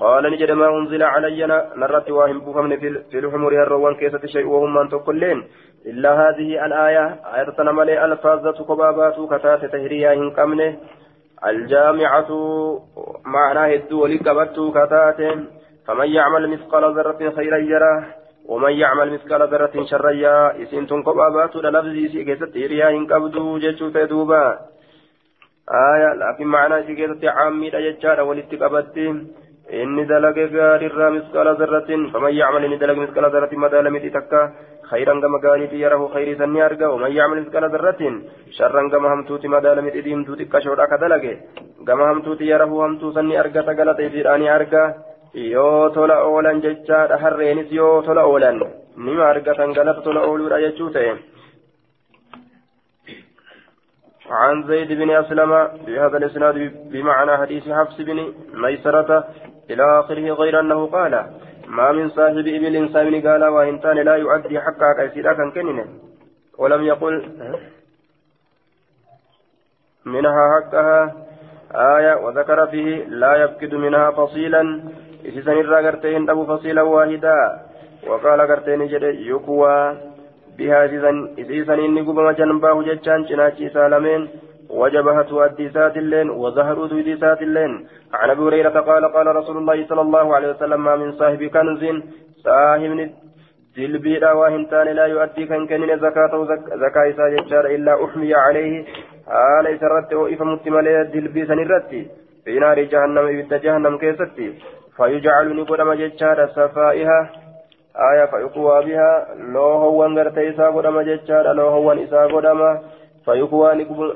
قال 0.00 0.24
نجد 0.32 0.50
ما 0.50 0.68
أنزل 0.78 1.02
علي 1.02 1.40
نرت 1.76 2.10
واهم 2.10 2.38
بفمن 2.44 2.72
في 3.10 3.18
الحمر 3.18 3.52
حروان 3.64 3.94
كيسة 3.94 4.26
شيء 4.26 4.46
وهم 4.46 4.74
من 4.74 4.88
تقلين. 4.88 5.38
إلا 5.86 6.10
هذه 6.22 6.66
الآية 6.66 7.06
آية 7.34 7.50
تنملي 7.58 8.04
ألفاظة 8.04 8.58
كبابات 8.68 9.16
كتات 9.32 9.64
تهريا 9.64 10.14
هن 10.14 10.30
كمنه 10.30 10.76
الجامعة 11.46 12.30
معناه 13.24 13.74
الدول 13.74 14.12
كبت 14.26 14.56
كتات. 14.76 15.20
فمن 15.86 16.08
يعمل 16.08 16.50
مثقال 16.50 16.84
ذرة 16.96 17.30
خيرا 17.36 17.58
يراه 17.58 18.04
ومن 18.48 18.72
يعمل 18.72 19.12
مثقال 19.12 19.42
ذرة 19.52 19.84
شرا 19.90 20.10
يا 20.10 20.62
إسين 20.62 20.86
تنقب 20.86 21.18
أباتو 21.18 21.60
للفظي 21.60 22.08
سي 22.08 22.24
كيست 22.24 22.56
إريا 22.56 22.88
إن 22.90 23.06
قبدو 23.06 23.58
جيتشو 23.58 23.88
تدوبا. 23.88 24.73
آية 25.68 26.14
لكن 26.14 26.46
معنى 26.46 26.86
سي 26.86 26.94
كيست 26.94 27.24
عامي 27.24 27.70
لجتشارا 27.70 28.22
ولتقبت 28.22 28.96
إني 29.72 30.04
دلق 30.04 30.38
غار 30.54 31.10
مثقال 31.16 31.48
ذرة 31.60 31.90
فمن 32.12 32.32
يعمل 32.34 32.64
إني 32.64 32.76
دلق 32.76 32.96
مثقال 33.04 33.24
ذرة 33.34 33.52
مدى 33.52 33.76
لم 33.76 33.96
تكا 34.16 34.52
خيرا 34.90 35.14
كما 35.20 35.38
قالت 35.44 35.72
يره 35.72 36.02
خير 36.14 36.28
سني 36.38 36.66
أرقى 36.66 36.86
ومن 36.94 37.10
يعمل 37.18 37.40
مثقال 37.40 37.64
ذرة 37.74 38.02
شرا 38.56 38.82
كما 38.92 39.14
همتوت 39.14 39.46
مدى 39.46 39.68
لم 39.78 39.88
تديم 39.88 40.24
توتك 40.24 40.54
شورا 40.64 40.84
كدلق 40.90 41.24
كما 41.86 42.04
همتوت 42.12 42.40
يره 42.40 42.72
همتو 42.86 43.12
سني 43.16 43.40
أرقى 43.40 43.62
تقلت 43.68 43.98
إذيراني 44.00 44.54
أرقى 44.56 44.84
yoo 45.34 45.90
tola 45.90 46.16
oolan 46.30 46.60
jechaadha 46.62 47.16
harreenis 47.18 47.70
yoo 47.72 48.02
tola 48.06 48.22
oolan 48.22 48.60
nima 48.96 49.24
argatan 49.28 49.72
galata 49.74 50.02
tola 50.02 50.20
ooluudha 50.28 50.60
jechuu 50.64 50.90
ta'e. 50.94 51.14
عن 54.30 54.62
زيد 54.62 54.92
بن 54.92 55.10
أسلم 55.10 55.68
بهذا 55.86 56.16
الإسناد 56.16 56.54
بمعنى 56.92 57.36
حديث 57.36 57.68
حفص 57.68 58.00
بن 58.00 58.34
ميسرة 58.54 59.24
إلى 59.70 60.00
آخره 60.00 60.32
غير 60.32 60.60
أنه 60.60 60.86
قال 60.86 61.24
ما 61.68 61.92
من 61.92 62.08
صاحب 62.08 62.38
إبل 62.38 62.90
سامن 62.92 63.28
قال 63.28 63.44
وإنسان 63.44 63.96
لا 63.96 64.16
يؤدي 64.16 64.60
حقها 64.60 64.92
كيسيرا 64.92 65.50
كان 65.50 65.86
ولم 66.58 66.82
يقل 66.82 67.14
منها 70.04 70.50
حقها 70.54 71.14
آية 71.74 72.14
وذكر 72.14 72.66
فيه 72.66 73.04
لا 73.04 73.36
يفقد 73.36 73.74
منها 73.74 74.10
فصيلا. 74.10 74.82
إسيسان 75.26 75.58
الرا 75.58 75.86
قرتين 75.86 76.30
أبو 76.30 76.46
فصيلا 76.46 76.82
واحدا 76.82 77.60
وقال 78.06 78.40
قرتين 78.40 78.86
جد 78.86 79.02
يكوى. 79.02 79.96
بها 80.58 80.84
إسيسان 81.42 81.78
إني 81.86 82.00
قبما 82.00 82.32
جنباه 82.32 82.82
جتشان 82.82 83.20
شناتي 83.28 83.68
سالمين 83.68 84.22
وجبهة 84.70 85.30
أديسات 85.44 85.96
اللين 85.96 86.30
وظهر 86.30 86.76
أديسات 86.84 87.42
اللين 87.42 87.72
عن 88.14 88.30
أبي 88.30 88.42
هريرة 88.42 88.80
قال 88.88 89.04
قال 89.14 89.26
رسول 89.36 89.56
الله 89.56 89.86
صلى 89.86 90.00
الله 90.00 90.34
عليه 90.36 90.48
وسلم 90.50 90.84
ما 90.84 90.96
من 90.96 91.12
صاحب 91.12 91.42
كنز 91.54 91.82
صاحب 92.44 93.10
yu'addii 93.76 95.46
kan 95.50 95.66
kennine 95.70 95.96
zakaatahu 96.02 96.46
zakaa 96.82 97.04
isaa 97.12 97.30
jechaadha 97.34 97.72
illaa 97.76 97.96
uxmiya 98.04 98.42
calayhi 98.46 98.76
haala 99.32 99.72
isa 99.76 99.86
irratti 99.88 100.18
ho'ifamutti 100.20 100.74
malee 100.74 101.00
dilbii 101.14 101.46
san 101.48 101.62
irratti 101.64 102.02
fi 102.44 102.60
naari 102.64 102.86
jahannama 102.92 103.32
ibidda 103.34 103.58
jahannam 103.66 103.98
keessatti 104.04 104.46
فيجعل 104.96 105.56
نقدم 105.56 105.92
جتشارا 105.94 106.46
سفائها 106.46 107.30
آية 107.96 108.24
فيقوى 108.26 108.84
بها 108.84 109.26
لو 109.54 109.62
هو 109.62 110.04
غرتي 110.04 110.48
إسا 110.50 110.66
قدم 110.68 111.00
جتشارا 111.00 111.52
لو 111.52 111.68
هو 111.68 111.92
إسا 111.92 112.26
قدم 112.26 112.78
فيقوى 113.24 113.68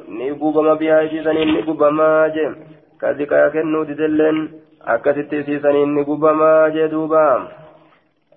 نقوبما 0.09 0.75
بها 0.75 1.05
إسيسانين 1.05 1.49
نقوبما 1.55 2.29
جم 2.29 2.57
كذلك 3.01 3.33
يكنو 3.33 3.83
ددلن 3.83 4.49
أكست 4.87 5.35
إسيسانين 5.35 5.95
نقوبما 5.95 6.69
جدوبا 6.69 7.49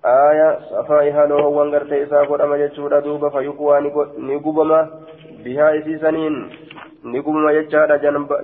آية 0.04 0.58
سفائها 0.70 1.26
لو 1.26 1.38
هو 1.38 1.62
غرتي 1.62 2.02
إسا 2.02 2.20
قدم 2.30 2.54
جتشارا 2.54 3.00
دوبا 3.00 3.28
فيقوى 3.28 3.80
نقوبما 4.18 4.80
بها 5.44 5.78
إسيسانين. 5.78 6.34
نقوم 7.04 7.48
يجعل 7.48 8.00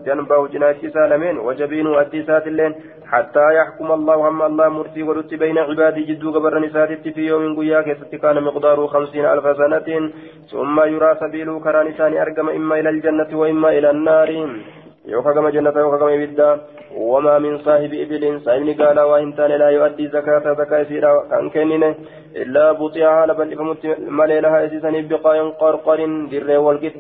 جنبه 0.07 0.47
جناتي 0.49 0.91
سالمين 0.91 1.39
وجبينه 1.39 2.01
أتيسات 2.01 2.47
اللين 2.47 2.75
حتى 3.13 3.55
يحكم 3.55 3.93
الله 3.93 4.15
هم 4.29 4.43
الله 4.43 4.69
مرتي 4.69 5.03
ورت 5.03 5.35
بين 5.35 5.59
عبادي 5.59 6.03
جدو 6.09 6.29
قبر 6.35 6.59
نسات 6.59 7.09
في 7.15 7.21
يوم 7.31 7.57
قياك 7.59 7.89
كان 8.23 8.43
مقداره 8.43 8.87
خمسين 8.87 9.25
ألف 9.25 9.47
سنة. 9.57 9.89
ثم 10.53 10.77
يرى 10.81 11.11
سبيله 11.21 11.61
كران 11.61 11.93
ثاني 11.93 12.23
أرقم 12.23 12.49
إما 12.49 12.75
إلى 12.81 12.91
الجنة 12.91 13.31
وإما 13.41 13.69
إلى 13.79 13.91
النار. 13.91 14.31
يوكا 15.07 15.33
كما 15.33 15.51
جنة 15.51 15.77
يوكا 15.85 15.99
كما 15.99 16.59
وما 16.97 17.39
من 17.39 17.59
صاحب 17.59 17.93
إبل 17.95 18.41
صاحبني 18.45 18.73
قال 18.73 19.01
وإن 19.01 19.31
لا 19.31 19.69
يؤدي 19.71 20.09
زكاة 20.09 20.55
زكاة 20.61 20.83
سيرا 20.85 21.13
كان 21.31 21.51
كنين 21.51 21.85
إلا 22.37 22.73
بطيعها 22.73 23.27
لبل 23.27 23.57
فمت 23.57 23.83
مليلها 24.21 24.67
إسيسا 24.67 24.91
بقاء 25.11 25.49
قرقر 25.63 26.01
در 26.33 26.59
والقط. 26.59 26.97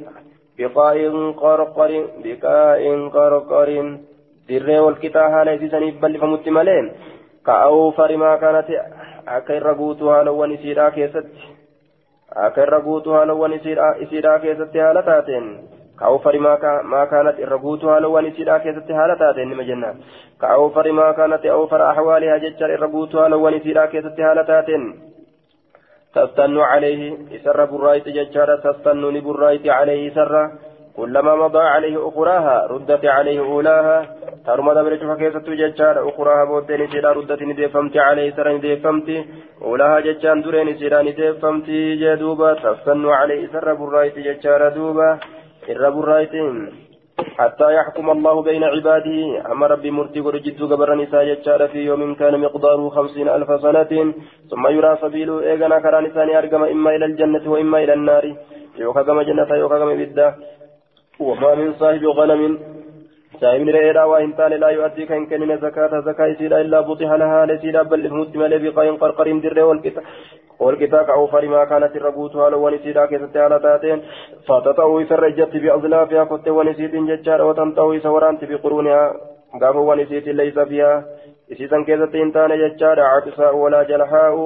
بقاء 0.59 0.97
قرقر 1.43 1.93
بقاء 2.25 2.83
قرقر. 3.17 3.69
Dirree 4.49 4.81
walqixaa 4.87 5.29
haala 5.35 5.57
isiisaniif 5.59 6.01
bal'ifamutti 6.03 6.55
malee 6.59 6.83
ka'awfari 7.49 8.17
maa 8.23 8.37
kanatti 8.45 8.77
akka 9.37 9.57
irra 9.61 9.75
guutuu 9.81 10.13
haalawwan 10.15 10.55
isiidhaa 10.57 10.91
keessatti 10.99 11.51
akka 12.47 12.63
irra 12.67 12.81
guutuu 12.87 13.17
haalawwan 13.17 13.57
isiidhaa 13.57 14.39
keessatti 14.45 14.85
haala 14.85 15.03
taateen 15.11 15.51
ka'awfari 16.01 16.41
maa 16.47 17.07
kanatti 17.13 17.43
irra 17.49 17.59
guutuu 17.67 17.93
haalawwan 17.93 18.31
isiidhaa 18.31 18.59
keessatti 18.65 18.99
haala 19.01 19.17
taateen 19.25 19.53
nima 19.55 19.69
jenna 19.73 19.93
ka'awfari 20.45 20.97
maa 21.01 21.13
kanatti 21.21 21.55
awfara 21.59 21.91
ahwaalihaa 21.91 22.41
jecha 22.47 22.73
irra 22.79 22.95
guutuu 22.97 23.21
haalawwan 23.21 23.61
isiidhaa 23.61 23.93
keessatti 23.95 24.29
haala 24.29 24.49
taateen 24.53 24.89
تستنوا 26.15 26.65
عليه 26.65 27.03
إسر 27.37 27.65
برايت 27.65 28.09
ججارة 28.09 28.55
تستنوا 28.57 29.11
لبرايت 29.11 29.69
عليه 29.69 30.13
إسر 30.13 30.33
كلما 30.99 31.35
مضى 31.43 31.65
عليه 31.75 32.09
أخراها 32.09 32.67
ردت 32.73 33.05
عليه 33.17 33.39
أولاها. 33.41 33.99
ترمى 34.47 34.73
دبر 34.75 34.93
شوفا 35.01 35.15
كيسة 35.21 35.47
ججارة 35.61 36.01
أخراها 36.09 36.45
بودين 36.51 36.83
سيرا 36.93 37.13
ردت 37.13 37.43
نديفمت 37.43 37.97
عليه 37.97 38.29
سر 38.37 38.49
نديفمت 38.57 39.09
أولاها 39.63 40.01
ججان 40.07 40.39
درين 40.43 40.69
سيرا 40.79 41.03
نديفمت 41.03 41.69
جدوبا 42.03 42.51
تستنوا 42.63 43.15
عليه 43.21 43.39
إسر 43.47 43.75
برايت 43.81 44.17
ججارة 44.27 44.69
دوبا. 44.77 45.11
إر 45.71 45.85
برايت. 45.91 46.35
حتى 47.39 47.69
يحكم 47.79 48.07
الله 48.11 48.43
بين 48.49 48.65
عباده. 48.75 49.19
أما 49.53 49.67
ربي 49.73 49.91
مرتي 49.91 50.21
ورجدت 50.21 50.61
قبر 50.71 50.91
نساء 50.95 51.25
ججار 51.31 51.61
في 51.73 51.79
يوم 51.89 52.15
كان 52.21 52.35
مقداره 52.45 52.89
خمسين 52.97 53.29
ألف 53.37 53.51
سنة. 53.65 53.93
ثم 54.51 54.65
يرى 54.77 54.93
سبيله 55.03 55.35
إيغانا 55.49 55.79
كرا 55.85 56.01
نساني 56.01 56.39
أرقم 56.39 56.63
إما 56.75 56.91
إلى 56.97 57.05
الجنة 57.11 57.45
وإما 57.53 57.79
إلى 57.85 57.93
النار. 57.99 58.25
يوكا 58.79 59.03
كما 59.03 59.23
جنة 59.23 59.51
يوكا 59.63 59.79
كما 59.79 59.95
بدا 59.95 60.29
وما 61.21 61.55
من 61.55 61.73
صاحب 61.73 62.05
غنم 62.05 62.59
صاحب 63.41 63.69
رئيرا 63.69 64.05
وإن 64.05 64.37
تال 64.37 64.61
لا 64.61 64.69
يؤدي 64.69 65.07
كان 65.07 65.27
كنين 65.27 65.59
زكاة 65.59 66.01
زكاة 66.01 66.35
سيدا 66.39 66.61
إلا 66.61 66.81
بطح 66.81 67.11
لها 67.13 67.47
لسيدا 67.47 67.83
بل 67.83 68.07
إفمت 68.07 68.37
مالي 68.37 68.59
بقاين 68.71 68.97
قرقر 68.97 69.39
در 69.39 69.65
والكتاب 69.65 70.05
والكتاب 70.61 71.11
أو 71.11 71.27
فرما 71.27 71.65
كانت 71.65 71.97
الربوتها 71.97 72.51
لو 72.51 72.67
ونسيدا 72.67 73.07
كيست 73.07 73.37
على 73.37 73.59
تاتين. 73.59 74.03
فتطوي 74.47 75.05
سرجت 75.05 75.57
بأظلافها 75.57 76.25
كت 76.25 76.49
ونسيت 76.49 76.95
ججار 76.95 77.43
وتنطوي 77.43 78.01
سورانت 78.01 78.45
بقرونها. 78.45 79.15
قام 79.63 79.77
ونسيت 79.77 80.27
ليس 80.29 80.59
فيها. 80.59 81.05
إسيسا 81.53 81.83
كيست 81.87 82.15
إنتان 82.15 82.51
ججار 82.63 83.01
عكساء 83.01 83.57
ولا 83.57 83.83
جلحاء. 83.83 84.37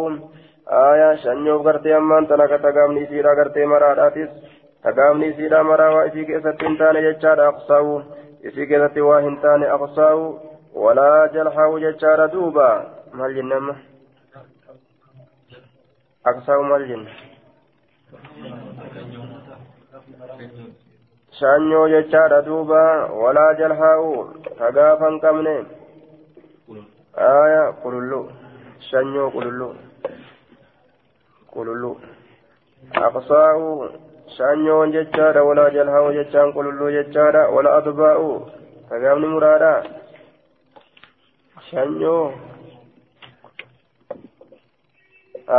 آية 0.68 1.14
شنيوف 1.14 1.66
غرتي 1.66 1.96
أمان 1.96 2.28
تنكت 2.28 2.64
قامني 2.76 3.06
سيدا 3.06 3.32
غرتي 3.38 3.64
مراداتيس. 3.64 4.30
تقامني 4.84 5.32
سيدا 5.32 5.62
مراوى 5.62 6.06
إسي 6.06 6.24
كيست 6.24 6.64
هنتان 6.64 6.94
ججار 7.04 7.48
أقصاو 7.48 8.02
إسي 8.44 8.66
كيست 8.66 8.98
واهنتان 8.98 9.62
أقصاو 9.62 10.38
ولا 10.74 11.26
جلحاو 11.34 11.78
ججار 11.78 12.26
دوبا 12.26 12.68
مال 13.14 13.34
جنة 13.36 13.76
أقصاو 16.26 16.62
مال 16.62 16.88
جنة 16.88 17.10
shaanyoo 21.38 21.88
jechaadha 21.88 22.42
duuba. 22.42 22.80
Walaa 23.22 23.54
jalhaa'u. 23.54 24.10
Tagaafan 24.58 25.20
qabne. 25.20 25.54
Aya 27.16 27.72
qulullu 27.82 28.20
shanyoo 28.90 29.30
qulullu 29.30 29.68
qulullu 31.54 31.92
aqsaa'u. 33.06 33.68
Shaanyoon 34.36 34.92
jechaadha 34.96 35.44
walaa 35.48 35.70
jalhaa'u 35.76 36.12
jechaan 36.18 36.52
qululluu 36.56 36.90
jechaadha 36.96 37.42
wala 37.54 37.74
adbaa'u 37.80 38.28
tagaafni 38.90 39.32
muraadha. 39.34 39.72
Shanyoo 41.70 42.22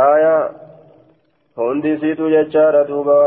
aya 0.04 0.34
hundi 1.56 1.98
siitu 2.00 2.32
jechaadha 2.36 2.88
duuba. 2.90 3.18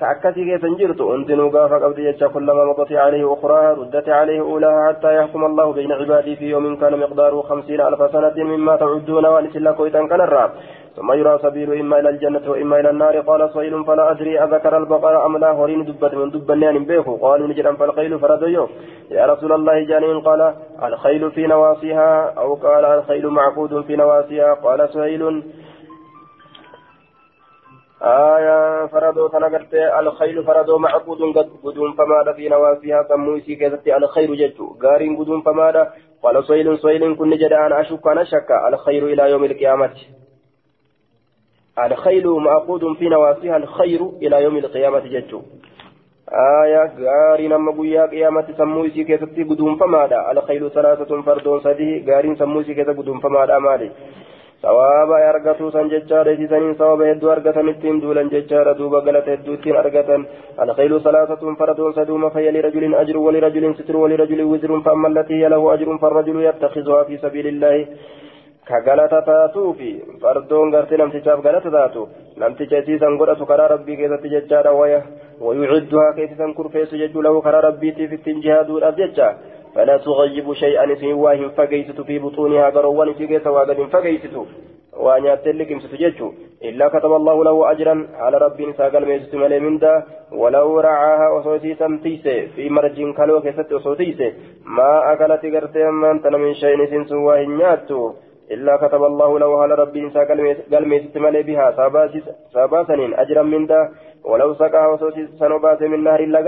كأكتي 0.00 0.44
كيف 0.44 0.64
جرت 0.64 1.00
أنتنوا 1.00 1.50
قافا 1.50 1.76
قبل 1.84 1.98
يجا 2.06 2.26
كلما 2.26 2.64
مضت 2.64 2.92
عليه 2.92 3.32
أخراها 3.32 3.72
ردت 3.72 4.08
عليه 4.08 4.40
أولاها 4.40 4.88
حتى 4.88 5.16
يحكم 5.16 5.44
الله 5.44 5.72
بين 5.72 5.92
عباده 5.92 6.34
في 6.34 6.44
يوم 6.50 6.76
كان 6.76 6.98
مقداره 6.98 7.40
خمسين 7.42 7.80
ألف 7.80 8.10
سنة 8.12 8.36
مما 8.44 8.76
تعدون 8.76 9.26
ونسل 9.26 9.72
كويتا 9.72 10.06
كان 10.06 10.20
الراب 10.20 10.50
ثم 10.96 11.12
يرى 11.12 11.38
سبيل 11.42 11.72
إما 11.80 11.98
إلى 12.00 12.08
الجنة 12.08 12.50
وإما 12.50 12.80
إلى 12.80 12.90
النار. 12.90 13.20
قال 13.20 13.50
صيل 13.50 13.84
فلا 13.84 14.10
أدري 14.10 14.40
أذكر 14.44 14.76
البقرة 14.76 15.26
أم 15.26 15.36
لا؟ 15.36 15.50
هورين 15.50 15.84
دبت 15.84 16.14
من 16.14 16.30
دبنان 16.30 16.84
بيخو 16.84 17.16
قالوا 17.16 17.48
نجرا 17.48 17.72
فالخيل 17.72 18.18
فرديو 18.18 18.68
يا 19.10 19.26
رسول 19.26 19.52
الله 19.52 19.84
جانين 19.84 20.20
قال 20.20 20.54
الخيل 20.82 21.30
في 21.30 21.46
نواصيها 21.46 22.34
أو 22.38 22.54
قال 22.54 22.84
الخيل 22.84 23.26
معقود 23.26 23.80
في 23.86 23.96
نواصيها 23.96 24.54
قال 24.54 24.88
سهيل 24.88 25.42
آية 28.02 28.86
فردو 28.86 29.28
تنقرت 29.28 29.74
الخيل 29.74 30.44
فردو 30.44 30.78
معقود 30.78 31.36
قد 31.36 31.50
قدوم 31.64 31.92
فماذا 31.92 32.32
في 32.36 32.48
نوافيها 32.48 33.02
سموسي 33.08 33.56
كذبت 33.56 33.86
الخير 33.88 34.34
ججو. 34.34 34.76
قارين 34.82 35.16
قدوم 35.16 35.40
فماذا؟ 35.42 35.92
قال 36.22 36.44
صيل 36.44 36.78
صيل 36.78 37.16
كن 37.16 37.30
جد 37.30 37.52
أنا 37.52 37.80
أشك 37.80 38.06
أنا 38.06 38.24
شك 38.24 38.50
الخير 38.68 39.06
إلى 39.06 39.30
يوم 39.30 39.44
القيامة. 39.44 39.90
الخيل 41.78 42.26
معقود 42.26 42.96
في 42.96 43.08
نوافيها 43.08 43.56
الخير 43.56 44.00
إلى 44.22 44.42
يوم 44.42 44.56
القيامة 44.56 44.98
ججو 44.98 45.42
آية 46.64 46.92
قارين 47.06 47.52
أما 47.52 47.72
قويا 47.72 48.06
قيامة 48.06 48.46
سموسي 48.58 49.04
كذبت 49.04 49.50
قدوم 49.50 49.76
فماذا 49.76 50.30
الخيل 50.32 50.70
ثلاثة 50.70 51.22
فردون 51.22 51.60
سديه 51.60 52.14
قارين 52.14 52.36
سموسي 52.36 52.74
كذب 52.74 52.98
قدوم 52.98 53.20
فماذا 53.20 53.58
مالي 53.58 53.90
argatuu 54.64 55.70
san 55.72 55.90
jechaadha 55.90 56.32
isisaniin 56.32 56.76
sawaba 56.78 57.04
hedduu 57.04 57.30
argatan 57.30 57.68
ittiin 57.68 58.00
duulan 58.00 58.30
jechaadha 58.30 58.74
duuba 58.78 59.00
galata 59.02 59.30
hedduu 59.30 59.54
ittiin 59.54 59.76
argatan 59.76 60.26
alkhaylu 60.56 61.00
salaasatun 61.00 61.56
faradoon 61.56 61.94
saduuma 61.94 62.30
fayya 62.30 62.52
lirajulin 62.52 62.94
ajru 62.94 63.24
walirajulin 63.26 63.74
sitru 63.76 64.02
walirajulin 64.02 64.48
wizrun 64.52 64.82
faamma 64.82 65.08
allatii 65.08 65.36
hiya 65.36 65.50
lahu 65.50 65.68
ajrun 65.68 65.98
farrajulu 65.98 66.40
yattakizuhaa 66.40 67.04
fi 67.04 67.18
sabiilillaahi 67.18 67.88
ka 68.68 68.80
galata 68.80 69.22
taatuufi 69.30 69.90
fardoon 70.20 70.70
gartee 70.74 71.00
namtichaaf 71.02 71.42
galata 71.48 71.74
taatu 71.76 72.04
namticha 72.42 72.78
isiisan 72.84 73.18
godhatu 73.22 73.50
karaa 73.50 73.72
rabbii 73.74 73.96
keessatti 74.02 74.34
jechaadha 74.36 74.76
waya 74.80 75.00
wayucidduhaa 75.46 76.12
keessisan 76.20 76.54
kurfeessu 76.60 77.02
jechuu 77.02 77.26
lahu 77.26 77.42
karaa 77.48 77.66
rabbiitiif 77.68 78.16
ittiin 78.18 78.46
jihaaduudhaaf 78.46 79.02
jecha 79.02 79.34
فلا 79.74 79.96
تغيب 79.96 80.52
شيئا 80.52 80.94
في 80.94 81.12
واهم 81.12 81.48
فقيست 81.50 82.00
في 82.00 82.18
بطونها 82.18 82.70
قروان 82.70 83.14
في 83.14 83.26
قيس 83.26 83.46
وقد 83.46 83.78
فقيست 83.92 84.34
وأن 84.96 85.24
يأتلك 85.24 85.72
امستجج 85.72 86.22
إلا 86.64 86.88
كتب 86.88 87.12
الله 87.12 87.44
له 87.44 87.70
أجرا 87.70 88.06
على 88.14 88.36
رب 88.38 88.72
ساقل 88.78 89.06
ميست 89.06 89.34
ملي 89.34 89.60
مندا 89.60 90.02
ولو 90.32 90.80
رعاها 90.80 91.28
وصوتي 91.30 91.74
سمتيس 91.74 92.22
في 92.54 92.68
مرج 92.70 92.98
كالو 93.16 93.40
كيست 93.40 93.72
وصوتيس 93.72 94.20
ما 94.76 95.12
أكلت 95.12 95.42
قرتي 95.54 95.84
من 95.90 96.22
تن 96.22 96.34
من 96.42 96.54
شيء 96.54 96.86
سنس 96.90 97.12
واهنياتو 97.12 98.12
إلا 98.50 98.76
كتب 98.76 99.02
الله 99.04 99.38
له 99.38 99.62
على 99.62 99.74
رب 99.74 100.10
ساقل 100.14 100.38
ميست 100.86 101.16
ملي 101.18 101.42
بها. 101.42 101.70
سابا 102.52 102.84
سنين 102.84 103.14
أجرا 103.14 103.42
مندا 103.42 103.88
ولو 104.24 104.54
سقاها 104.54 104.86
وصوتي 104.86 105.26
سنبات 105.26 105.82
من 105.82 106.04
نهر 106.04 106.20
إلا 106.20 106.40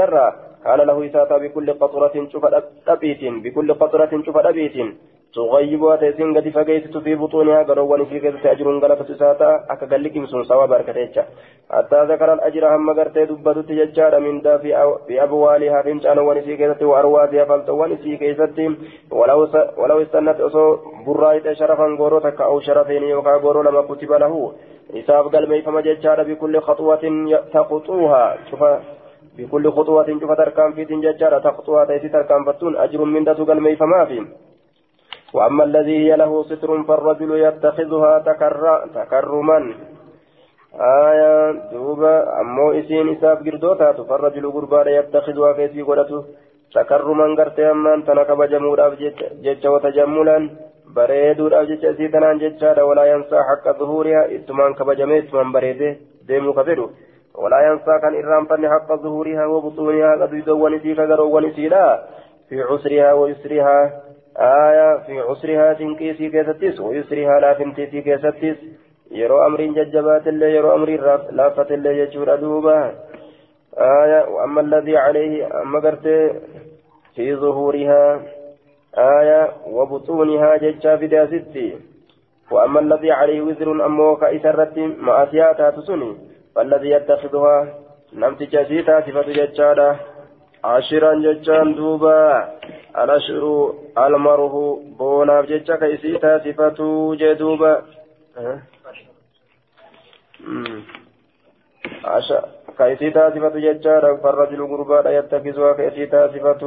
كان 0.64 0.80
له 0.80 1.06
إساتا 1.06 1.36
بكل 1.38 1.72
قطرة 1.72 2.14
شوف 2.32 2.44
أبيت 2.88 3.22
بكل 3.44 3.74
قطرة 3.74 4.22
شوف 4.26 4.36
أبيت 4.36 4.76
تغيبها 5.34 5.96
تيسين 5.96 6.36
قد 6.36 6.48
فقيت 6.48 6.96
في 6.98 7.14
بطونها 7.14 7.62
قروان 7.62 8.04
في 8.04 8.20
كذا 8.20 8.52
أجر 8.52 8.66
غلفة 8.78 9.14
إساتا 9.14 9.50
أكا 9.70 9.86
قال 9.90 10.02
لك 10.02 10.16
مسون 10.16 10.44
سوا 10.44 10.66
بركة 10.66 11.24
حتى 11.70 12.04
ذكر 12.04 12.32
الأجر 12.32 12.76
هم 12.76 12.90
قرتي 12.98 13.24
دبت 13.24 13.58
تججار 13.68 14.20
من 14.20 14.40
دا 14.40 14.56
في, 14.58 14.82
أو 14.82 14.98
في 15.06 15.22
أبوالها 15.22 15.82
فنجان 15.82 16.18
ونسي 16.18 16.56
كذا 16.56 16.86
وأرواتها 16.86 17.44
فلتوان 17.44 17.96
في 17.96 18.16
كيستهم 18.16 18.76
ولو 19.10 19.46
س... 19.46 19.54
ولو 19.78 20.02
استنت 20.02 20.40
أصو 20.40 20.76
برايت 21.06 21.52
شرفا 21.52 21.86
غوروتك 21.98 22.40
أو 22.40 22.60
شرفين 22.60 23.02
يوكا 23.02 23.30
غورو 23.30 23.62
لما 23.62 23.82
كتب 23.82 24.12
له. 24.12 24.52
إساف 24.94 25.26
قلبي 25.34 25.62
فما 25.62 25.80
ججار 25.80 26.22
بكل 26.22 26.60
خطوة 26.60 27.04
تخطوها 27.52 28.36
شوف 28.50 28.62
بكل 29.38 29.70
خطوة 29.72 30.06
شوف 30.20 30.32
تركان 30.32 30.72
في 30.72 30.84
تنججارة 30.84 31.38
تخطوها 31.38 31.84
تيسي 31.84 32.08
تركان 32.08 32.44
فتون 32.44 32.76
أجر 32.76 33.04
من 33.04 33.24
دتو 33.24 33.44
قلمي 33.44 33.76
فما 33.76 34.04
في. 34.04 34.18
وأما 35.34 35.64
الذي 35.64 35.96
هي 36.04 36.16
له 36.16 36.42
ستر 36.42 36.82
فالرجل 36.82 37.30
يتخذها 37.46 38.18
تكر... 38.18 38.64
تكرما. 38.94 39.58
آية 41.08 41.52
دوبا 41.72 42.40
أمو 42.40 42.72
إسين 42.72 43.08
إساف 43.08 43.38
قردوتا 43.46 43.92
فالرجل 43.92 44.44
قربان 44.50 44.86
يتخذها 44.88 45.52
كيسي 45.52 45.82
قرأته 45.82 46.24
تكرما 46.74 47.26
قرتي 47.38 47.70
أمان 47.70 48.04
تنكب 48.06 48.42
جمولا 48.52 48.86
جج 49.44 49.66
وتجملا. 49.66 50.38
bareeduudhaaf 50.96 51.68
jecha 51.70 51.90
isii 51.94 52.08
tanaan 52.14 52.40
jechaadha 52.42 52.86
walaa 52.88 53.06
yansaa 53.08 53.42
haqqa 53.48 53.74
zuhuurihaa 53.80 54.28
ittumaan 54.36 54.74
kabajamee 54.78 55.18
ittumaan 55.22 55.52
bareedee 55.56 55.92
deemuu 56.28 56.54
ka 56.58 56.64
fedhu 56.68 56.86
ولا 57.38 57.60
ينسى 57.68 57.98
كان 58.02 58.14
إرام 58.24 58.46
فن 58.46 58.68
حق 58.68 58.94
ظهورها 58.94 59.46
وبطونها 59.46 60.16
قد 60.22 60.32
يدون 60.32 60.78
فيك 60.78 61.00
قرون 61.00 61.52
سيلا 61.52 62.02
في 62.48 62.62
عسرها 62.62 63.12
ويسرها 63.12 64.02
آية 64.38 64.96
في 65.06 65.20
عسرها 65.20 65.72
تنكيسي 65.72 66.28
كيستيس 66.28 66.80
ويسرها 66.80 67.40
لا 67.40 67.54
فنتيسي 67.54 68.00
كيستيس 68.00 68.56
يرو 69.10 69.46
أمر 69.46 69.60
ججبات 69.60 70.28
الله 70.28 70.46
يرو 70.46 70.74
أمر 70.74 70.90
لافة 71.30 71.74
الله 71.74 71.90
يجور 71.90 72.34
أدوبا 72.34 72.94
آية 73.78 74.28
وأما 74.28 74.60
الذي 74.60 74.96
عليه 74.96 75.62
أما 75.62 75.78
قرت 75.80 76.06
في 77.14 77.34
ظهورها 77.34 78.22
آية 78.98 79.52
وبطونها 79.66 80.56
ججا 80.56 80.96
في 80.96 81.26
ستي 81.26 81.76
وأما 82.50 82.80
الذي 82.80 83.10
عليه 83.10 83.40
وزر 83.40 83.86
أموك 83.86 84.24
إسرت 84.24 84.78
مأسياتها 84.78 85.70
تسني 85.70 86.16
فالذي 86.56 86.90
يتخذها 86.90 87.56
نمت 88.12 88.42
جسيتا 88.42 89.00
صفة 89.00 89.22
ججالة 89.22 89.96
عشرا 90.64 91.14
ججان 91.14 91.74
دوبا. 91.74 92.48
الأشهر 92.96 93.44
المره 93.98 94.54
بونا 94.98 95.40
ججا 95.40 95.76
كيسيتا 95.76 96.38
صفة 96.44 96.78
جدوبا. 97.20 97.72
كيسيتا 102.78 103.30
صفة 103.34 103.56
ججالة 103.66 104.16
فالرجل 104.22 104.60
قربان 104.70 105.06
يتخذها 105.18 105.72
كيسيتا 105.72 106.20
صفة. 106.32 106.62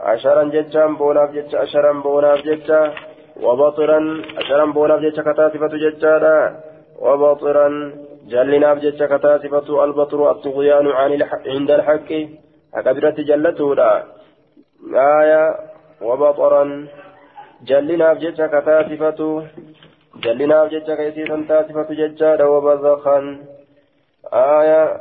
عشرا 0.00 0.42
ججان 0.54 0.96
بونا 0.96 1.24
ججا 1.34 1.58
عشرا 1.58 1.92
بونا 1.92 2.36
ججا 2.36 2.80
وبطرا 3.42 4.00
عشرا 4.38 4.64
بونا 4.64 4.96
ججا 4.96 5.22
كتا 5.22 5.48
صفة 5.48 5.72
ججالة 5.84 6.36
وبطرا 6.98 7.68
جلناف 8.30 8.78
جتش 8.78 9.02
كتاسفة 9.02 9.84
البطر 9.84 10.30
الطغيان 10.30 10.86
عن 10.88 11.12
الحق 11.12 11.48
عند 11.48 11.70
الحق 11.70 12.10
أكبرت 12.74 13.20
جلته 13.20 13.74
لا 13.74 13.90
آية 14.94 15.44
وبطرا 16.02 16.64
جلناف 17.68 18.16
جتش 18.18 18.40
كتاسفة 18.54 19.20
جلناف 20.24 20.70
جتش 20.72 20.90
كيسيسا 20.90 21.44
تاسفة 21.48 21.88
ججال 22.00 22.42
وبزخا 22.42 23.18
آية 24.32 25.00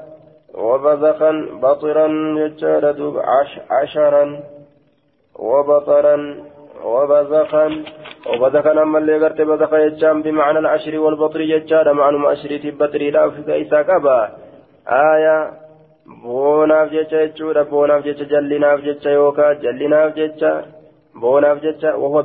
وبزخا 0.53 1.31
بطرا 1.63 2.07
ججال 2.39 2.85
عش 3.33 3.59
عشرا 3.71 4.25
وبطرا 5.35 6.17
وبزخا 6.83 7.83
وبذكى 8.27 8.69
نما 8.69 8.97
اللي 8.97 9.25
قرت 9.25 9.41
بذكى 9.41 9.75
يجام 9.85 10.21
بمعنى 10.21 10.59
العشر 10.59 10.99
والبطر 10.99 11.41
يجار 11.41 11.93
معنى 11.93 12.17
لا 13.11 13.29
في 13.29 13.41
كيسا 13.43 13.81
كبا 13.81 14.19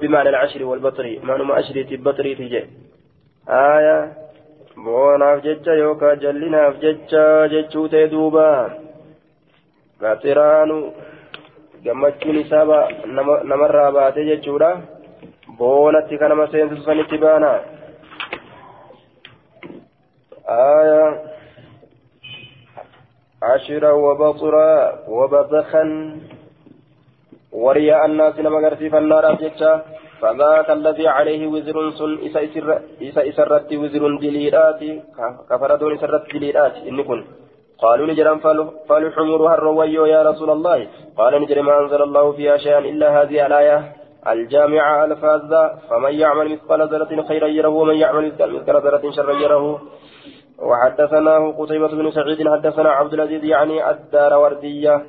bimaana 0.03 0.29
alcashri 0.31 0.65
walbaxrii 0.65 1.21
maanuma 1.29 1.57
ashriiti 1.57 1.97
baxriiti 1.97 2.49
je 2.49 2.63
aayaa 3.49 4.03
boonaaf 4.85 5.43
jecha 5.47 5.75
yookaan 5.75 6.21
jallinaaf 6.25 6.75
jecha 6.85 7.25
jechuu 7.49 7.89
ta'e 7.89 8.09
duuba 8.15 8.71
gaxiraanu 10.01 10.79
gammachuun 11.85 12.37
isaa 12.45 12.81
namarraa 13.51 13.91
baate 13.99 14.25
jechuudha 14.31 14.71
boonatti 15.59 16.19
kan 16.19 16.29
nama 16.29 16.47
seensisu 16.53 16.83
sanitti 16.89 17.19
baana. 17.19 17.53
Aayaa 20.49 21.35
عشرا 23.45 23.93
وبطرا 23.93 24.73
وبذخا 25.09 25.85
ورياء 27.53 28.07
الناس 28.07 28.39
لما 28.39 28.59
قرسي 28.65 28.91
فالنار 28.91 29.25
أبجتشا 29.31 29.73
فذاك 30.21 30.69
الذي 30.71 31.07
عليه 31.09 31.43
وزر 31.47 31.77
سن 31.99 32.13
إسا 33.09 33.23
إسرت 33.31 33.73
وزر 33.83 34.03
دليلات 34.25 34.81
كفردون 35.51 35.93
إسرت 35.97 36.25
دليلات 36.35 36.75
إن 36.89 37.03
كن 37.09 37.21
قالوا 37.83 38.07
نجرم 38.07 38.39
فالحمرها 38.89 39.55
الرويو 39.55 40.05
يا 40.15 40.21
رسول 40.31 40.51
الله 40.51 40.79
قال 41.19 41.33
نجر 41.43 41.63
ما 41.63 41.75
أنزل 41.81 42.03
الله 42.03 42.33
فيها 42.33 42.57
شيئا 42.57 42.79
إلا 42.79 43.09
هذه 43.23 43.47
الآية 43.47 43.79
الجامعة 44.29 45.05
الفاذة 45.05 45.79
فمن 45.91 46.15
يعمل 46.15 46.53
مثقال 46.53 46.89
ذرة 46.89 47.23
خيرا 47.29 47.47
يره 47.47 47.69
ومن 47.69 47.95
يعمل 47.95 48.33
مثقال 48.39 48.83
ذرة 48.83 49.11
شرا 49.11 49.33
يره. 49.33 49.83
وحدثناه 50.59 51.53
قتيبة 51.59 51.89
بن 51.89 52.11
سعيد 52.11 52.49
حدثنا 52.49 52.91
عبد 52.91 53.15
العزيز 53.15 53.45
يعني 53.45 53.91
الدار 53.91 54.39
وردية. 54.39 55.03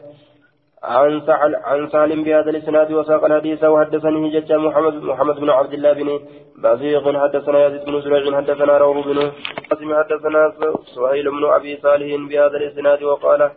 عن 0.86 1.22
سعل 1.26 1.55
عن 1.55 1.89
سالم 1.89 2.24
بهذا 2.24 2.49
الإسناد 2.49 2.91
وساق 2.91 3.26
الحديث 3.26 3.63
وحدثني 3.63 4.30
جج 4.30 4.53
محمد 4.53 4.93
محمد 4.93 5.36
بن 5.36 5.49
عبد 5.49 5.74
الله 5.74 5.93
بن 5.93 6.20
بزيغ 6.63 7.20
حدثنا 7.20 7.66
يزيد 7.66 7.86
بن 7.86 8.01
زريع 8.01 8.38
حدثنا 8.38 8.78
روح 8.78 9.07
بن 9.07 9.32
قاسم 9.72 9.95
حدثنا 9.95 10.53
سهيل 10.95 11.32
بن 11.32 11.45
أبي 11.45 11.78
صالح 11.78 12.28
بهذا 12.30 12.57
الإسناد 12.57 13.03
وقال 13.03 13.51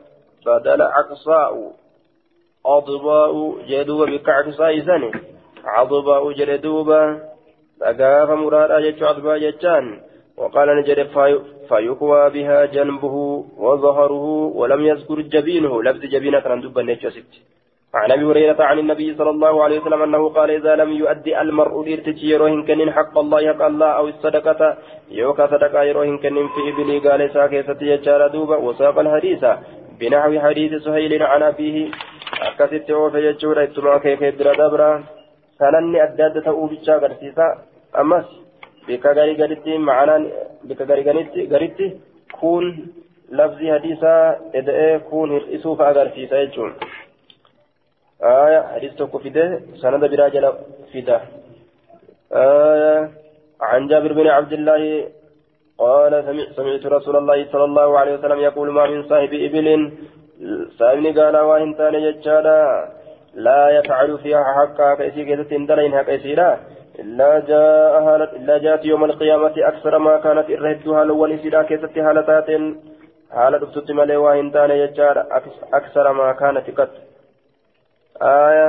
بدل 0.47 0.83
عقصاء 0.83 1.73
أضباء 2.67 3.55
جدوب 3.69 4.09
بكعب 4.09 4.51
سايزن 4.51 5.11
عضباء 5.75 6.33
جدوبا 6.33 7.03
فقاف 7.81 8.31
مراد 8.31 8.71
أجج 8.71 9.03
أضباء 9.03 9.39
ججان 9.39 9.85
وقال 10.37 10.69
نجد 10.79 10.99
فيقوى 11.69 12.31
بها 12.31 12.65
جنبه 12.65 13.15
وظهره 13.65 14.27
ولم 14.59 14.81
يذكر 14.87 15.21
جبينه 15.21 15.83
لفظ 15.83 16.03
جبينة 16.15 16.41
كان 16.41 16.61
دبا 16.61 16.83
نجسد 16.83 17.31
عن 17.95 18.13
أبي 18.13 18.25
هريرة 18.25 18.63
عن 18.63 18.79
النبي 18.79 19.15
صلى 19.19 19.31
الله 19.31 19.63
عليه 19.65 19.81
وسلم 19.81 20.03
أنه 20.03 20.29
قال 20.29 20.51
إذا 20.51 20.77
لم 20.77 20.91
يؤدي 20.93 21.41
المرء 21.41 21.75
الارتجي 21.83 22.31
يروهن 22.31 22.63
كنن 22.67 22.93
حق 22.93 23.19
الله 23.19 23.53
حق 23.53 23.63
الله 23.63 23.87
أو 23.87 24.09
الصدقة 24.09 24.77
يوكا 25.11 25.47
صدقة 25.47 25.83
يروهن 25.83 26.19
كنن 26.19 26.49
في 26.55 26.61
إبلي 26.71 26.99
قال 26.99 27.31
ساكيسة 27.35 27.81
يجار 27.83 28.29
دوبا. 28.29 28.57
وساق 28.57 28.99
الحديث 28.99 29.45
بنحو 30.01 30.41
حديث 30.41 30.73
سهيل 30.85 31.23
عن 31.23 31.43
أبيه 31.43 31.77
akkasitti 32.47 32.93
oofe 32.93 33.23
jechuudha 33.23 33.65
ittuma 33.65 33.95
akeekee 33.95 34.33
bira 34.39 34.55
dabra 34.55 34.89
sananni 35.59 35.99
adda 36.07 36.27
adda 36.29 36.45
ta'uu 36.49 36.69
bichaa 36.75 36.97
agarsiisa 37.01 37.47
ammas 38.03 38.27
bika 38.87 39.15
garii 39.19 39.41
gaditti 39.43 39.79
ma'anaan 39.89 40.25
bika 40.69 40.85
garii 40.91 41.07
garitti 41.55 41.87
kun 42.41 42.65
lafzi 43.39 43.75
hadiisaa 43.75 44.23
eda'ee 44.61 44.95
kun 45.11 45.29
hir'isuuf 45.37 45.81
agarsiisa 45.91 46.45
jechuun 46.45 46.73
آية 48.23 48.61
حديث 48.75 48.95
توكو 48.95 49.19
فيده 49.19 49.61
سند 49.83 50.05
براجل 50.11 50.45
فيده 50.93 51.21
آية 52.33 53.11
عن 53.61 53.87
جابر 53.89 54.13
بن 54.13 54.27
عبد 54.27 54.53
الله 54.53 55.09
قال 55.79 56.13
سمعت 56.57 56.87
رسول 56.87 57.17
الله 57.17 57.39
صلى 57.53 57.65
الله 57.65 57.99
عليه 57.99 58.15
وسلم 58.15 58.41
يقول 58.41 58.69
ما 58.71 58.87
من 58.87 59.03
صاحب 59.09 59.33
إبل 59.47 59.93
سألني 60.79 61.11
قال 61.19 61.37
وإن 61.37 61.77
تاني 61.77 62.11
جتشادا 62.11 62.59
لا 63.47 63.71
يفعل 63.79 64.19
فيها 64.19 64.45
حقا 64.57 64.95
كيسي 64.95 65.25
كيسي 65.25 65.45
تندلين 65.45 66.03
كيسي 66.03 66.33
إلا 67.03 67.31
جاء 67.51 67.93
هالت 68.07 68.33
إلا 68.39 68.59
جاءت 68.59 68.85
يوم 68.85 69.05
القيامة 69.05 69.55
أكثر 69.71 69.99
ما 69.99 70.15
كانت 70.25 70.47
إرهدتها 70.51 71.05
لو 71.05 71.23
ونسيدا 71.23 71.63
كيست 71.63 71.99
هالتات 72.07 72.49
حالة 73.35 73.59
دفتت 73.59 73.91
ملي 73.91 74.17
وإن 74.17 74.47
يجار 74.83 75.17
أكثر 75.79 76.13
ما 76.13 76.33
كانت 76.33 76.67
قد. 76.79 76.91
آية. 78.23 78.69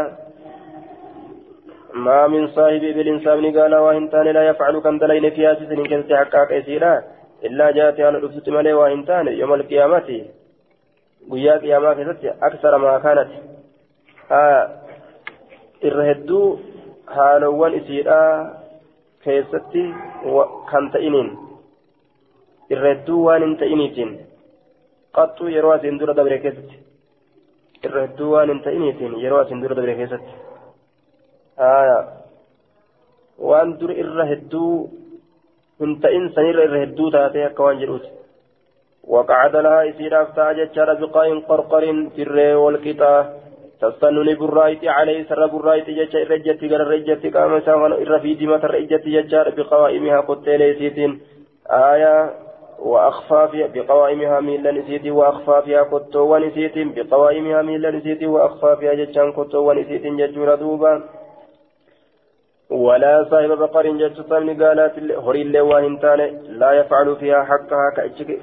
ما 1.93 2.28
من 2.28 2.47
صاحب 2.47 2.84
بالإنسان 2.95 3.57
قال 3.57 3.76
وإن 3.76 4.09
لا 4.38 4.43
يفعل 4.49 4.80
كم 4.80 4.97
دلين 4.99 5.30
في 5.36 5.51
أسس 5.51 5.72
إن 5.72 5.86
كنت 5.91 6.13
حقا 6.13 6.45
كيسيرا 6.49 6.93
إلا 7.47 7.72
جاءت 7.72 7.99
هالة 7.99 8.20
دفتت 8.20 8.49
ملي 8.49 8.74
وإن 8.74 9.28
يوم 9.41 9.53
القيامة. 9.53 10.09
guyyaa 11.30 11.59
qiyaamaa 11.59 11.95
keessatti 11.95 12.30
aksara 12.47 12.78
maa 12.84 12.99
kaanati 12.99 13.41
irra 14.30 16.03
hedduu 16.09 16.59
haalawwan 17.15 17.73
isiidhaa 17.73 18.34
keessatti 19.25 19.84
kan 20.71 20.91
ta'iniin 20.95 21.30
irra 22.69 22.91
hedduu 22.93 23.23
waan 23.25 23.41
hin 23.45 23.55
ta'iniitiin 23.61 24.11
qaxxuu 25.15 25.49
yeroo 25.55 25.71
asiin 25.77 25.99
dura 25.99 26.15
dabre 26.19 26.38
keessatti 26.45 26.77
irra 27.89 28.05
hedduu 28.05 28.30
waan 28.36 28.53
hin 28.53 28.61
ta'iniitiin 28.67 29.17
yeroo 29.23 29.41
asiin 29.41 29.63
dura 29.63 29.80
dabre 29.82 29.95
keessatti 29.95 30.32
waan 33.49 33.75
dura 33.82 33.99
irra 34.05 34.30
hedduu 34.34 34.71
hin 35.80 35.99
ta'in 36.05 36.32
sanirra 36.38 36.69
irra 36.69 36.86
hedduu 36.86 37.11
taatee 37.17 37.45
akka 37.49 37.69
waan 37.69 37.84
jedhuuti 37.84 38.17
وقعد 39.09 39.55
لها 39.55 39.89
إسير 39.89 40.21
أفتاج 40.21 40.57
جرى 40.75 40.95
بقاء 41.01 41.39
قرقر 41.49 41.84
في 42.15 42.21
الري 42.21 42.53
والقطاع 42.53 43.49
تستنني 43.82 44.36
برايتي 44.36 44.89
عليه 44.89 45.23
سر 45.30 45.47
برايتي 45.47 45.91
جتش 45.93 46.15
رجتي 46.15 46.67
غير 46.67 46.88
رجتي 46.88 47.30
قام 47.30 47.59
ساغن 47.59 47.91
الرفي 47.93 48.34
دمة 48.34 48.63
رجتي 48.65 49.09
ججار 49.21 49.49
بقوائمها 49.57 50.19
قتيل 50.19 50.61
سيتين 50.80 51.19
آية 51.71 52.34
وأخفافها 52.80 53.67
بقوائمها 53.73 54.39
ميلا 54.39 54.71
نسيتي 54.71 55.11
وأخفافها 55.11 55.82
قطو 55.84 56.36
ونسيتين 56.36 56.93
بقوائمها 56.95 57.61
ميلا 57.61 57.91
نسيتي 57.91 58.25
وأخفافها 58.25 58.93
جتشان 58.93 59.32
قطو 59.32 59.69
ونسيتين 59.69 60.17
ججور 60.17 60.55
دوبا 60.55 61.03
ولا 62.70 63.26
صاحب 63.32 63.49
بقر 63.49 63.88
جت 63.88 64.22
صمني 64.30 64.53
قالت 64.63 64.93
هري 65.26 65.41
اللي 65.41 65.61
واهنتان 65.61 66.20
لا 66.49 66.72
يفعل 66.72 67.15
فيها 67.15 67.43
حقها 67.43 67.89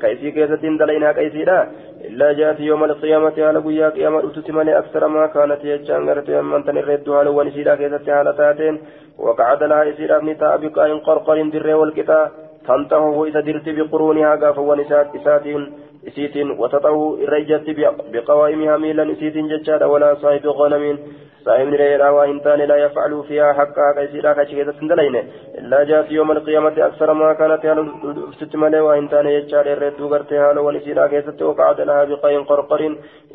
كيسي 0.01 0.31
كيسة 0.31 0.63
دلينها 0.81 1.13
كيسيرا 1.13 1.71
إلا 2.05 2.33
جاءت 2.33 2.61
يوم 2.61 2.85
القيامة 2.85 3.37
على 3.39 3.59
قيا 3.59 3.89
قيامة 3.89 4.19
أتتمني 4.19 4.79
أكثر 4.79 5.09
ما 5.09 5.27
كانت 5.27 5.65
يجان 5.65 6.09
غرت 6.09 6.31
من 6.31 6.65
تنرد 6.65 7.09
على 7.09 7.31
ونسيرا 7.31 7.75
كيسة 7.75 8.13
على 8.13 8.33
تاتين. 8.33 8.75
وقعد 9.19 9.63
لها 9.63 9.91
إسيرا 9.91 10.17
ابن 10.17 10.39
تابقا 10.39 10.87
قرقر 11.07 11.43
در 11.53 11.75
والكتا 11.75 12.31
تنتهه 12.69 13.25
إذا 13.25 13.41
درت 13.41 13.69
بقرونها 13.69 14.37
قاف 14.37 14.59
ونسات 14.59 15.07
إساتين 15.17 15.73
إسيتين 16.09 16.51
وتطه 16.51 17.19
الرجت 17.25 17.67
بقوائمها 18.13 18.77
ميلا 18.77 19.13
إسيتين 19.13 19.49
ججاد 19.49 19.83
ولا 19.83 20.15
صاحب 20.15 20.47
غنم 20.47 20.99
صاحب 21.47 21.69
ريرا 21.83 22.09
وإن 22.11 22.43
تان 22.43 22.59
لا 22.59 22.77
يفعل 22.77 23.25
فيها 23.29 23.53
حقا 23.53 23.93
كيسيرا 23.97 24.33
كشيكة 24.33 24.73
سندلين 24.73 25.17
إلا 25.59 25.85
جاءت 25.85 26.11
يوم 26.11 26.31
القيامة 26.31 26.77
أكثر 26.89 27.13
ما 27.13 27.33
كانت 27.33 27.67
هالو 27.67 28.33
ستمالي 28.41 28.81
وإن 28.81 29.09
تان 29.09 29.27
يجار 29.27 29.67
الرد 29.73 30.01
غرتها 30.13 30.51
هالو 30.51 30.69
ونسيرا 30.69 31.07
كيست 31.07 31.43
وقعد 31.43 31.81
لها 31.81 32.05
بقين 32.05 32.45
قرقر 32.51 32.83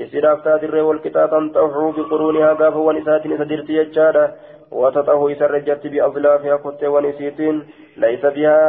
إسيرا 0.02 0.34
افتاد 0.34 0.64
الري 0.64 0.82
والكتا 0.82 1.26
تنطحو 1.26 1.92
بقرونها 1.92 2.54
قاف 2.54 2.76
ونسات 2.76 3.26
إسدرت 3.26 3.70
يجارا 3.70 4.26
وتطه 4.72 5.32
إسرجت 5.32 5.88
بأظلافها 5.88 6.56
كت 6.64 6.84
ونسيتين 6.84 7.56
ليس 7.98 8.24
بها 8.36 8.62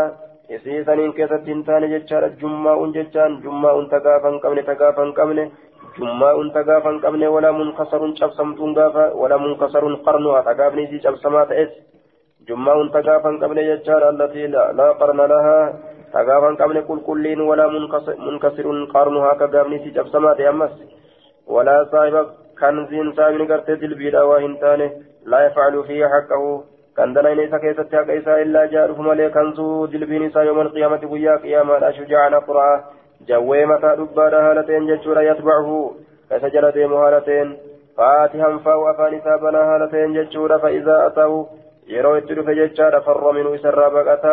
isiisaniin 0.56 1.12
keessatti 1.18 1.50
hin 1.52 1.62
taane 1.68 1.88
jechaadha 1.92 2.28
jummaa'uun 2.40 2.94
jechaan 2.96 3.38
jummaa'uun 3.44 3.86
tagaafan 3.92 4.40
qabne 4.44 4.62
tagaafan 4.70 5.12
qabne 5.18 5.44
jummaa'uun 5.98 6.50
tagaafan 6.56 7.00
qabne 7.04 7.28
walaa 7.36 7.52
munkasaruun 7.60 8.14
cabsamtuun 8.20 8.74
gaafa 8.78 9.04
walaa 9.22 9.38
munkasaruun 9.44 9.96
qarnuha 10.08 10.42
tagaafni 10.50 10.84
isii 10.88 11.02
cabsamaa 11.06 11.46
ta'es 11.52 11.72
jummaa'uun 12.50 12.92
tagaafan 12.98 13.40
qabne 13.44 13.64
jechaadha 13.70 14.08
allatii 14.14 14.48
laa 14.80 14.92
qarna 15.02 15.28
lahaa 15.34 15.64
tagaafan 16.16 16.56
qabne 16.62 16.82
qulqulliin 16.90 17.40
walaa 17.50 17.70
munkasiruun 18.26 18.80
qarnuha 18.94 19.30
akka 19.34 19.48
gaafni 19.56 19.80
isii 19.80 19.96
cabsamaa 20.00 20.34
ta'e 20.40 20.48
ammas 20.52 20.74
walaa 21.56 21.80
saahiba 21.94 22.22
kanziin 22.60 23.14
saahibni 23.16 23.46
gartee 23.52 23.80
dilbiidha 23.84 24.26
waa 24.30 24.42
hin 24.44 24.58
taane 24.64 24.86
laa 25.34 25.42
yafcalu 25.46 25.84
fiihi 25.88 26.10
haqqahu 26.14 26.50
كان 26.96 27.12
دلين 27.14 27.40
إسا 27.40 27.58
كيست 27.58 27.94
حق 27.94 28.10
إسا 28.10 28.42
إلا 28.42 28.66
جاء 28.66 29.02
ملي 29.02 29.30
كنزو 29.30 29.86
دلبين 29.86 30.22
إسا 30.26 30.40
يوم 30.42 30.60
القيامة 30.60 31.00
ويا 31.12 31.36
قيامة 31.36 31.90
شجاعا 31.90 32.38
قرآ 32.46 32.84
جوي 33.28 33.66
متى 33.66 33.96
دبان 33.98 34.34
هالتين 34.34 34.86
جتشورا 34.86 35.20
يتبعه 35.20 35.94
كسجل 36.30 36.70
ديم 36.70 36.92
هالتين 36.92 37.56
فاتحا 37.96 38.58
فاو 38.64 38.90
أفان 38.90 39.20
سابنا 39.24 39.60
هالتين 39.70 40.12
جتشورا 40.14 40.58
فإذا 40.58 41.06
أتوا 41.06 41.44
yeroo 41.92 42.16
itti 42.18 42.34
dhufe 42.34 42.54
jechaadha 42.54 43.00
farra 43.06 43.32
minuu 43.36 43.54
isarraa 43.58 43.90
baqata 43.94 44.32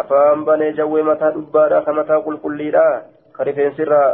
afaan 0.00 0.40
banee 0.48 0.72
jawwee 0.78 1.04
mataa 1.08 1.30
dhubbaadha 1.36 1.78
ka 1.86 1.92
mataa 1.98 2.18
qulqulliidha 2.24 2.86
ka 3.36 3.46
rifeensirraa 3.48 4.08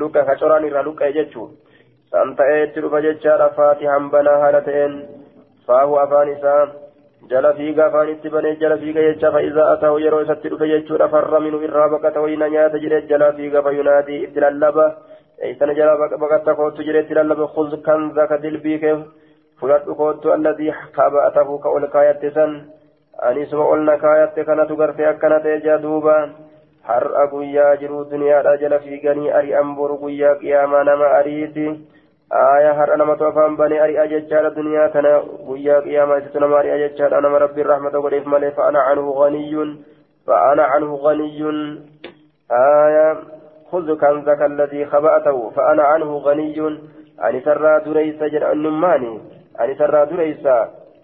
luqa 0.00 0.22
ka 0.28 0.36
coraan 0.42 0.68
irraa 0.68 0.86
luqqa'e 0.88 1.12
jechuun 1.16 1.50
san 2.14 2.36
ta'ee 2.38 2.62
itti 2.66 2.84
dhufa 2.84 3.02
jechaadha 3.06 3.50
faatihan 3.58 4.10
banaa 4.14 4.38
haala 4.44 4.62
ta'een 7.30 7.44
faahu 7.44 7.54
afaan 7.54 7.54
isaa 7.54 7.54
jala 7.54 7.54
fiiga 7.54 7.86
afaan 7.86 8.08
itti 8.08 8.30
banee 8.30 8.56
jala 8.56 8.76
fiiga 8.78 9.00
jecha 9.00 9.32
fa'iza 9.32 9.72
atahu 9.72 9.98
yeroo 9.98 10.20
isatti 10.20 10.48
dhufe 10.48 10.68
jechuudha 10.68 11.08
farra 11.08 11.40
minuu 11.40 11.62
irraa 11.62 11.88
baqata 11.88 12.20
wayina 12.20 12.48
nyaata 12.48 12.78
jedhee 12.78 13.06
jala 13.08 13.32
fiiga 13.32 13.62
fayunaadii 13.62 14.24
itti 14.24 14.40
lallaba 14.40 14.96
eeysana 15.38 15.74
jala 15.74 15.96
baqatta 15.96 16.54
kootu 16.54 16.82
jedhee 16.82 17.02
itti 17.02 17.14
lallaba 17.14 17.46
khuz 17.46 17.82
kanza 17.82 18.26
ka 18.26 18.38
dilbii 18.38 18.78
kee 18.78 18.96
fudhadhu 19.60 19.94
kootu 19.94 20.32
alladii 20.32 20.72
kaba'atahu 20.92 21.58
ka 21.58 21.68
ol 21.68 21.88
kaayatte 21.88 22.30
san 22.34 22.62
anisuma 23.22 23.64
ol 23.64 23.80
na 23.84 23.98
kaayatte 23.98 24.44
kanatu 24.44 24.76
gartee 24.76 25.06
akkana 25.06 25.40
ta'e 25.40 25.60
jaa 25.60 25.78
duuba 25.78 26.28
har'a 26.82 27.26
guyyaa 27.26 27.76
har'a 32.30 32.96
namatu 32.96 33.26
afaan 33.26 33.56
banee 33.56 33.80
ari'a 33.80 34.06
jechaadha 34.08 34.54
duniyaa 34.54 34.88
kana 34.88 35.20
guyyaa 35.46 35.82
qiyaamaa 35.82 36.18
isitu 36.18 36.40
nama 36.40 36.58
ari'a 36.58 36.78
jechaadha 36.88 37.20
nama 37.20 37.38
rabbiin 37.38 37.66
rahmata 37.66 38.00
godheef 38.00 38.26
malee 38.26 38.50
fa'ana 38.56 38.88
canhu 38.88 39.12
ganiyyun 39.12 39.84
fa'ana 40.26 40.68
canhu 40.72 40.98
ganiyyun 41.02 41.58
aya 42.48 43.06
خذ 43.74 43.90
كنزك 43.98 44.42
الذي 44.42 44.86
خبأته 44.86 45.50
فأنا 45.50 45.82
عنه 45.82 46.10
غني 46.18 46.58
أن 47.18 47.42
ترى 47.42 47.80
دريس 47.86 48.22
جرأنماني 48.22 49.12
ani 49.58 49.74
sarraa 49.78 50.06
dureysa 50.10 50.54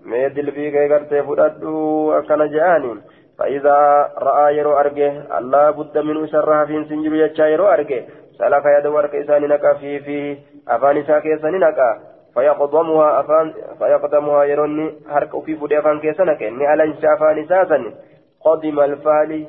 mee 0.05 0.31
dilbii 0.35 0.73
kee 0.75 0.89
gartee 0.89 1.23
fudhadhu 1.23 2.12
akkana 2.18 2.47
je'aani 2.55 2.95
فإذا 3.41 3.77
رأى 4.18 4.57
يرو 4.57 4.73
أرجه 4.81 5.39
الله 5.39 5.71
بد 5.71 5.99
من 5.99 6.27
سرها 6.27 6.64
في 6.64 6.85
سنجر 6.85 7.14
يجا 7.14 7.47
يرو 7.47 7.66
أرجه 7.66 8.05
سلك 8.39 8.64
يد 8.77 8.87
ورك 8.87 9.14
إسان 9.14 9.43
نكا 9.49 9.73
في 9.75 9.99
فيه 10.01 10.39
أفان 10.68 11.02
ساك 11.02 11.26
إسان 11.26 11.54
نكا 11.61 12.00
فيقضمها 12.34 13.20
أفان 13.20 13.54
فيقدمها 13.78 14.44
يروني 14.44 14.94
هرك 15.08 15.44
في 15.44 15.56
فدي 15.56 15.78
أفان 15.78 16.00
كيسنك 16.00 16.42
إني 16.42 16.74
ألن 16.74 16.94
شافان 17.02 17.46
ساسن 17.46 17.94
قدم 18.44 18.80
الفالي 18.80 19.46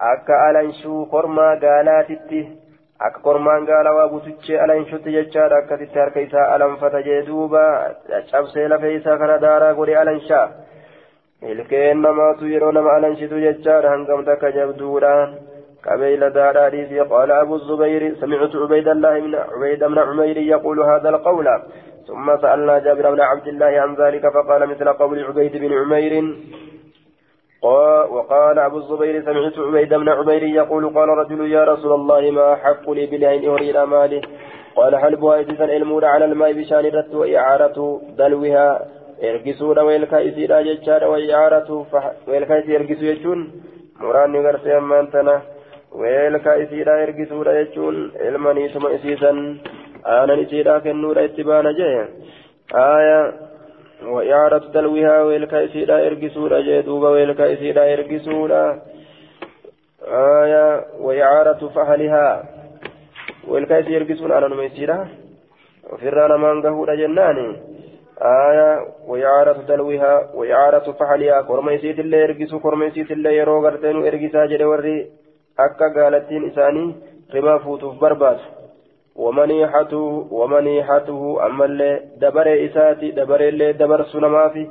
أكا 0.00 0.50
ألن 0.50 0.72
شو 0.72 1.04
قرما 1.04 1.48
قالاتي 1.62 2.62
akka 3.06 3.20
kormaan 3.22 3.64
gaalawaa 3.66 4.08
butuchee 4.08 4.58
alanshutti 4.64 5.12
jechaadha 5.14 5.56
akkasitti 5.62 5.98
harka 5.98 6.20
isaa 6.26 6.44
alanfata 6.54 7.00
jee 7.06 7.22
duuba 7.28 7.62
cabsee 8.30 8.66
lafee 8.72 8.92
isaa 8.98 9.16
kana 9.22 9.38
daaraa 9.44 9.72
godhe 9.78 9.96
alanshaa 10.02 10.44
ilkeen 11.52 12.02
namaatu 12.06 12.50
yeroo 12.52 12.72
nama 12.76 12.92
alanshitu 12.98 13.40
jechaadha 13.46 13.94
hangam 13.94 14.22
takka 14.28 14.52
jabduudha 14.58 15.14
قبيل 15.86 16.30
دار 16.30 16.64
حديث 16.64 16.90
قال 17.10 17.30
أبو 17.32 17.54
الزبير 17.56 18.14
سمعت 18.20 18.56
عبيد 18.56 18.88
الله 18.88 19.20
بن 19.20 19.34
عبيد 19.34 19.84
بن 19.84 19.98
عمير 19.98 20.36
يقول 20.36 20.80
هذا 20.80 21.08
القول. 21.08 21.46
ثم 22.08 22.36
سألنا 22.42 22.78
جابر 22.78 23.10
بن 23.10 23.20
عبد 23.20 23.48
الله 23.48 23.66
عن 23.66 23.94
ذلك 23.94 24.22
فقال 24.22 24.66
مثل 24.66 24.88
قول 24.88 25.24
عبيد 25.24 25.56
بن 25.56 25.72
عمير 25.72 26.34
وقال 27.62 28.58
أبو 28.58 28.78
الزبير 28.78 29.22
سمعت 29.22 29.58
عبيد 29.58 29.94
بن 29.94 30.08
عبير 30.08 30.42
يقول 30.42 30.94
قال 30.94 31.08
رجل 31.08 31.52
يا 31.52 31.64
رسول 31.64 31.92
الله 31.92 32.30
ما 32.30 32.56
حق 32.56 32.90
لي 32.90 33.06
بالعين 33.06 33.48
أريد 33.48 33.76
مالي 33.76 34.20
قال 34.76 34.96
حلبها 34.96 35.40
إذا 35.40 35.64
المور 35.64 36.04
على 36.04 36.24
الماء 36.24 36.52
بشأن 36.52 36.84
رت 36.84 37.14
وإعارة 37.14 38.00
دلوها؟ 38.18 38.88
إرقسون 39.22 39.78
ويلكا 39.78 40.28
إسيرا 40.28 40.62
جتشار 40.62 41.04
وإعارة 41.04 41.86
ويلكا 42.28 42.58
إسي 42.58 42.76
إرقسو 42.76 43.04
يجون 43.04 43.40
مراني 44.00 44.40
غرسي 44.46 44.78
أمانتنا. 44.78 45.42
ويلكا 45.94 46.62
إسيرا 46.62 47.02
إرقسون 47.02 47.46
يجون 47.46 47.96
إلماني 48.20 48.68
ثم 48.68 48.86
إسيسا 48.86 49.30
آنا 50.06 50.42
إسيرا 50.42 50.78
كنور 50.78 51.24
إتبانا 51.24 51.72
جيه 51.72 52.08
آية 52.74 53.32
وإعارة 54.02 54.64
دلوها 54.74 55.22
ويلكا 55.22 55.64
إسيدا 55.64 56.06
إرقسولا 56.06 56.60
جيدوبا 56.60 57.08
ويلكا 57.08 57.52
إسيدا 57.52 57.92
إرقسولا 57.92 58.64
آية 60.08 60.84
وإعارة 61.00 61.68
فحلها 61.74 62.44
ويلكا 63.48 63.80
إسيدا 63.80 63.96
إرقسولا 63.96 64.38
أنا 64.38 64.48
نميسيدا 64.48 64.98
وفرانا 65.92 66.36
مانقهولا 66.36 66.94
جناني 66.94 67.48
آية 68.22 68.70
وإعارة 69.06 69.58
دلوها 69.68 70.30
وإعارة 70.34 70.92
فحلها 70.92 71.42
كرميسيت 71.42 71.98
اللي 71.98 72.24
إرقسو 72.24 72.58
كرميسيت 72.60 73.10
اللي 73.10 73.36
يرو 73.36 73.64
غرتين 73.64 73.96
إرقسا 74.06 74.46
جدي 74.46 74.64
وري 74.64 74.96
أكا 75.58 75.88
قالتين 75.96 76.50
إساني 76.50 76.94
رما 77.34 77.58
فوتوف 77.58 78.00
برباد 78.00 78.38
ومنيحته 79.16 80.26
ومنيحته 80.30 81.46
أما 81.46 81.64
اللي 81.64 82.00
دبر 82.16 82.64
إساتي 82.66 83.10
دبر 83.10 83.40
اللي 83.40 83.72
دبر 83.72 84.02
سنمافي 84.04 84.66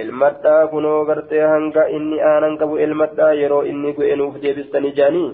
ilmadhaa 0.00 0.66
kunoo 0.70 1.04
gartee 1.08 1.40
hanga 1.50 1.88
inni 1.96 2.18
aanan 2.30 2.58
qabu 2.60 2.76
ilmadhaa 2.86 3.30
yeroo 3.38 3.62
inni 3.70 3.94
gu'enuuf 3.98 4.34
deebistanii 4.42 4.92
jaanii 4.98 5.28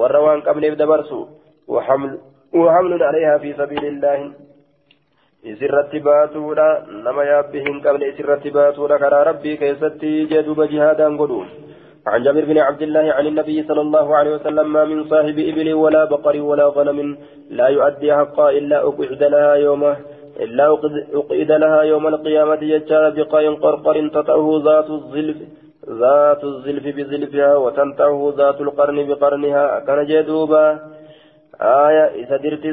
warra 0.00 0.22
waan 0.24 0.42
qabneef 0.48 0.74
dabarsu 0.80 1.20
وحمل 2.52 3.02
عليها 3.02 3.38
في 3.38 3.52
سبيل 3.52 3.84
الله 3.84 4.32
baatuudha 6.04 6.86
nama 7.04 7.24
yaabbi 7.24 7.60
hin 7.66 7.80
qabne 7.80 8.08
isirratti 8.12 8.50
baatuudha 8.56 8.98
karaa 8.98 9.24
rabbii 9.24 9.56
keessatti 9.56 10.10
jedhuba 10.32 10.66
jihaadaan 10.72 11.16
godhu 11.16 11.38
عن 12.06 12.22
جابر 12.22 12.44
بن 12.44 12.58
عبد 12.58 12.82
الله 12.82 13.12
عن 13.12 13.26
النبي 13.26 13.62
صلى 13.62 13.80
الله 13.80 14.16
عليه 14.16 14.34
وسلم 14.34 14.72
ما 14.72 14.84
من 14.84 15.04
صاحب 15.08 15.38
إبل 15.38 15.72
ولا 15.74 16.04
بقر 16.04 16.40
ولا 16.40 16.66
غنم 16.66 17.18
لا 17.50 17.68
يؤدي 17.68 18.14
حقا 18.14 18.50
إلا 18.50 18.78
أقعد 18.88 19.22
لها 19.22 19.54
يومه 19.54 19.96
إلا 20.40 20.64
أقعد 21.14 21.50
لها 21.52 21.82
يوم 21.82 22.06
القيامة 22.08 22.62
يجار 22.62 23.10
بقاء 23.10 23.54
قرقر 23.54 24.08
تطأه 24.08 24.62
ذات 24.64 24.90
الزلف 24.90 25.36
ذات 25.88 26.44
الزلف 26.44 26.84
بزلفها 26.96 27.56
وتنتعه 27.56 28.34
ذات 28.36 28.60
القرن 28.60 29.08
بقرنها 29.08 29.80
كان 29.86 30.06
جدوبا 30.06 30.78
آية 31.60 32.04
إذا 32.20 32.36
درت 32.36 32.64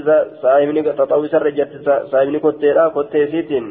صاحبني 0.41 0.81
تطأه 0.83 1.27
سرجت 1.27 1.71
صاحبني 2.11 2.39
كتيرا 2.39 2.87
كتيسيتين 2.95 3.65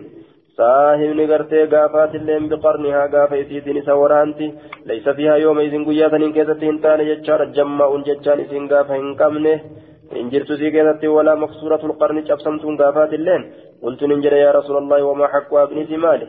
saahibni 0.59 1.27
gartee 1.33 1.65
gaafaatilleen 1.75 2.49
biqarnihaa 2.53 3.09
gaafa 3.15 3.41
isiitiin 3.43 3.81
isa 3.83 3.97
waraanti 4.03 4.47
laysa 4.91 5.15
fiihaa 5.19 5.37
yooma 5.45 5.67
isin 5.69 5.85
guyyaa 5.89 6.11
saniin 6.15 6.33
keessatti 6.37 6.71
hin 6.71 6.79
taane 6.85 7.05
jechaadha 7.11 7.47
jamma'uun 7.59 8.07
jechaan 8.09 8.41
isin 8.45 8.69
gaafa 8.73 8.95
hin 9.01 9.11
qabne 9.23 9.55
hin 10.17 10.31
jirtu 10.35 10.57
sii 10.63 10.71
keessatti 10.77 11.13
walaa 11.17 11.37
maqsuuratul 11.45 11.95
qarni 12.03 12.23
cabsamtuun 12.31 12.79
gaafaatilleen 12.83 13.45
qultuun 13.85 14.15
hin 14.15 14.25
jedhe 14.29 14.41
yaa 14.45 14.53
rasuula 14.59 14.81
allahi 14.85 15.09
wamaa 15.11 15.33
haqqu 15.37 15.63
abnisi 15.65 15.97
maali 16.07 16.29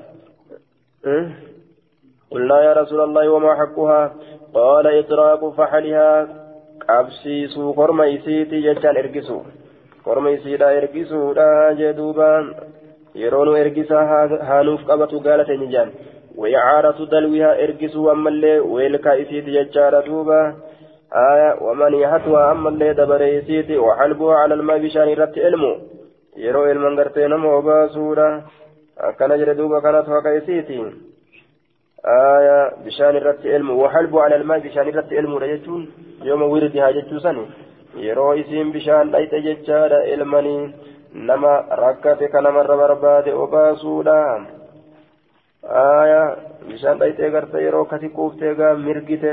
قلنا 2.32 2.57
يا 2.67 2.73
رسول 2.82 3.01
الله 3.01 3.30
وما 3.30 3.51
حقها 3.55 4.01
قال 4.53 4.86
إطراق 5.01 5.41
فحلها 5.57 6.11
قبسيسو 6.89 7.73
كرميسيتي 7.80 8.57
جتان 8.65 8.95
إرقسو 9.01 9.38
كرميسيدا 10.05 10.67
إرقسو 10.78 11.21
لا 11.39 11.51
جدوبان 11.80 12.43
yeroo 13.24 13.57
ergisaa 13.63 14.05
haanuuf 14.49 14.86
qabatu 14.91 15.26
gaalate 15.30 15.57
ni 15.57 15.74
jaan. 15.76 15.91
وإعارة 16.38 17.05
دلوها 17.05 17.63
إرقسوا 17.63 18.11
أما 18.11 18.30
اللي 18.30 18.59
ويلكا 18.59 19.22
إسيتي 19.22 19.51
ججارة 19.51 19.99
دوبا 20.01 20.55
آية 21.13 21.49
ومنيحتها 21.61 22.51
أما 22.51 22.70
اللي 22.70 22.93
دبريسيتي 22.93 23.78
وحلبها 23.78 24.36
على 24.36 24.53
الماء 24.53 24.78
بشان 24.78 25.07
رت 25.13 25.38
علمو 25.39 25.78
يرو 26.38 26.63
علمان 26.63 26.99
قرتين 26.99 27.34
موباسورة 27.36 28.43
كان 29.20 29.32
جرى 29.39 29.53
دوبا 29.53 29.80
كانت 29.80 30.09
وكيسيتي 30.09 30.78
آية 32.05 32.59
بشان 32.86 33.15
رت 33.28 33.45
علمو 33.45 33.74
وحلبها 33.84 34.22
على 34.24 34.36
الماء 34.36 34.59
بشان 34.59 34.88
رت 34.97 35.13
علمو 35.13 35.38
رجتون 35.38 35.82
يوم 36.24 36.41
وردها 36.41 36.91
جتوسني 36.91 37.45
يرو 38.07 38.34
إسيم 38.34 38.72
بشان 38.72 39.11
ليت 39.11 39.34
ججارة 39.36 39.99
علماني 40.11 40.57
nama 41.18 41.65
rakkate 41.84 42.30
ka 42.32 42.41
namarra 42.41 42.78
barbaade 42.78 43.32
obaasuudha 43.34 44.18
aya 45.82 46.22
bishaan 46.70 46.99
dhayxee 47.01 47.32
garte 47.36 47.57
yeroo 47.65 47.86
akkasi 47.86 48.09
quuftee 48.18 48.53
gaa 48.59 48.74
mirgite 48.86 49.32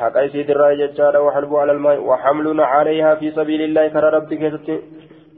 haqa 0.00 0.24
isiitirraa 0.28 0.74
jechaadha 0.80 1.24
waxalbu 1.26 1.56
cala 1.60 1.72
almaa'i 1.76 2.04
waxamlun 2.10 2.60
calayhaa 2.72 3.16
fi 3.22 3.32
sabiili 3.38 3.64
illaahi 3.70 3.94
kara 3.96 4.10
rabbi 4.16 4.36
keessatti 4.42 4.76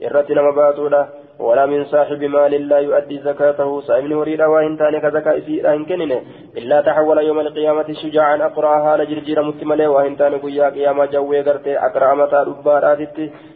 irratti 0.08 0.34
nama 0.38 0.52
baatuudha 0.58 1.02
ولا 1.38 1.66
من 1.66 1.84
صاحب 1.84 2.24
مال 2.24 2.68
لا 2.68 2.78
يؤدي 2.78 3.18
زكاته. 3.18 3.80
سائمن 3.80 4.12
هريد 4.12 4.42
وإن 4.42 4.78
تاني 4.78 5.00
كزكاة 5.00 5.38
إسيرا 5.38 5.74
إن 5.74 5.84
كنن 5.84 6.12
إلا 6.56 6.80
تحول 6.80 7.18
يوم 7.18 7.40
القيامة 7.40 7.92
شجاعا 7.92 8.46
أقرأها 8.46 8.96
لجرجير 8.96 9.42
متملي 9.42 9.86
وإن 9.86 10.16
تاني 10.16 10.36
قيا 10.36 10.68
قيامة 10.70 11.04
جوي 11.04 11.40
قرتي 11.42 11.78
أقرأ 11.78 12.14
متى 12.14 12.36
ربارات 12.36 12.98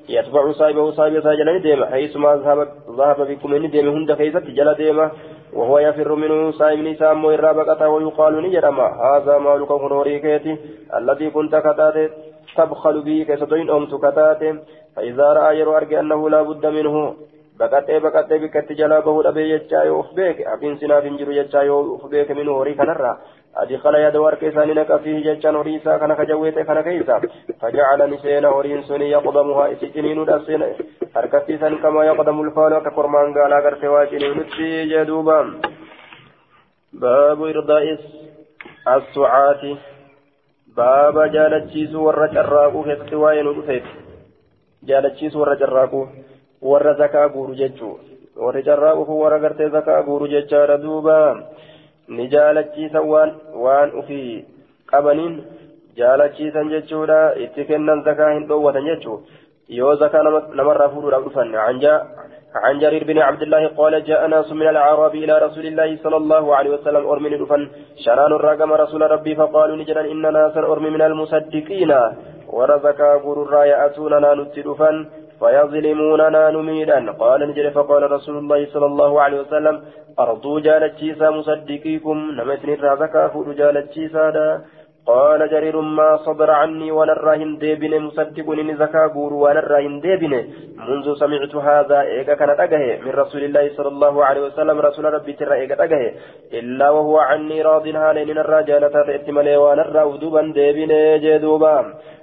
يتبع 0.09 0.53
صاحبه 0.53 0.91
صاحب 0.91 1.21
ساجل 1.21 1.63
ديما 1.63 1.87
حيث 1.87 2.17
ما 2.17 2.37
ذهب 2.37 2.69
ذهب 2.99 3.21
بكم 3.29 3.55
إن 3.55 3.71
ديما 3.71 3.91
هند 3.91 4.13
كيست 4.13 4.45
جل 4.57 4.75
ديما 4.75 5.11
وهو 5.53 5.79
يفر 5.79 6.15
منه 6.15 6.51
سائمن 6.51 6.95
سامو 6.95 7.31
الرابقة 7.31 7.89
ويقال 7.89 8.43
نجرما 8.43 8.87
هذا 9.09 9.39
مالك 9.39 9.71
هنوريكيتي 9.71 10.57
الذي 10.99 11.31
كنت 11.31 11.57
كتاتي 11.57 12.09
تبخل 12.57 13.03
به 13.03 13.25
كيستين 13.29 13.71
أمت 13.71 13.95
كتاتي 13.95 14.51
فإذا 14.97 15.33
رأى 15.33 15.59
يرو 15.59 15.77
أرجع 15.77 16.01
أنه 16.01 16.31
لا 16.31 16.43
بد 16.43 16.67
منه. 16.67 17.15
Baqadhee 17.63 18.01
baqadhee 18.07 18.39
bikkatti 18.45 18.79
jalaa 18.81 19.01
bahuu 19.09 19.25
dhabee 19.27 19.49
jechaa 19.51 19.85
yoo 19.89 19.99
uf 20.05 20.15
beeke 20.21 20.47
hafiin 20.51 20.79
sinaaf 20.83 21.05
hin 21.09 21.19
jiru 21.23 21.37
jechaa 21.39 21.63
yoo 21.71 21.81
uf 21.97 22.07
beeke 22.15 22.39
minuu 22.39 22.57
horii 22.61 22.77
kanarraa 22.83 23.17
adikala 23.63 24.03
yaada 24.05 24.23
warqa 24.27 24.51
isaanii 24.53 24.79
naqa 24.79 24.99
fiihi 25.07 25.25
jechaan 25.29 25.59
horii 25.61 25.77
isaa 25.81 25.99
kana 26.05 26.17
kajawweete 26.21 26.65
kana 26.71 26.87
keeysa 26.89 27.21
fajacala 27.65 28.07
ni 28.13 28.23
seena 28.23 28.55
horiin 28.57 28.87
suni 28.93 29.11
yaqdamuhaa 29.11 29.69
isi 29.75 29.93
ciniinuudhaaf 29.97 30.49
seena 30.53 30.71
harkattiisan 31.19 31.79
kamaa 31.85 32.09
yaqdamu 32.11 32.49
lfaalu 32.49 32.81
akka 32.81 32.97
kormaan 33.01 33.37
gaalaa 33.39 33.63
gartee 33.69 33.95
waa 33.97 34.07
ciniinutti 34.15 34.73
jee 34.95 35.05
baabu 37.01 37.47
irdaa'is 37.47 38.01
assucaati 38.93 39.77
baaba 40.77 41.27
jaalachiisuu 41.35 42.07
warra 42.07 42.29
carraaquu 42.37 42.83
keessatti 42.87 43.21
waa'ee 43.23 43.45
nu 43.47 43.53
dhufeeti 43.59 43.93
jaalachiisuu 44.91 45.41
warra 45.43 45.57
carraaquu 45.63 46.01
warra 46.63 46.95
zakaa 46.95 47.29
guuru 47.35 47.55
jechuu 47.55 47.99
warri 48.37 48.63
carraaquuf 48.63 49.09
warra 49.09 49.39
gartee 49.39 49.71
zakaa 49.77 50.03
guuru 50.03 50.29
jechaadha 50.29 50.79
duuba 50.85 51.17
ni 52.09 52.29
jaalachiisan 52.29 53.09
waan 53.13 53.31
waan 53.65 53.95
ufii 54.03 54.45
qabaniin 54.93 55.35
jaalachiisan 56.01 56.73
jechuudha 56.75 57.21
itti 57.45 57.69
kennan 57.71 58.05
zakaa 58.09 58.33
hin 58.35 58.49
dhoowwatan 58.51 58.91
jechuu 58.91 59.19
yoo 59.79 59.95
zakaa 60.03 60.25
namarraa 60.61 60.93
fuudhuudhaaf 60.95 61.25
dhufan 61.29 61.57
عن 62.55 62.79
جرير 62.79 63.05
بن 63.05 63.19
عبد 63.19 63.43
الله 63.43 63.67
قال 63.79 64.05
جاء 64.05 64.27
ناس 64.27 64.53
من 64.53 64.69
الأعراب 64.69 65.15
إلى 65.15 65.39
رسول 65.39 65.67
الله 65.67 65.97
صلى 66.03 66.17
الله 66.17 66.57
عليه 66.57 66.71
وسلم 66.71 67.07
أرمي 67.07 67.37
دفن 67.43 67.63
شران 68.05 68.33
الرقم 68.33 68.73
رسول 68.73 69.03
ربي 69.11 69.35
فقالوا 69.35 69.77
نجدا 69.77 70.03
إن 70.13 70.23
ناسا 70.33 70.61
أرمي 70.61 70.91
من 70.91 71.03
المصدقين 71.03 71.93
ورزقا 72.57 73.11
غرورا 73.25 73.65
يأتوننا 73.65 74.35
نتدفن 74.35 74.97
فيظلموننا 75.41 76.51
نميدا 76.51 77.13
قال 77.13 77.41
نجد 77.49 77.67
فقال 77.73 78.03
رسول 78.13 78.37
الله 78.39 78.67
صلى 78.73 78.87
الله 78.87 79.23
عليه 79.23 79.41
وسلم 79.41 79.83
أرضو 80.19 80.59
جالتشيسا 80.59 81.31
مصدقيكم. 81.31 82.17
نمتني 82.39 82.75
الرازكا 82.75 83.29
فود 83.29 83.57
جالتشيسا 83.57 84.61
قال 85.11 85.41
جرير 85.51 85.81
ما 85.81 86.17
صدر 86.17 86.51
عني 86.51 86.91
ونرى 86.93 87.37
هنديبن 87.43 87.93
مصدق 88.07 88.47
إن 88.51 88.77
زكا 88.77 89.05
غور 89.15 89.33
ونرى 89.43 89.87
هنديبن 89.87 90.35
منذ 90.89 91.07
سمعت 91.23 91.55
هذا 91.55 92.01
إيكا 92.01 92.35
كان 92.35 92.51
أجه 92.51 92.83
من 93.05 93.13
رسول 93.23 93.43
الله 93.45 93.65
صلى 93.77 93.89
الله 93.89 94.25
عليه 94.25 94.41
وسلم 94.41 94.77
رسول 94.81 95.05
ربي 95.05 95.33
ترى 95.33 95.55
إيكا 95.61 95.85
أجه 95.85 96.15
إلا 96.53 96.91
وهو 96.91 97.19
عني 97.19 97.63
راض 97.63 97.87
هالين 97.87 98.39
الرجال 98.39 98.83
تأتملي 98.93 99.57
ونرى 99.57 100.03
ودوبا 100.03 100.43
ديبن 100.57 100.93
جدوبا. 101.25 101.77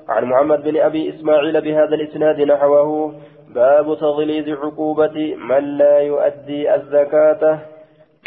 عن 0.09 0.23
محمد 0.25 0.59
بن 0.63 0.75
أبي 0.77 1.09
إسماعيل 1.09 1.61
بهذا 1.61 1.95
الإسناد 1.95 2.41
نحوه 2.41 3.13
باب 3.55 3.87
تغليظ 3.99 4.47
عقوبة 4.61 5.17
من 5.49 5.63
لا 5.77 5.99
يؤدي 5.99 6.75
الزكاة. 6.75 7.59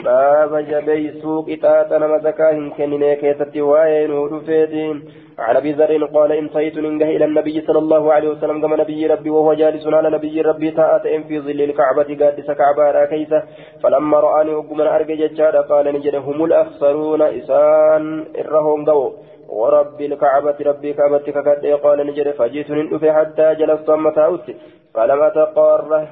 باب 0.05 0.53
جبي 0.71 1.21
سوق 1.23 1.47
إتاتا 1.49 1.99
نما 1.99 2.19
زكاة 2.19 2.71
كنين 2.77 3.15
كيست 3.15 3.57
وين 3.57 4.11
ودفيدين 4.11 4.97
عن 5.39 5.57
أبي 5.57 5.73
ذر 5.73 6.05
قال 6.05 6.33
انتهيت 6.33 6.77
ننجه 6.79 7.09
إلى 7.17 7.25
النبي 7.25 7.61
صلى 7.67 7.79
الله 7.79 8.13
عليه 8.13 8.29
وسلم 8.29 8.61
كما 8.63 8.77
نبي 8.77 9.07
ربي 9.07 9.31
وهو 9.31 9.55
جالس 9.55 9.87
على 9.87 10.11
نبي 10.11 10.41
ربي 10.41 10.71
تاءت 10.71 11.03
في 11.29 11.41
ظل 11.41 11.61
الكعبة 11.63 12.09
قادس 12.21 12.51
كعبة 12.51 13.05
كيسة 13.05 13.43
فلما 13.83 14.21
رآني 14.21 14.53
أقمن 14.55 14.87
أرجع 14.87 15.15
جاد 15.15 15.57
قال 15.57 15.95
نجد 15.95 16.15
هم 16.15 16.45
الأخسرون 16.45 17.23
إسان 17.23 18.25
إرهم 18.41 18.85
قو 18.85 19.13
ورب 19.49 20.01
الكعبة 20.01 20.57
ربي 20.67 20.93
كعبة 20.93 21.19
ككد 21.19 21.67
قال 21.85 22.07
نجد 22.07 22.31
فجئت 22.31 22.71
ندفي 22.71 23.13
حتى 23.13 23.55
جلست 23.55 23.91
متى 23.91 24.55
فلم 24.95 25.23
أتقار 25.23 26.09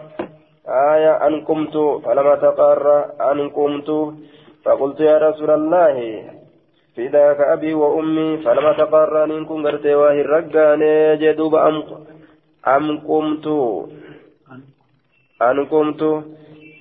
آية 0.68 1.26
أن 1.26 1.40
قمت 1.48 1.76
فلما 2.04 2.34
تقر 2.34 3.04
أن 3.30 3.48
قمت 3.48 3.90
فقلت 4.64 5.00
يا 5.00 5.18
رسول 5.18 5.50
الله 5.50 5.96
فداك 6.96 7.40
أبي 7.40 7.74
وأمي 7.74 8.36
فلما 8.44 8.72
تقر 8.72 9.24
أن 9.24 9.44
كن 9.44 9.66
قرتي 9.66 9.94
واهي 9.94 10.20
الرقاني 10.20 11.16
جدوب 11.16 11.54
أم 11.54 11.76
أم 12.68 12.84
قمت. 13.08 13.46
أن 15.42 15.64
قمت 15.66 16.02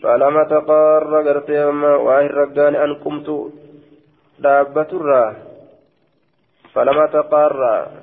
فلما 0.04 0.44
تقر 0.44 1.12
قرتي 1.28 1.64
واهي 2.06 2.26
الرقاني 2.26 2.84
أن 2.84 2.94
قمت. 2.94 3.30
دابة 4.40 4.90
الراه 4.94 5.34
فلما 6.74 7.06
تقر 7.06 7.62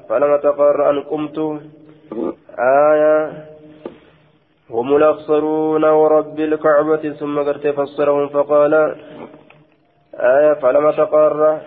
فلما 0.09 0.37
تقر 0.37 0.91
أن 0.91 1.01
قمت. 1.03 1.39
آية 2.59 3.54
هم 4.71 4.97
الأخسرون 4.97 5.85
ورب 5.85 6.41
الكعبة 6.41 7.11
ثم 7.21 7.39
قرت 7.39 7.67
فسرهم 7.67 8.29
فقال 8.29 8.75
آية 10.15 10.53
فلما 10.55 10.91
تقر 10.93 11.61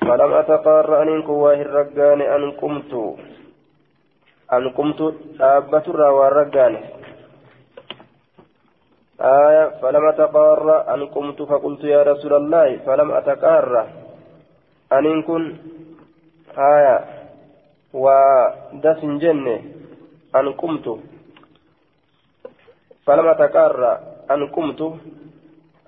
فلما 0.00 0.42
تقر 0.42 1.02
أن 1.02 1.22
كواه 1.22 1.54
الرقان 1.54 2.20
أن 2.20 2.50
قمت 2.50 2.92
أن 4.52 4.68
قمت 4.70 5.14
دابة 5.38 5.82
الروى 5.88 6.28
الرقان 6.28 6.74
آية 9.20 9.66
فلما 9.82 10.10
تقر 10.10 10.94
أن 10.94 11.06
قمت 11.06 11.42
فقلت 11.42 11.84
يا 11.84 12.02
رسول 12.02 12.32
الله 12.34 12.76
فلم 12.86 13.10
أتقر 13.10 13.86
أن 14.92 15.22
كن 15.22 15.56
آية 16.58 17.04
ودس 17.94 19.00
جنة 19.04 19.58
أن 20.36 20.52
قمت. 20.52 21.15
فلما 23.06 23.32
تقر 23.32 23.98
أن 24.30 24.40
قمت 24.46 24.80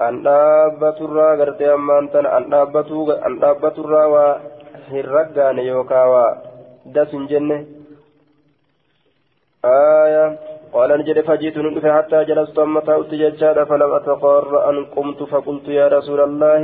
أن 0.07 0.23
دابة 0.23 0.99
الرا 1.07 1.29
غرتي 1.39 1.75
أمان 1.75 2.11
تن 2.13 2.27
أن 2.27 2.45
دابة 2.51 2.91
أن 3.27 3.39
دابة 3.39 3.77
الرا 3.85 4.05
وهرقان 4.15 5.59
يوكا 5.59 6.03
ودس 6.13 7.13
جنة 7.31 7.59
آية 9.65 10.39
قال 10.73 10.91
نجد 10.99 11.21
فجئت 11.21 11.57
ندف 11.59 11.87
حتى 11.87 12.25
جلست 12.25 12.59
أمتا 12.59 13.01
أتججاد 13.01 13.59
فلم 13.71 13.91
أتقر 13.99 14.71
أن 14.71 14.77
قمت 14.85 15.23
فقلت 15.23 15.69
يا 15.69 15.87
رسول 15.89 16.21
الله 16.21 16.63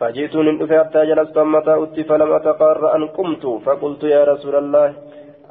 فجئت 0.00 0.34
ندف 0.36 0.70
حتى 0.72 1.00
جلست 1.10 1.36
أمتا 1.38 1.82
أتي 1.82 2.04
فلم 2.04 2.32
أتقر 2.32 2.82
أن 2.96 3.02
قمت 3.16 3.44
فقلت 3.66 4.02
يا 4.02 4.24
رسول 4.24 4.54
الله 4.62 4.88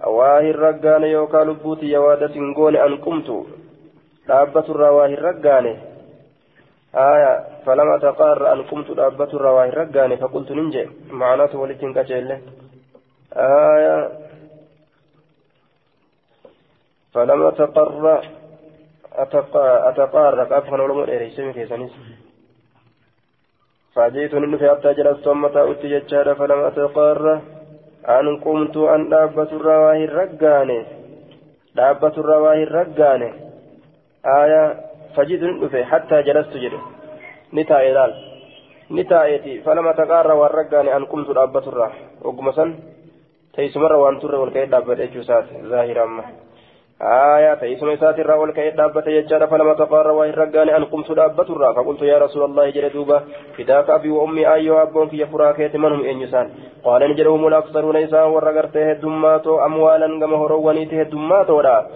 أواه 0.03 0.45
الرقان 0.53 1.03
يوكا 1.03 1.37
لبوتي 1.47 1.85
يواد 1.85 2.21
سنقون 2.33 2.75
أن 2.75 2.95
قمت 3.05 3.29
دابة 4.29 4.65
الرواه 4.69 5.05
الرقان 5.17 5.65
آية 6.95 7.33
فلم 7.65 7.89
أتقر 7.97 8.53
أن 8.53 8.61
قمت 8.69 8.91
دابة 8.91 9.29
الرواه 9.33 9.65
الرقان 9.65 10.15
فقلت 10.15 10.51
ننجي 10.51 10.83
معناته 11.09 11.57
ولكن 11.57 11.93
كجيله 11.93 12.39
آية 13.33 14.11
فلم 17.13 17.41
أتقر 17.47 18.21
أتقارك 19.89 20.51
أفهم 20.51 20.79
ولم 20.79 20.99
أريسمي 20.99 21.53
في 21.53 21.65
سنس 21.65 21.91
فجئت 23.95 24.33
ننفي 24.33 24.69
حتى 24.71 24.93
جلست 24.93 25.27
أمتا 25.27 25.71
أتي 25.71 26.01
فلم 26.39 26.59
أتقر 26.69 27.41
أن 28.07 28.37
قمت 28.45 28.77
أن 28.77 29.09
دابة 29.09 29.49
الرواه 29.57 30.03
الرقان 30.07 30.85
دابة 31.75 32.13
الرواه 32.17 32.63
الرقان 32.63 33.33
آية 34.25 34.75
فجئت 35.15 35.41
ننفي 35.43 35.85
حتى 35.85 36.21
جلست 36.21 36.53
جري 36.63 36.79
نتا 37.53 37.77
إلال 37.89 38.13
نتا 38.91 39.23
إيتي 39.23 39.61
فلم 39.61 39.87
أتقر 39.87 40.31
والرقان 40.31 40.87
أن 40.87 41.05
قمت 41.05 41.31
دابة 41.31 41.65
الرواه 41.67 41.91
وقمسا 42.21 42.65
تيسمر 43.53 43.93
وأن 43.93 44.19
تر 44.19 44.35
والكيد 44.35 44.69
دابة 44.69 45.03
إجوسات 45.03 45.45
ظاهرا 45.71 46.05
ما 46.05 46.23
آية 47.01 47.53
تيسم 47.53 47.89
إسات 47.89 48.19
الرا 48.19 48.35
والكيد 48.35 48.75
دابة 48.75 49.03
يجار 49.07 49.47
فلما 49.47 49.73
تقار 49.73 50.07
وإن 50.11 50.31
رقاني 50.31 50.77
أن 50.77 50.85
قمت 50.85 51.11
دابة 51.11 51.43
الرا 51.43 51.73
فقلت 51.73 52.01
يا 52.01 52.17
رسول 52.17 52.43
الله 52.43 52.69
جل 52.69 52.89
دوبا. 52.89 53.23
فداك 53.57 53.89
أبي 53.89 54.09
وأمي 54.09 54.53
أيها 54.53 54.83
أبون 54.83 55.07
في 55.09 55.25
فراك 55.25 55.75
منهم 55.75 56.05
إن 56.05 56.21
يسان 56.21 56.49
قال 56.83 57.11
نجرهم 57.11 57.47
الأكثرون 57.47 57.95
إسان 57.95 58.23
ورقرته 58.23 58.91
الدماتو 58.91 59.65
أموالا 59.65 60.19
كما 60.19 60.37
هروانيته 60.37 61.01
الدماتو 61.01 61.61
لا 61.61 61.87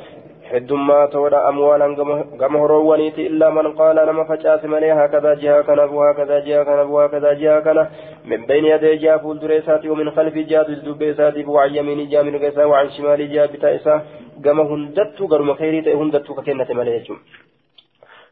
heddummaa 0.53 1.07
toodha 1.15 1.45
amwaalan 1.49 1.95
gama 2.41 2.59
horoowwaniiti. 2.63 3.25
Illaa 3.31 3.51
man 3.51 3.71
qaala 3.79 4.05
nama 4.05 4.25
facaase 4.31 4.67
malee 4.67 4.91
hakadaa 5.01 5.35
jihaa 5.45 5.63
kanaaf 5.69 5.95
hakadaa 6.07 6.41
jihaa 6.47 6.65
kanaaf 6.71 6.91
hakadaa 7.03 7.35
jihaa 7.41 7.61
kana 7.67 7.87
min 8.25 8.47
bayni 8.47 8.73
yadee 8.73 8.97
jihaa 8.97 9.19
fuuldura 9.25 9.55
isaati 9.63 9.89
ومن 9.93 10.11
خلف 10.11 10.33
جهة 10.33 10.69
دبي 10.85 11.11
إساتي 11.11 11.45
وعن 11.45 11.75
يمين 11.75 12.09
جهة 12.09 12.21
من 12.21 12.37
قيسا 12.37 12.65
وعن 12.65 12.89
شمال 12.89 13.31
جهة 13.33 13.45
بتا 13.53 13.75
إسا 13.75 14.01
قام 14.45 14.59
هندتو 14.59 15.27
قرم 15.27 15.53
خيري 15.53 15.93
هندتو 15.93 16.33
ككنة 16.33 16.69
مليجم 16.79 17.17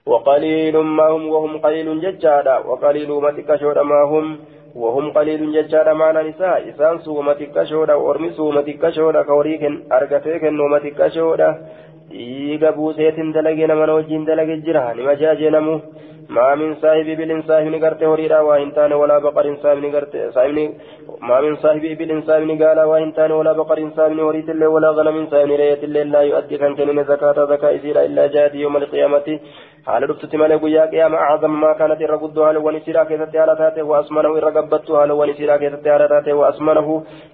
وقليل 0.06 0.78
ما 0.78 1.08
هم 1.14 1.24
وهم 1.34 1.58
قليل 1.66 1.88
ججادا 2.02 2.58
وقليل 2.58 3.10
ما 3.24 3.32
تكشور 3.32 3.84
ما 3.84 4.02
هم 4.12 4.26
وهم 4.76 5.06
قليل 5.18 5.42
ججادا 5.56 5.94
معنا 5.94 6.22
نساء 6.24 6.70
إسان 6.70 7.00
سوما 7.06 7.34
تكشودا 7.34 7.94
وأرمي 7.94 8.30
سوما 8.38 8.62
تكشودا 8.62 9.22
كوريكن 9.24 9.74
أرقتيكن 9.92 10.60
وما 10.60 10.80
تكشودا 10.80 11.50
dhiiga 12.14 12.76
buuseetiin 12.78 13.34
dalagee 13.38 13.68
nama 13.72 13.92
wajjin 13.98 14.28
dalage 14.30 14.56
jira 14.68 14.86
nima 15.00 15.20
jaajenamu 15.24 15.76
ما 16.36 16.56
من 16.56 16.76
صاحب 16.82 17.08
إبل 17.14 17.44
صاحب 17.48 17.68
نقرته 17.76 18.10
وريرا 18.10 18.40
وإن 18.48 18.70
تان 18.76 18.94
ولا 19.02 19.18
بقر 19.26 19.46
صاحب 19.64 19.78
نقرته 19.86 20.30
صاحب 20.36 20.58
ما 21.30 21.42
من 21.42 21.56
صاحب 21.64 21.84
إبل 21.94 22.24
صاحب 22.28 22.50
قال 22.62 22.80
وإن 22.92 23.14
تان 23.18 23.32
ولا 23.40 23.54
بقر 23.60 23.80
صاحب 23.98 24.20
وريت 24.28 24.50
الله 24.50 24.68
ولا 24.76 24.90
غنم 24.98 25.18
صاحب 25.32 25.52
ريت 25.62 25.84
الله 25.84 26.04
لا 26.04 26.22
يؤدي 26.30 26.58
كان 26.62 26.76
كنين 26.78 27.04
زكاة 27.04 27.38
زكاة 27.52 27.76
إزيرا 27.76 28.02
إلا 28.08 28.28
جاد 28.34 28.56
يوم 28.56 28.78
القيامة 28.78 29.28
حال 29.88 30.10
رفت 30.10 30.36
مالي 30.36 30.56
قيا 30.64 30.84
قيام 30.92 31.14
أعظم 31.16 31.54
ما 31.64 31.72
كانت 31.80 32.02
الرقد 32.08 32.38
هل 32.48 32.58
ونسيرا 32.66 33.04
كيست 33.10 33.36
على 33.44 33.54
تاته 33.62 33.84
وأسمنه 33.92 34.32
إرقبت 34.40 34.92
هل 35.00 35.12
ونسيرا 35.20 35.56
كيست 35.62 35.88
على 35.96 36.08
تاته 36.12 36.34
وأسمنه 36.40 36.88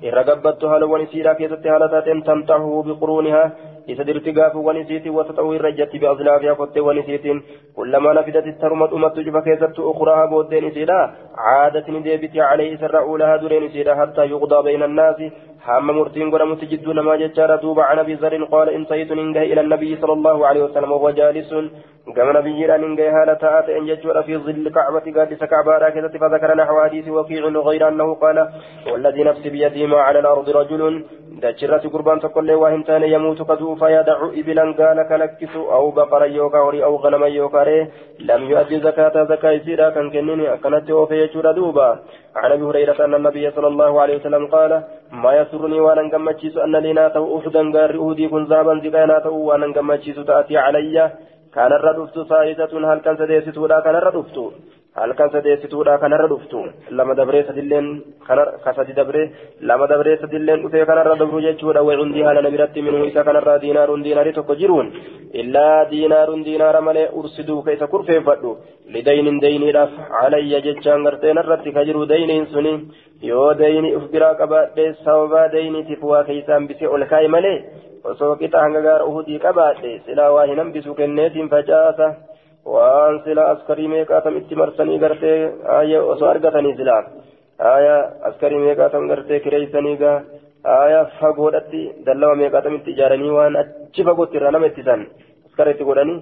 إرقبت 0.10 0.62
هل 0.72 0.84
ونسيرا 0.92 1.34
كيست 1.40 1.66
على 1.74 1.86
تاته 1.94 2.14
تمتعه 2.28 2.84
بقرونها 2.88 3.44
isa 3.52 3.66
dirti 3.66 3.77
gaafa 3.88 4.60
wanisiitiin 4.60 5.16
wata 5.16 5.34
ta'uu 5.34 5.54
irra 5.54 5.70
ijjatti 5.70 6.00
bi'azlaafiyaa 6.00 6.56
kottee 6.56 6.82
wanisiitiin 6.82 7.44
kullamaa 7.76 8.14
nafidati 8.14 8.54
taruma 8.62 8.88
dhumattu 8.88 9.24
cufa 9.24 9.42
keessattu 9.42 9.90
ukuraha 9.90 10.28
booddeen 10.28 10.68
isiidha 10.70 11.00
caadatin 11.36 12.04
deebiti 12.04 12.38
calee 12.38 12.68
isarra 12.74 13.06
uulahaa 13.06 13.42
dureen 13.42 13.64
isiidha 13.70 13.96
hattaa 13.96 14.26
yuqdaa 14.34 14.64
bayna 14.64 14.86
annaasi 14.86 15.32
hamma 15.66 15.94
murtiin 15.94 16.30
godhamutti 16.34 16.70
jidduu 16.72 16.94
namaa 16.94 17.18
jechaadha 17.22 17.62
duuba 17.62 17.88
can 17.90 18.00
abi 18.00 18.16
zarin 18.24 18.48
qaala 18.54 18.76
intahitun 18.80 19.22
hin 19.22 19.34
gahe 19.38 19.52
ila 19.52 19.64
annabiyyi 19.66 20.00
sala 20.02 20.18
allahu 20.18 20.46
alehi 20.50 20.66
wasalam 20.66 20.94
wahuwa 20.96 21.14
jaalisun 21.20 21.70
gama 22.16 22.34
nabiyyiidhaan 22.38 22.86
hin 22.88 22.96
gahe 23.00 23.16
haala 23.18 23.36
ta'aa 23.44 23.64
ta'en 23.70 23.88
jechuudha 23.92 24.24
fi 24.28 24.40
zilli 24.48 24.76
kacbati 24.78 25.16
gaaddisa 25.18 25.52
kacbaadhaa 25.54 25.92
keessatti 25.96 26.24
fadakara 26.26 26.60
naxwa 26.62 26.84
hadiisi 26.88 27.18
wakiicin 27.20 27.58
غير 27.68 27.88
أنه 27.88 28.14
قال 28.14 28.38
والذي 28.92 29.24
نفسي 29.24 29.50
بيده 29.50 29.86
ما 29.86 30.00
على 30.02 30.20
الأرض 30.20 30.50
رجل 30.50 31.04
دجرة 31.44 31.84
قربان 31.94 32.20
تقول 32.20 32.50
hin 32.50 32.84
taane 32.84 33.04
يموت 33.04 33.42
قدو 33.42 33.76
فيدع 33.76 34.20
إبلا 34.40 34.66
قال 34.80 35.08
كلكس 35.10 35.56
أو 35.56 35.92
بقرا 35.92 36.26
يوكا 36.26 36.58
هوري 36.58 36.84
أو 36.84 36.96
غنما 36.96 37.28
يوكا 37.28 37.64
ري 37.64 37.88
لم 38.20 38.42
يؤدي 38.52 38.80
زكاة 38.80 39.24
زكاة 39.24 39.58
سيرا 39.66 39.90
كان 39.90 40.10
كنيني 40.10 40.58
كانت 40.58 40.92
وفي 40.92 41.16
يجور 41.22 41.52
دوبا 41.52 42.00
عن 42.36 42.52
أبي 42.52 42.64
هريرة 42.64 43.06
أن 43.06 43.14
النبي 43.16 43.52
صلى 43.52 43.68
الله 43.68 44.02
عليه 44.02 44.16
وسلم 44.18 44.48
قال 44.48 44.84
ما 45.12 45.32
يسرني 45.48 45.80
وأنا 45.80 46.02
نقمتشيس 46.02 46.58
أن 46.58 46.76
لنا 46.76 47.08
تو 47.16 47.40
أحدا 47.40 47.64
قال 47.76 47.92
أهدي 47.98 48.28
كن 48.28 48.46
زابا 48.46 48.74
زكانا 48.84 49.20
تو 49.20 49.36
وأنا 49.48 49.68
نقمتشيس 49.68 50.16
تأتي 50.16 50.58
علي 50.58 51.12
كان 51.54 51.72
الردفت 51.80 52.16
ثالثة 52.30 52.94
هل 52.94 53.00
كان 53.00 53.16
سديست 53.18 53.58
ولا 53.58 53.80
كان 53.80 53.96
الردفت 53.96 54.38
halkan 55.00 55.30
sadeessituudha 55.34 55.98
kanarra 56.04 56.28
dhuftu 56.32 56.60
lama 57.00 57.14
dabree 57.20 57.44
sadilleen 57.50 57.88
kasadi 58.66 58.94
dabree 59.00 59.26
lama 59.70 59.88
dabree 59.92 60.16
sadilleen 60.24 60.62
dhufee 60.64 60.86
kanarra 60.90 61.16
dabru 61.22 61.42
jechuudha 61.48 61.84
wacindii 61.90 62.24
haala 62.28 62.42
nabiratti 62.48 62.82
minuu 62.88 63.04
isa 63.10 63.24
kanarraa 63.28 63.58
diinaaruun 63.64 64.04
diinaarii 64.06 64.34
tokko 64.38 64.56
jiruun 64.62 64.88
illaa 65.42 65.86
diinaaruun 65.92 66.44
diinaara 66.48 66.82
malee 66.88 67.08
ursiduu 67.22 67.60
ka 67.68 67.76
isa 67.78 67.88
kurfeeffadhu 67.94 68.52
lidaynin 68.96 69.38
dayniidhaaf 69.46 69.94
calayya 70.16 70.62
jechaan 70.68 71.06
gartee 71.10 71.34
narratti 71.40 71.76
ka 71.78 71.86
jiru 71.90 72.06
dayniin 72.14 72.48
suni 72.54 72.74
yoo 73.32 73.50
dayni 73.64 73.96
uf 74.00 74.06
biraa 74.16 74.34
qabaadhe 74.42 74.88
sababaa 75.06 75.48
daynitiif 75.58 76.04
waa 76.14 76.24
keeysaan 76.32 76.68
bisee 76.72 76.90
ol 76.96 77.06
kaa'i 77.14 77.28
malee 77.36 77.58
osoo 78.14 78.32
qixa 78.42 78.64
hanga 78.66 78.82
gaara 78.88 79.06
uhudii 79.12 79.40
qabaadhe 79.46 79.94
silaa 80.08 80.32
waa 80.38 80.48
hin 80.52 80.60
hambisu 80.64 80.98
kenneetiin 81.02 81.50
facaasa 81.54 82.08
waan 82.76 83.16
sila 83.26 83.44
askarii 83.54 83.88
meeqaatam 83.94 84.38
itti 84.42 84.56
marsanii 84.62 85.00
gartee 85.04 85.38
aya 85.80 86.00
osoo 86.14 86.30
argatanii 86.34 86.76
sila 86.80 86.98
aya 87.76 87.96
askarii 88.30 88.62
meeqaatam 88.66 89.08
gartee 89.12 89.40
kireeysanii 89.46 89.96
gaa 90.04 90.18
aya 90.80 91.00
fagoodhatti 91.20 91.82
dallawa 92.08 92.36
meeqaatam 92.42 92.76
itti 92.80 92.92
ijaaranii 92.96 93.34
waan 93.38 93.56
achi 93.64 94.02
fagootti 94.10 94.38
irraa 94.42 94.52
nama 94.56 94.70
ittisan 94.72 95.02
askara 95.48 95.72
itti 95.76 95.88
godhanii 95.90 96.20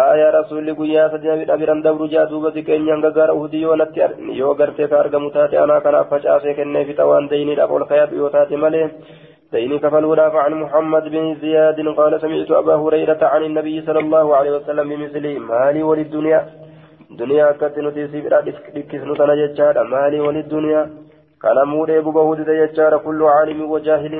aya 0.00 0.26
rasuulli 0.38 0.72
guyyaa 0.80 1.08
sadii 1.14 1.46
biran 1.62 1.82
dabru 1.86 2.08
jaa 2.14 2.26
duuba 2.32 2.50
siqeenya 2.56 2.92
hanga 2.96 3.10
gaara 3.18 3.34
uhudii 3.38 3.62
yoo 3.66 3.76
natti 3.82 4.00
yoo 4.40 4.54
gartee 4.60 4.88
ka 4.92 4.96
argamu 5.04 5.30
taate 5.36 5.56
anaa 5.64 5.80
kanaaf 5.86 6.10
facaasee 6.14 6.54
kennee 6.58 6.84
fixa 6.90 7.06
waan 7.12 7.30
dayniidhaaf 7.32 7.70
ol 7.78 7.84
kayaatu 7.92 8.14
yoo 8.22 8.30
taate 8.36 8.56
malee 8.64 8.86
دين 9.52 9.78
كفلولا 9.78 10.30
فعن 10.30 10.52
محمد 10.54 11.02
بن 11.02 11.34
زياد 11.42 11.88
قال 11.98 12.20
سمعت 12.20 12.50
أبا 12.50 12.74
هريرة 12.74 13.18
عن 13.22 13.42
النبي 13.42 13.82
صلى 13.86 13.98
الله 13.98 14.36
عليه 14.36 14.50
وسلم 14.56 14.88
بمثله 14.88 15.38
مالي 15.38 15.82
وللدنيا؟ 15.82 16.40
دنيا 17.10 17.52
كتنتي 17.60 18.08
سبرا 18.12 18.40
دكسنو 18.74 19.14
تنججارا 19.14 19.82
مالي 19.82 20.20
وللدنيا؟ 20.20 20.82
كان 21.42 21.58
مولي 21.72 22.00
ببهود 22.00 22.38
تججارا 22.44 22.96
كل 22.96 23.20
عالم 23.22 23.70
وجاهل. 23.70 24.14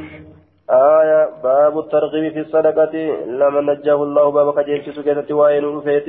آية 0.70 1.20
باب 1.44 1.78
الترغيب 1.78 2.32
في 2.32 2.40
الصدقة. 2.40 2.94
لما 3.26 3.60
نجاه 3.60 4.02
الله 4.06 4.30
باب 4.30 4.48
كجيل 4.56 4.82
كسو 4.86 5.02
كيست 5.02 5.30
وائن 5.32 5.64
رفيت 5.76 6.08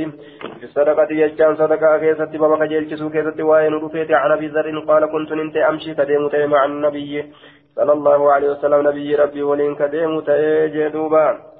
في 0.59 0.65
الصدقة 0.69 1.11
يجان 1.11 1.55
صدقة 1.61 1.97
كيست 1.97 2.35
باب 2.41 2.51
كجيل 2.61 2.83
كسو 2.89 3.09
كيست 3.09 3.39
وائن 3.49 3.73
رفيت 3.73 4.11
عن 4.11 4.31
أبي 4.31 4.47
ذر 4.47 4.79
قال 4.89 5.03
كنت 5.13 5.31
ننت 5.39 5.55
أمشي 5.69 5.93
كديمت 5.97 6.35
مع 6.35 6.65
النبي. 6.65 7.13
صلى 7.75 7.93
الله 7.93 8.31
عليه 8.31 8.49
وسلم 8.49 8.87
نبي 8.87 9.15
ربي 9.15 9.43
ولين 9.43 9.75
كديم 9.75 10.21
تأجي 10.21 10.89
دوبا. 10.89 11.50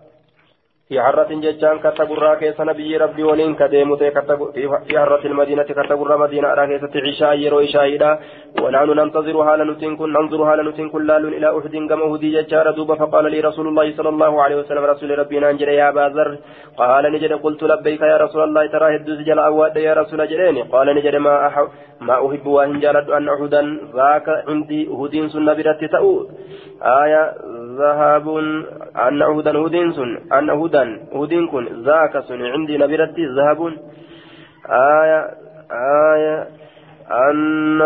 في 0.92 1.02
حرة 1.02 1.32
ججان 1.46 1.80
كتقرى 1.80 2.36
كيس 2.40 2.60
نبي 2.70 2.98
ربي 2.98 3.24
ولين 3.24 3.56
كديم 3.56 3.96
في 3.96 5.00
حرة 5.00 5.24
المدينة 5.26 5.64
كتقرى 5.64 6.18
مدينة 6.24 6.48
راكيسة 6.60 6.94
عشاء 7.08 7.34
يرو 7.44 7.60
عشاء 7.60 8.20
ونحن 8.62 8.90
ننتظر 9.00 9.36
حال 9.48 9.60
نتنكن 9.72 10.10
ننظر 10.14 10.40
حال 10.50 10.60
نتنكن 10.70 11.02
لال 11.10 11.24
إلى 11.38 11.48
أحد 11.58 11.76
كما 11.90 12.06
هدي 12.12 12.30
ججار 12.36 12.72
دوبا 12.72 12.96
فقال 12.96 13.26
لي 13.32 13.40
رسول 13.40 13.68
الله 13.68 13.88
صلى 13.98 14.10
الله 14.10 14.44
عليه 14.44 14.56
وسلم 14.62 14.84
رسول 14.94 15.20
ربي 15.20 15.40
ننجر 15.40 15.70
يا 15.70 15.90
أبا 15.90 16.06
ذر 16.16 16.32
قال 16.78 17.04
نجد 17.14 17.34
قلت 17.44 17.62
لبيك 17.64 18.02
يا 18.02 18.18
رسول 18.18 18.42
الله 18.48 18.64
ترى 18.74 18.96
هدوز 18.96 19.20
جل 19.28 19.40
أواد 19.40 19.76
يا 19.78 19.94
رسول 19.94 20.20
جريني 20.32 20.62
قال 20.74 20.88
نجد 20.98 21.16
ما 21.16 21.48
أحب 21.48 21.68
ما 22.08 22.16
أحب 22.26 22.46
وإن 22.56 22.80
جلد 22.80 23.08
أن 23.18 23.30
أحدا 23.30 23.62
ذاك 23.98 24.28
عندي 24.48 24.82
هدين 25.00 25.30
سنة 25.30 25.54
برت 25.54 25.82
تأو 25.94 26.12
آية 27.04 27.24
ذهب 27.80 28.28
أن 29.08 29.22
أهدا 29.22 29.58
هدين 29.58 29.92
سن 29.92 30.12
أن 30.38 30.50
أهدا 30.82 31.00
هدين 31.14 31.48
كن 31.48 31.64
ذاك 31.86 32.14
سن 32.28 32.42
عندي 32.54 32.78
نبرت 32.78 33.18
ذهب 33.38 33.60
آية 34.70 35.22
آية 36.14 36.38
أن 37.30 37.82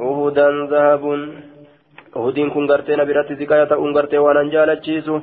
أهدا 0.00 0.48
ذهب 0.72 1.04
هدين 2.16 2.50
كن 2.50 2.64
غرتي 2.70 2.96
نبرت 2.96 3.32
زكاية 3.40 3.72
أم 3.84 3.96
غرتي 3.96 4.18
وأنا 4.18 4.50
جالتشيسو 4.52 5.16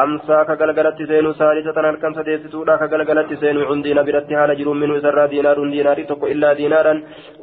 أمسا 0.00 0.38
كغلغلت 0.48 0.98
سينو 1.10 1.32
سالسة 1.40 1.76
نركم 1.84 2.12
سديستو 2.18 2.64
لا 2.64 2.76
كغلغلت 2.80 3.30
سينو. 3.40 3.60
عندي 3.70 3.94
نبرت 3.98 4.30
حال 4.38 4.50
جروم 4.58 4.76
منه 4.80 4.98
سرى 5.04 5.24
دينار 5.32 5.58
ديناري 5.74 6.04
تقو 6.10 6.26
إلا 6.32 6.52
دينارا. 6.60 6.94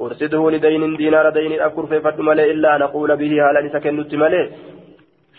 أرسده 0.01 0.41
لدين 0.51 0.83
دينار 1.01 1.29
دين 1.37 1.53
أكر 1.67 1.85
في 1.91 1.97
فتم 2.05 2.27
إلا 2.53 2.71
نقول 2.83 3.09
به 3.21 3.33
حالا 3.43 3.61
نسكن 3.65 3.93
ملي 4.21 4.41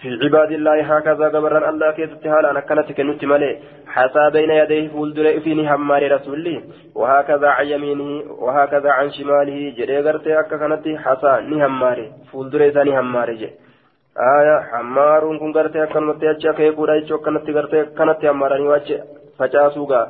في 0.05 0.11
عباد 0.23 0.51
الله 0.53 0.79
هكذا 0.97 1.27
قبرا 1.35 1.71
الله 1.71 1.91
كيست 1.97 2.25
حالا 2.33 2.53
نكنت 2.57 2.89
كنت 2.99 3.23
ملي 3.33 3.51
حتى 3.95 4.25
بين 4.35 4.51
يديه 4.61 4.89
فولدر 4.93 5.27
فيني 5.45 5.65
همار 5.71 6.03
رسولي. 6.15 6.57
وهكذا 7.01 7.49
عن 7.57 7.67
يمينه 7.73 8.11
وهكذا 8.45 8.91
عن 8.99 9.09
شماله. 9.17 9.59
جري 9.79 10.01
غرتي 10.07 10.41
أكا 10.41 10.57
كانت 10.61 10.87
حتى 11.05 11.33
نهمار. 11.51 11.99
فولدر 12.31 12.61
ثاني 12.75 12.93
همار 12.99 13.31
جي. 13.41 13.49
آية 14.37 14.57
حمار 14.71 15.23
كن 15.41 15.51
غرتي 15.57 15.83
أكا 15.83 16.01
نمتي 16.01 16.31
أجا 16.31 16.53
كيبورا 16.59 16.95
يجو 16.95 17.19
كانت 17.25 17.47
غرتي 17.57 17.79
كانت 17.99 18.25
هماراني 18.25 18.67
واجه 18.73 18.99
فجاسوغا 19.39 20.03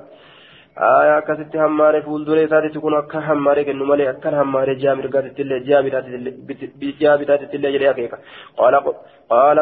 aayaa 0.76 1.18
akkasitti 1.20 1.58
hammaare 1.62 1.98
fuuldura 2.06 2.40
isaatitti 2.44 2.80
kun 2.84 2.94
akka 3.00 3.20
hammaare 3.26 3.62
kennu 3.66 3.84
malee 3.90 4.08
akkan 4.12 4.34
hammaare 4.38 4.72
ji'a 4.80 4.94
mirgaatittillee 5.00 5.60
ji'a 5.66 5.82
bitaatittillee 7.20 7.72
jedhee 7.74 7.90
akeeka 7.92 8.18
قال 8.58 8.74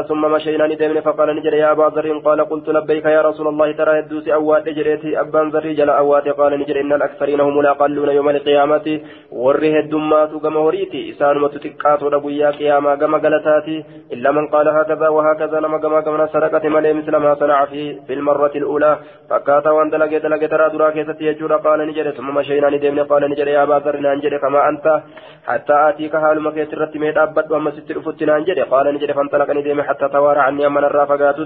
ثم 0.09 0.33
مشينا 0.33 0.67
ندمنا 0.67 1.01
فقال 1.01 1.37
نجري 1.37 1.59
يا 1.59 1.73
أبا 1.73 1.93
ذر. 1.95 2.19
قال 2.19 2.41
قلت 2.51 2.69
لبيك 2.69 3.05
يا 3.05 3.23
رسول 3.23 3.47
الله 3.49 3.73
ترى 3.73 3.99
يدوس 3.99 4.29
أواد 4.29 4.69
جريتي 4.69 5.21
أبان 5.21 5.49
ذر. 5.51 5.67
جل 5.73 5.91
أواد 5.91 6.29
قال 6.29 6.61
نجري 6.61 6.81
إن 6.81 6.93
الأكثرين 6.93 7.41
هم 7.41 7.61
الأقلون 7.61 8.09
يوم 8.09 8.29
القيامة. 8.29 9.01
وره 9.33 9.75
الدمات 9.85 10.33
كما 10.43 10.61
وريتي. 10.61 11.11
إسان 11.11 11.39
متتكات 11.39 12.03
ودبويا 12.03 12.51
قياما 12.51 12.95
كما 12.95 13.19
قلتاتي. 13.19 13.85
إلا 14.13 14.31
من 14.33 14.47
قال 14.49 14.69
هكذا 14.69 15.09
وهكذا 15.09 15.61
لما 15.61 15.79
كما 15.79 16.01
كما 16.01 16.27
سرقت 16.27 16.67
ملي 16.67 16.93
مثل 16.93 17.17
ما 17.17 17.35
صنع 17.35 17.65
في 17.65 18.01
في 18.07 18.13
المرة 18.13 18.53
الأولى. 18.57 18.99
فكاتا 19.31 19.71
وان 19.71 19.91
دلقي 19.91 20.19
دلقي 20.19 20.47
ترى 20.49 20.71
درا 20.71 20.91
كيستي 20.91 21.33
قال 21.65 21.81
نجري 21.89 22.13
ثم 22.13 22.35
مشينا 22.35 22.71
ندمنا 22.71 23.03
قال 23.03 23.31
نجري 23.31 23.51
يا 23.51 23.63
أبا 23.63 23.79
ذر. 23.85 23.97
نجري 24.01 24.39
كما 24.39 24.69
أنت. 24.69 24.87
حتى 25.47 25.75
آتيك 25.89 26.17
حال 26.17 26.41
ما 26.41 26.51
كيت 26.51 26.75
رتمي 26.75 27.13
دابت 27.13 27.51
وما 27.53 27.71
ستر 27.71 28.01
فتنا 28.01 28.39
نجري. 28.39 28.63
قال 28.63 28.95
نجري 28.95 29.15
فانطلق 29.15 29.52
ندم 29.59 29.83
حتى 29.83 30.09
توارى 30.09 30.41
عني 30.41 30.67
أمن 30.67 30.85
الرافقات 30.85 31.37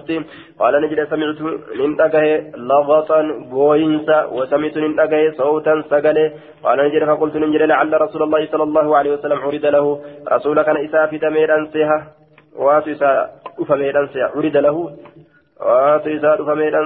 قال 0.61 0.75
نجري 0.83 1.07
سمعت 1.07 1.41
من 1.81 2.01
أجه 2.01 2.25
لغطا 2.57 3.21
بوينسا 3.51 4.19
وسمعت 4.37 4.77
من 4.85 5.01
أجه 5.01 5.31
صوتا 5.39 5.83
سقلي 5.91 6.33
قال 6.65 6.79
نجري 6.87 7.07
فقلت 7.07 7.37
نجري 7.37 7.67
لعل 7.67 8.01
رسول 8.01 8.23
الله 8.23 8.47
صلى 8.53 8.63
الله 8.63 8.97
عليه 8.99 9.13
وسلم 9.17 9.39
عرض 9.47 9.65
له 9.77 9.87
رسول 10.33 10.63
كان 10.63 10.77
إسافة 10.87 11.29
ميران 11.29 11.67
سيها 11.73 11.99
واتو 12.65 12.91
إسا 12.91 13.11
أفميران 13.61 14.07
سيها 14.13 14.31
عرض 14.37 14.57
له 14.67 14.77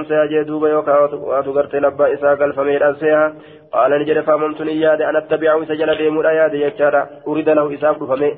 seha 0.08 0.26
jee 0.30 0.44
duuba 0.46 0.68
yookaan 0.68 1.18
waatu 1.30 1.52
gartee 1.52 1.80
labbaa 1.80 2.08
isaa 2.16 2.36
galfameedhaan 2.36 2.98
seha 3.00 3.32
qaala 3.72 3.98
ni 3.98 4.04
jedhe 4.04 4.22
faamamtu 4.22 4.64
ni 4.64 4.80
yaade 4.82 5.02
an 5.04 5.16
attabi'ahu 5.16 5.62
isa 5.62 5.76
jala 5.76 5.98
deemuudha 5.98 6.32
yaade 6.32 6.58
jechaadha 6.58 7.02
urida 7.26 7.54
lahu 7.54 7.74
isaaf 7.76 7.98
dhufame 7.98 8.30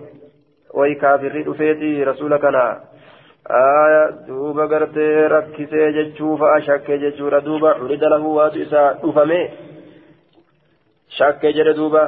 way 0.81 0.95
kaafirri 1.03 1.43
dhufeeti 1.49 2.05
rasuula 2.11 2.39
kana 2.39 2.65
duuba 4.29 4.67
gartee 4.73 5.29
rakkisee 5.35 5.93
jechuu 5.99 6.37
fa'a 6.43 6.61
shakkee 6.69 6.99
jechuudha 7.05 7.41
duuba 7.49 7.77
urida 7.85 8.09
lahu 8.15 8.37
waatu 8.37 8.63
isaa 8.67 8.89
dhufame 9.03 9.41
shakkee 11.19 11.53
jedhe 11.59 11.75
duuba 11.81 12.03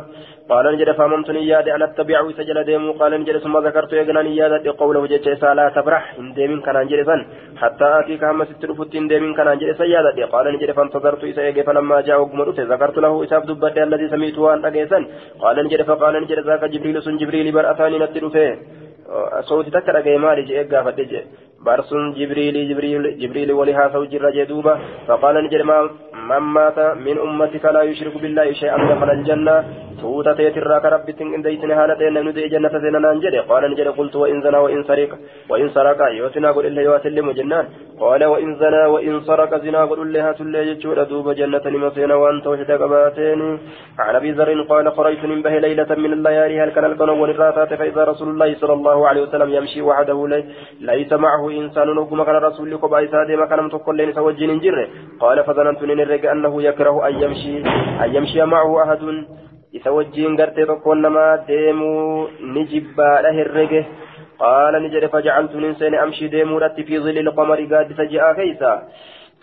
قال 0.51 0.65
نجد 0.75 0.91
فهمت 0.99 1.31
نياد 1.31 1.69
أن 1.69 1.83
أتبعه 1.83 2.27
سجل 2.39 2.59
ديمو. 2.69 2.93
قال 3.01 3.13
نجد 3.21 3.37
ثم 3.45 3.55
ذكرت 3.67 3.93
يقنا 3.93 4.23
نياد 4.23 4.67
قوله 4.81 5.03
جد 5.13 5.27
لا 5.59 5.67
تبرح. 5.77 6.05
إن 6.21 6.33
ديمين 6.37 6.61
كان 6.61 6.77
أنجل 6.77 7.01
حتى 7.61 7.87
آتيك 7.99 8.25
هم 8.25 8.45
سترفت 8.45 8.95
إن 9.01 9.09
ديمين 9.09 9.33
كان 9.35 9.49
أنجل 9.49 9.75
سيادة 9.81 10.27
قال 10.33 10.47
نجد 10.55 10.71
فانتظرت 10.77 11.25
إسا 11.25 11.63
فلما 11.67 12.01
جاء 12.01 12.21
وقمرت 12.21 12.61
ذكرت 12.61 12.97
له 13.05 13.13
إساف 13.25 13.43
دبت 13.49 13.77
الذي 13.79 14.07
سميته 14.13 14.55
أن 14.55 14.65
أجيسا 14.65 14.99
قال 15.43 15.57
نجد 15.65 15.83
فقال 15.83 16.15
نجد 16.23 16.39
ذاك 16.49 16.65
جبريل 16.73 16.97
سن 17.03 17.17
جبريل 17.17 17.47
برأتاني 17.53 17.99
نتلو 17.99 18.29
فيه. 18.35 18.53
صوتي 19.49 19.71
تكر 19.71 19.99
أجي 19.99 20.17
مالي 20.25 20.43
جئ 20.49 20.59
قافت 20.71 21.01
جئ 21.01 21.23
برسون 21.65 22.13
جبريل 22.19 22.57
جبريل 22.69 23.19
جبريل 23.21 23.53
ولها 23.53 23.85
سوج 23.93 24.15
الرجدوبة 24.15 24.75
فقال 25.09 25.35
نجد 25.45 25.63
من 26.29 26.43
مات 26.57 26.79
من 27.07 27.17
أمتك 27.27 27.65
لا 27.65 27.83
يشرك 27.83 28.15
بالله 28.23 28.47
شيئا 28.53 28.79
دخل 28.91 29.11
الجنة. 29.11 29.84
توتا 30.01 30.33
تيترا 30.39 30.79
كرب 30.85 31.07
تن 31.19 31.43
ديتن 31.43 31.71
هالتين 31.79 32.17
ندي 32.27 32.49
جنة 32.53 32.75
سننا 32.83 33.13
نجد 33.17 33.35
قال 33.51 33.63
نجد 33.71 33.89
قلت 33.99 34.15
وإن 34.23 34.39
زنا 34.45 34.59
وإن 34.65 34.81
سرق 34.89 35.11
وإن 35.51 35.69
سرق 35.77 35.99
يوتنا 36.19 36.49
قل 36.55 36.65
إلا 36.67 36.83
يواتلم 36.83 37.31
جنان 37.39 37.67
قال 38.03 38.23
وإن 38.33 38.51
زنا 38.61 38.83
وإن 38.95 39.15
سرق 39.29 39.53
زنا 39.65 39.85
قل 39.91 40.13
لها 40.13 40.33
تلي 40.39 40.61
يجور 40.71 40.99
دوب 41.11 41.27
جنة 41.41 41.65
مسينا 41.85 42.15
وأن 42.15 42.43
توحد 42.43 42.71
قباتين 42.83 43.41
عن 43.99 44.15
أبي 44.21 44.31
ذر 44.39 44.51
قال 44.73 44.87
قريت 44.99 45.23
به 45.45 45.55
ليلة 45.65 45.91
من 46.05 46.13
الليالي 46.17 46.61
هل 46.61 46.71
كان 46.75 46.85
القنو 46.85 47.23
والراتات 47.23 47.71
فإذا 47.81 48.03
رسول 48.11 48.29
الله 48.29 48.51
صلى 48.61 48.73
الله 48.79 49.09
عليه 49.09 49.23
وسلم 49.23 49.49
يمشي 49.57 49.81
وحده 49.83 50.19
ليس 50.81 51.13
معه 51.13 51.51
إنسان 51.51 51.89
نقم 51.99 52.23
كان 52.23 52.37
رسول 52.49 52.71
لك 52.71 52.85
بايسا 52.93 53.25
ديما 53.29 53.47
كان 53.47 53.61
متقل 53.65 53.97
لين 53.97 54.13
سوجين 54.13 54.59
جره 54.65 54.87
قال 55.21 55.45
فظننت 55.45 55.83
أنه 56.35 56.63
يكره 56.63 57.09
أن 57.09 57.15
يمشي 57.23 57.55
أن 58.05 58.15
يمشي 58.17 58.43
معه 58.45 58.83
أحد 58.83 59.01
isa 59.79 59.95
wajjiin 59.97 60.37
gartee 60.41 60.67
tokkoon 60.71 61.03
namaa 61.07 61.33
deemuu 61.49 62.29
ni 62.55 62.67
jibbaadha 62.73 63.33
herrege. 63.39 63.81
Qaala 64.43 64.81
ni 64.85 64.93
jedhe 64.95 65.09
fajacaltu 65.15 65.65
nin 65.65 65.75
seene 65.81 65.99
amshii 66.05 66.33
deemuudhatti 66.35 66.87
fi 66.89 67.03
zilli 67.07 67.27
lqamari 67.29 67.71
gaaddisa 67.73 68.11
ji'aa 68.15 68.35
keeysa? 68.41 68.73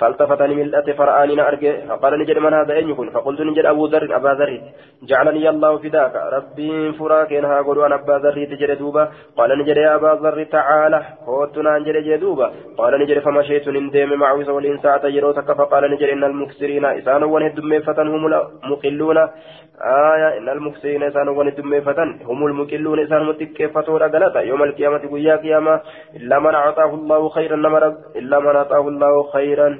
فالتفتني 0.02 0.56
من 0.56 0.62
الأتي 0.62 0.94
فرآني 0.94 1.36
نأرجع 1.36 1.74
فقال 1.90 2.20
نجد 2.20 2.38
من 2.38 2.54
هذا 2.54 2.74
أين 2.74 2.90
يكون 2.90 3.10
فقلت 3.10 3.42
نجد 3.42 3.66
أبو 3.66 3.86
ذر 3.86 4.16
أبا 4.16 4.30
ذر 4.40 4.62
جعلني 5.04 5.50
الله 5.50 5.78
فداك 5.78 6.16
ربي 6.16 6.92
فراك 6.92 7.34
إنها 7.34 7.62
قلوا 7.62 7.86
أنا 7.88 7.96
أبا 7.96 8.16
ذر 8.24 8.38
تجد 8.52 8.72
دوبا 8.78 9.04
قال 9.38 9.50
نجد 9.60 9.78
يا 9.78 9.96
أبا 9.96 10.12
ذر 10.24 10.44
تعالى 10.44 11.00
قوتنا 11.28 11.80
نجد 11.80 11.98
جدوبا 12.08 12.48
قال 12.78 12.94
نجد 13.02 13.20
فمشيت 13.20 13.68
نندم 13.76 14.12
معه 14.14 14.44
سولين 14.44 14.78
ساعة 14.84 15.06
يروتك 15.06 15.50
فقال 15.60 15.84
نجد 15.92 16.10
إن 16.14 16.24
المكسرين 16.24 16.86
إسان 16.86 17.24
ونهدم 17.24 17.72
فتن 17.88 18.08
هم 18.14 18.24
المقلون 18.28 19.18
آية 19.82 20.38
إن 20.38 20.50
المكسرين 20.50 21.04
إسان 21.04 21.28
ونهدم 21.28 21.82
فتن 21.82 22.20
هم 22.30 22.46
المقلون 22.46 23.00
إسان 23.00 23.24
متكفتون 23.24 24.02
أقلتا 24.02 24.40
يوم 24.40 24.64
القيامة 24.64 24.98
قيا 24.98 25.36
قيامة 25.36 25.82
إلا 26.16 26.40
من 26.40 26.56
أعطاه 26.56 26.94
الله 26.94 27.30
خيرا 27.30 27.56
إلا 28.16 28.40
من 28.40 28.56
أعطاه 28.56 28.88
الله 28.88 29.24
خيرا 29.24 29.80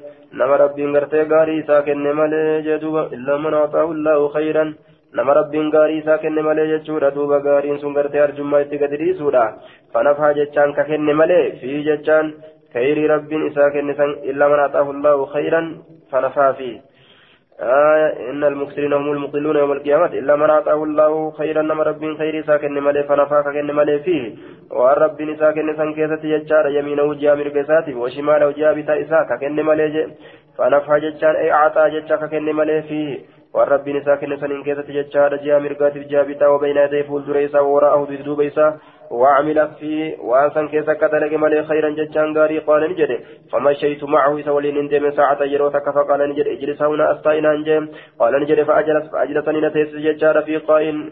aataahu 3.72 3.94
llaahu 3.94 4.30
khayran 4.34 4.76
nama 5.14 5.34
rabbiin 5.34 5.72
gaarii 5.72 5.98
isaa 6.02 6.18
kenne 6.24 6.42
malee 6.48 6.68
jechuudha 6.72 7.12
duuba 7.16 7.40
gaariin 7.48 7.80
sun 7.80 7.94
gartee 7.94 8.22
arjummaa 8.26 8.62
itti 8.66 8.80
gadi 8.84 9.00
dhiisuudha 9.02 9.44
fanafaa 9.94 10.34
jechaan 10.40 10.74
ka 10.78 10.84
kenne 10.92 11.14
malee 11.14 11.44
fi 11.62 11.84
jechaan 11.88 12.32
khayrii 12.74 13.08
rabbiin 13.14 13.48
isaa 13.48 13.70
kenne 13.76 13.96
san 14.00 14.16
illaa 14.24 14.50
man 14.54 14.64
aataahu 14.66 14.96
llaahu 15.04 15.28
khayran 15.34 15.68
fanafaa 16.12 16.54
fi 16.54 16.70
آية 17.62 18.30
إن 18.30 18.44
المكسرين 18.44 18.94
هم 18.94 19.12
المقلون 19.12 19.56
يوم 19.56 19.72
القيامة. 19.72 20.06
إلا 20.06 20.36
من 20.36 20.50
أعطاه 20.50 20.84
الله 20.84 21.32
خيرا 21.32 21.62
نما 21.62 21.84
رب 21.84 22.18
خير 22.18 22.44
ساكن 22.46 22.74
ملي 22.74 23.04
فنفاك 23.04 23.44
كن 23.44 23.76
ملي 23.76 24.00
فيه. 24.00 24.36
وأن 24.72 24.96
رب 25.04 25.36
ساكن 25.40 25.76
سنكيسة 25.78 26.24
يجار 26.24 26.68
يمينه 26.68 27.14
جامر 27.14 27.48
قساته 27.48 27.96
وشماله 27.96 28.52
جابتا 28.52 29.02
إساك 29.02 29.40
كن 29.40 29.56
ملي 29.66 30.08
فنفع 30.58 30.98
ججان 30.98 31.36
أي 31.36 31.52
أعطى 31.52 31.90
ججاك 31.90 32.30
كن 32.30 32.56
ملي 32.56 32.82
فيه. 32.82 33.20
وأن 33.54 33.68
رب 33.68 34.02
ساكن 34.06 34.38
سنكيسة 34.38 34.90
يجار 34.90 35.36
جامر 35.36 35.74
قاتل 35.74 36.08
جابتا 36.08 36.48
وبين 36.48 36.78
يديه 36.78 37.02
فول 37.02 37.26
دريسا 37.26 37.60
وراءه 37.60 38.08
ذو 38.26 38.36
بيسا 38.36 38.78
وعمل 39.12 39.68
فيه 39.80 40.18
وأنسان 40.20 40.68
كيسا 40.68 40.94
كدلق 40.94 41.34
ملي 41.34 41.64
خيرا 41.64 41.90
ججان 41.90 42.38
غاري 42.38 42.60
قال 42.60 42.82
نجد. 42.92 43.12
فمشيت 43.52 44.04
معه 44.04 44.42
سولين 44.42 44.78
اندم 44.78 45.12
ساعة 45.12 45.44
يروتك 45.44 45.86
فقال 45.96 46.30
نجد. 46.30 46.48
اجلس 46.48 46.82
هنا 46.82 47.12
أستاينا 47.12 47.54
انجم 47.54 47.88
قال 48.20 48.34
نجد 48.42 48.64
فأجلس 48.64 49.06
فأجلسني 49.12 49.62
نتيس 49.62 49.96
ججار 49.96 50.42
في 50.42 50.58
قائن 50.58 51.12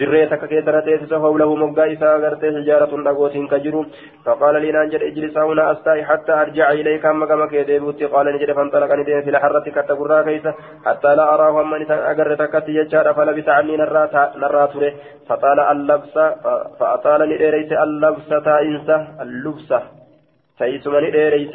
dirree 0.00 0.26
takka 0.30 0.46
keessa 0.52 0.72
na 0.76 0.82
teessisa 0.88 1.20
hawlahu 1.24 1.56
moggaa 1.62 1.86
isaa 1.94 2.14
agartee 2.18 2.52
shijaaratun 2.56 3.04
dhagootiin 3.08 3.48
ka 3.52 3.58
jiru 3.64 3.84
faqaala 4.26 4.62
lii 4.64 4.72
naan 4.76 4.92
jedhe 4.94 5.10
ijlisaa 5.12 5.46
huna 5.50 5.68
astaa'i 5.72 6.06
hatta 6.10 6.38
arjaca 6.42 6.78
ilayka 6.82 7.10
amma 7.10 7.30
gama 7.32 7.50
kee 7.52 7.64
deebi'utti 7.70 8.10
qaala 8.14 8.32
ni 8.32 8.42
jedhe 8.44 8.58
fanxalaqani 8.60 9.06
deeme 9.10 9.26
fila 9.28 9.42
harratti 9.44 9.76
katta 9.78 9.98
gurraa 10.00 10.22
keeysa 10.30 10.54
hattaa 10.88 11.16
laa 11.20 11.28
araahu 11.34 11.60
hamman 11.62 11.86
isan 11.86 12.04
agarre 12.12 12.40
takkatti 12.42 12.78
jechaadha 12.80 13.14
falabisa 13.20 13.56
annii 13.60 13.80
narraa 13.84 14.66
ture 14.74 14.92
فطال 15.28 15.60
اللبس 15.60 16.14
فأطال 16.80 17.20
لديريس 17.30 17.72
اللبس 17.72 18.28
تائنسة 18.28 18.96
اللبسة 19.24 19.97
تيسما 20.58 20.98
لديريس 21.04 21.54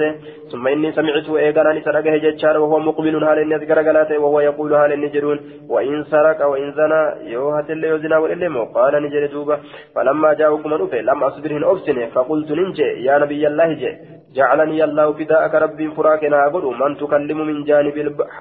ثم 0.51 0.67
إني 0.67 0.91
سمعت 0.97 1.27
إيقانا 1.30 1.71
لسرقه 1.77 2.15
ججار 2.23 2.57
وهو 2.57 2.80
مقبل 2.80 3.15
هال 3.23 3.39
الناس 3.39 3.61
قرقلاته 3.69 4.17
وهو 4.23 4.39
يقول 4.49 4.73
هال 4.73 4.91
النجرون 4.93 5.39
وإن 5.73 6.03
سرق 6.11 6.39
وإن 6.51 6.71
زنا 6.77 7.01
يوهت 7.34 7.69
اللي 7.75 7.88
يزنا 7.93 8.17
والإلمو 8.17 8.63
قال 8.75 8.93
نجر 9.03 9.25
دوبة 9.34 9.57
فلما 9.95 10.34
جاءكم 10.34 10.69
نوفي 10.69 11.01
لم 11.09 11.23
أصبرهن 11.23 11.63
أفسنه 11.63 12.05
فقلت 12.15 12.49
ننجي 12.59 12.89
يا 13.07 13.15
نبي 13.21 13.47
الله 13.47 13.69
جي 13.81 13.89
جعلني 14.35 14.84
الله 14.84 15.07
فداءك 15.17 15.53
ربي 15.63 15.85
فراكنا 15.95 16.38
أقول 16.47 16.65
من 16.81 16.91
تكلم 17.01 17.39
من 17.49 17.57
جانب 17.69 17.97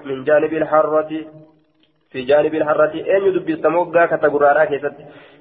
من 0.09 0.25
جانب 0.29 0.53
الحرة 0.61 1.11
في 2.11 2.23
جانب 2.31 2.55
الحرة 2.55 2.95
أين 2.95 3.23
يدبي 3.29 3.53
السموغا 3.53 4.07
كتغرارا 4.11 4.65
كيست 4.65 4.97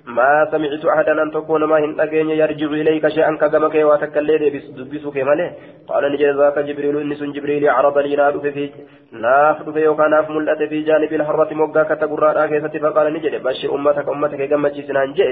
ما 0.06 0.48
سمعت 0.52 0.86
أحدا 0.86 1.24
أن 1.24 1.32
تكون 1.32 1.64
ما 1.64 1.78
هن 1.80 2.00
أجين 2.00 2.30
يرجع 2.30 2.68
إليك 2.68 3.08
شيئا 3.08 3.38
كجمك 3.42 3.76
وتكلم 3.76 4.62
بسك 4.92 5.18
ماله. 5.18 5.52
قال 5.88 6.04
نجد 6.12 6.38
ذاك 6.38 6.60
جبريل 6.60 6.98
إنس 6.98 7.24
جبريل 7.24 7.70
عرض 7.70 7.98
لي 7.98 8.16
نار 8.16 8.40
في 8.40 8.70
ناف 9.12 9.70
في 9.70 9.80
يوكا 9.80 10.08
ناف 10.08 10.30
ملأت 10.30 10.70
في 10.70 10.82
جانب 10.82 11.14
الحرة 11.14 11.54
موقع 11.54 11.84
كتقرى 11.84 12.48
كيست 12.48 12.78
فقال 12.84 13.14
نجد 13.14 13.44
بشر 13.44 13.76
أمتك 13.76 14.10
أمتك 14.10 14.50
كما 14.50 14.70
جسنا 14.70 15.06
جئ. 15.18 15.30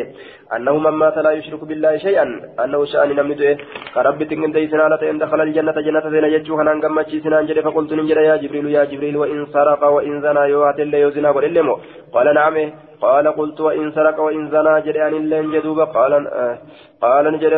أنه 0.56 0.78
من 0.78 0.94
مات 1.02 1.18
لا 1.18 1.32
يشرك 1.32 1.64
بالله 1.64 1.98
شيئا. 1.98 2.26
أنه 2.64 2.86
شأن 2.86 3.10
نمده 3.16 3.58
كرب 3.96 4.24
تنجد 4.24 4.54
ديسنا 4.54 4.90
لتين 4.91 5.18
دخل 5.18 5.41
الجنة 5.41 5.78
جنة 5.88 6.10
زين 6.10 6.26
يجوها 6.36 6.64
نان 6.64 6.82
كما 6.82 7.02
جسنا 7.02 7.41
جئ. 7.41 7.62
فقلت 7.62 7.94
نجد 7.94 8.18
يا 8.18 8.36
جبريل 8.36 8.66
يا 8.78 8.84
جبريل 8.84 9.18
وإن 9.18 9.46
سرق 9.46 9.84
وإن 9.96 10.22
زنا 10.22 10.44
يوات 10.46 10.80
اللي 10.80 11.02
يزنا 11.02 11.30
وللمو 11.30 11.76
قال 12.14 12.34
نعم. 12.34 12.56
قال 13.02 13.27
قلت 13.27 13.61
وإن 13.61 13.91
سرق 13.91 14.19
وإن 14.19 14.49
زنا 14.49 14.80
جريان 14.80 15.14
اللين 15.14 15.52
جدوبا 15.52 15.84
قال 15.84 16.14
آه. 16.27 16.57
قال 17.02 17.34
نجد 17.34 17.53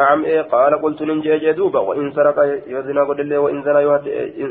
نعم. 0.00 0.24
إيه. 0.24 0.42
قال 0.42 0.82
قلت 0.82 1.02
ننجي 1.02 1.38
جدوبا 1.38 1.80
وإن 1.80 2.10
سرق 2.16 2.38
يزنا 2.66 3.04
قد 3.04 3.20
الله 3.20 3.38
وإن 3.38 3.62
زنا 3.62 3.80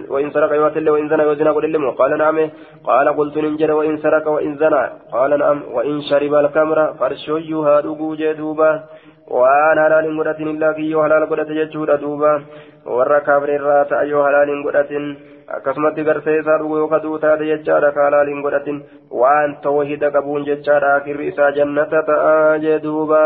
وإن 0.09 0.31
سرق 0.31 0.51
يوات 0.53 0.77
الله 0.77 0.91
وإن 0.91 1.09
زنا 1.09 1.23
يزنا 1.31 1.51
قد 1.51 1.63
الله 1.63 1.91
قال 1.91 2.17
نعم. 2.17 2.37
إيه 2.37 2.49
قال 2.89 3.07
قلت 3.17 3.37
ننجد 3.37 3.71
وإن 3.71 3.97
سرق 3.97 4.27
وإن 4.27 4.55
زنا 4.55 4.83
قال 5.11 5.39
نعم. 5.39 5.57
وإن 5.75 6.01
شرب 6.09 6.33
الكمر 6.33 6.93
فرشويها 6.99 7.79
رقو 7.79 8.15
جدوبا 8.15 8.71
waan 9.31 9.77
halaalin 9.79 10.17
godhatin 10.19 10.49
illaa 10.51 10.73
kiyyoo 10.77 11.03
halaal 11.03 11.25
godhate 11.31 11.55
jechuudha 11.55 11.95
duuba 12.01 12.31
warra 12.97 13.21
kaafirraa 13.27 13.85
ta'a 13.91 14.03
yoo 14.11 14.23
halaalin 14.23 14.63
godhatin 14.65 15.05
akkasumatti 15.47 16.03
garsee 16.03 16.37
isaa 16.39 16.57
dhugu 16.59 16.77
yoo 16.77 16.87
kaduu 16.87 17.17
taate 17.19 17.45
jechaadha 17.45 17.91
ka 17.91 18.05
halaalin 18.05 18.41
godhatin 18.41 18.83
waan 19.21 19.57
tawhida 19.63 20.11
qabuun 20.11 20.45
jechaadha 20.45 20.95
akirri 20.95 21.27
isaa 21.27 21.51
jannata 21.51 22.03
ta'a 22.09 22.57
jee 22.65 22.79
duuba 22.83 23.21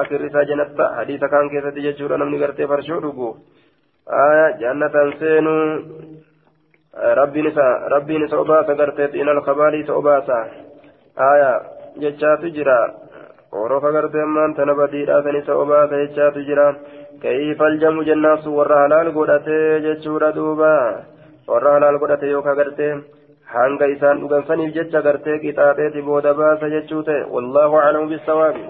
akirri 0.00 0.26
isaa 0.28 0.44
jannata 0.50 0.74
ta'a 0.80 0.94
hadiisa 1.00 1.28
kaan 1.28 1.50
keessatti 1.50 1.86
jechuudha 1.86 2.18
namni 2.18 2.38
gartee 2.38 2.66
farshoo 2.66 3.00
dhugu 3.02 3.30
jannatan 4.60 5.12
seenuu 5.18 5.62
rabbiin 7.14 7.46
isa 7.46 7.66
rabbiin 7.94 8.24
isa 8.26 8.36
obaasa 8.38 8.74
gartee 8.74 9.08
xiinal 9.08 9.40
kabaalii 9.50 9.84
isa 9.84 9.94
obaasa 9.94 10.38
jechaatu 12.00 12.50
jira 12.56 12.78
orofa 13.52 13.92
gartee 13.92 14.22
ammaan 14.22 14.54
tana 14.54 14.74
badiidhaa 14.74 15.22
san 15.22 15.36
isa 15.36 15.54
obaasa 15.54 16.00
jechaatu 16.04 16.40
jira 16.48 16.74
كيف 17.22 17.62
الجم 17.62 18.02
godhate 19.12 19.80
jechuudha 19.84 20.32
duuba 20.34 21.04
warra 21.48 21.70
halaal 21.74 21.98
godhate 21.98 22.26
yookaan 22.30 22.56
gartee 22.56 22.92
hanga 23.54 23.86
isaan 23.94 24.20
dhugan 24.20 24.46
saniif 24.48 24.70
jecha 24.76 25.00
gartee 25.06 25.38
qixaaxeeti 25.44 26.04
booda 26.08 26.34
baasa 26.40 26.70
jechuu 26.74 27.02
ta'e 27.08 27.26
wallaahu 27.34 27.80
aclamu 27.82 28.10
bisawaabi 28.12 28.62